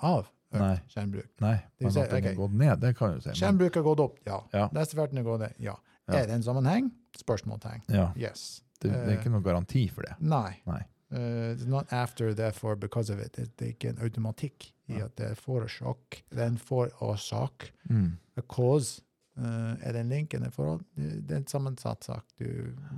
av 0.01 0.28
økt 0.49 0.93
skjermbruk. 0.93 1.30
Nei, 1.43 1.57
men 1.80 1.91
at 1.93 2.14
den 2.16 2.26
har 2.32 2.39
gått 2.39 2.55
ned, 2.57 2.80
det 2.82 2.95
kan 2.97 3.14
du 3.16 3.22
si. 3.22 3.36
Skjermbruk 3.38 3.78
har 3.78 3.86
gått 3.86 4.01
opp, 4.07 4.18
ja. 4.26 4.39
Ja. 4.55 4.66
Leseferdigheten 4.74 5.22
har 5.22 5.28
gått 5.30 5.43
ned, 5.45 5.60
ja. 5.62 5.76
Ja. 6.10 6.24
Er 6.24 6.26
det 6.26 6.39
en 6.39 6.45
sammenheng? 6.45 6.89
Spørsmålstegn. 7.20 7.84
ja, 7.93 8.12
Yes. 8.18 8.64
det, 8.82 8.89
det 8.89 9.14
er 9.14 9.20
ikke 9.20 9.30
noen 9.30 9.45
garanti 9.45 9.84
for 9.93 10.07
det. 10.07 10.16
Nei. 10.26 10.57
Nei. 10.66 10.82
Uh, 11.12 11.53
it's 11.55 11.66
not 11.66 11.88
after, 11.91 12.34
therefore, 12.34 12.76
because 12.76 13.10
of 13.14 13.20
it. 13.20 13.36
Det, 13.36 13.47
det 13.60 13.66
er 13.66 13.70
ikke 13.74 13.89
en 13.89 14.01
automatikk 14.05 14.74
i 14.88 14.93
Ja. 14.93 15.05
at 15.05 15.16
det 15.18 15.26
er 15.32 15.36
forårsak. 15.36 16.24
Det 16.32 16.39
er 16.39 16.47
en 16.47 16.57
forårsak. 16.57 17.72
Mm. 17.89 18.12
A 18.38 18.41
cause. 18.41 19.01
Uh, 19.38 19.74
er 19.82 19.91
det 19.91 20.01
en 20.01 20.10
link 20.10 20.34
et 20.34 20.53
forhold? 20.53 20.82
Det, 20.95 21.32
er 21.32 21.38
en 21.38 21.47
sammensatt 21.47 22.03
sak. 22.03 22.24
Du 22.39 22.45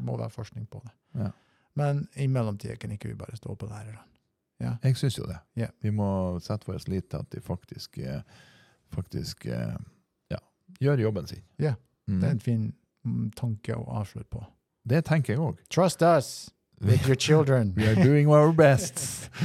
må 0.03 0.17
være 0.17 0.29
forskning 0.29 0.67
på 0.69 0.81
det. 0.83 0.91
Ja. 1.21 1.29
Men 1.75 2.07
i 2.15 2.27
mellomtida 2.27 2.75
kan 2.75 2.91
ikke 2.91 3.07
vi 3.07 3.13
bare 3.15 3.35
stå 3.37 3.55
på 3.55 3.65
lærerne. 3.65 3.99
Jeg 4.83 4.97
syns 4.97 5.17
jo 5.17 5.23
det. 5.25 5.37
Yeah. 5.57 5.71
Vi 5.81 5.89
må 5.89 6.39
sette 6.39 6.67
vår 6.67 6.83
lit 6.89 7.07
til 7.09 7.17
at 7.17 7.31
de 7.31 7.41
faktisk, 7.41 7.97
eh, 7.97 8.21
faktisk 8.93 9.45
ja, 9.45 10.37
gjør 10.79 10.99
jobben 11.01 11.27
sin. 11.27 11.41
Ja, 11.59 11.73
Mm. 12.07 12.19
Det 12.19 12.27
er 12.27 12.31
en 12.31 12.39
fin 12.39 12.73
mm, 13.05 13.31
tanke 13.31 13.75
å 13.77 13.83
avslutte 14.01 14.29
på. 14.29 14.41
Det 14.89 15.03
tenker 15.05 15.33
jeg 15.33 15.39
òg. 15.41 15.59
Trust 15.69 16.01
us 16.01 16.49
with 16.83 17.07
your 17.07 17.15
children. 17.15 17.73
We 17.77 17.85
are 17.87 17.95
doing 17.95 18.29
our 18.31 18.51
best. 18.51 19.29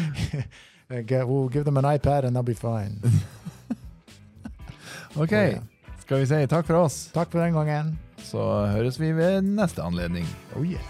Uh, 0.88 1.00
get- 1.02 1.26
we'll 1.26 1.48
give 1.48 1.64
them 1.64 1.76
an 1.76 1.82
iPad 1.84 2.22
and 2.24 2.36
they'll 2.36 2.44
be 2.46 2.54
fine. 2.54 3.00
OK, 5.16 5.32
Og, 5.32 5.52
ja. 5.52 5.58
skal 5.98 6.20
vi 6.20 6.26
si 6.30 6.38
takk 6.46 6.66
for 6.68 6.76
oss? 6.78 7.08
Takk 7.14 7.32
for 7.32 7.40
den 7.42 7.54
gangen. 7.56 7.96
Så 8.22 8.38
høres 8.70 9.00
vi 9.00 9.08
ved 9.16 9.42
neste 9.42 9.82
anledning. 9.82 10.28
Oh 10.54 10.62
yeah. 10.62 10.84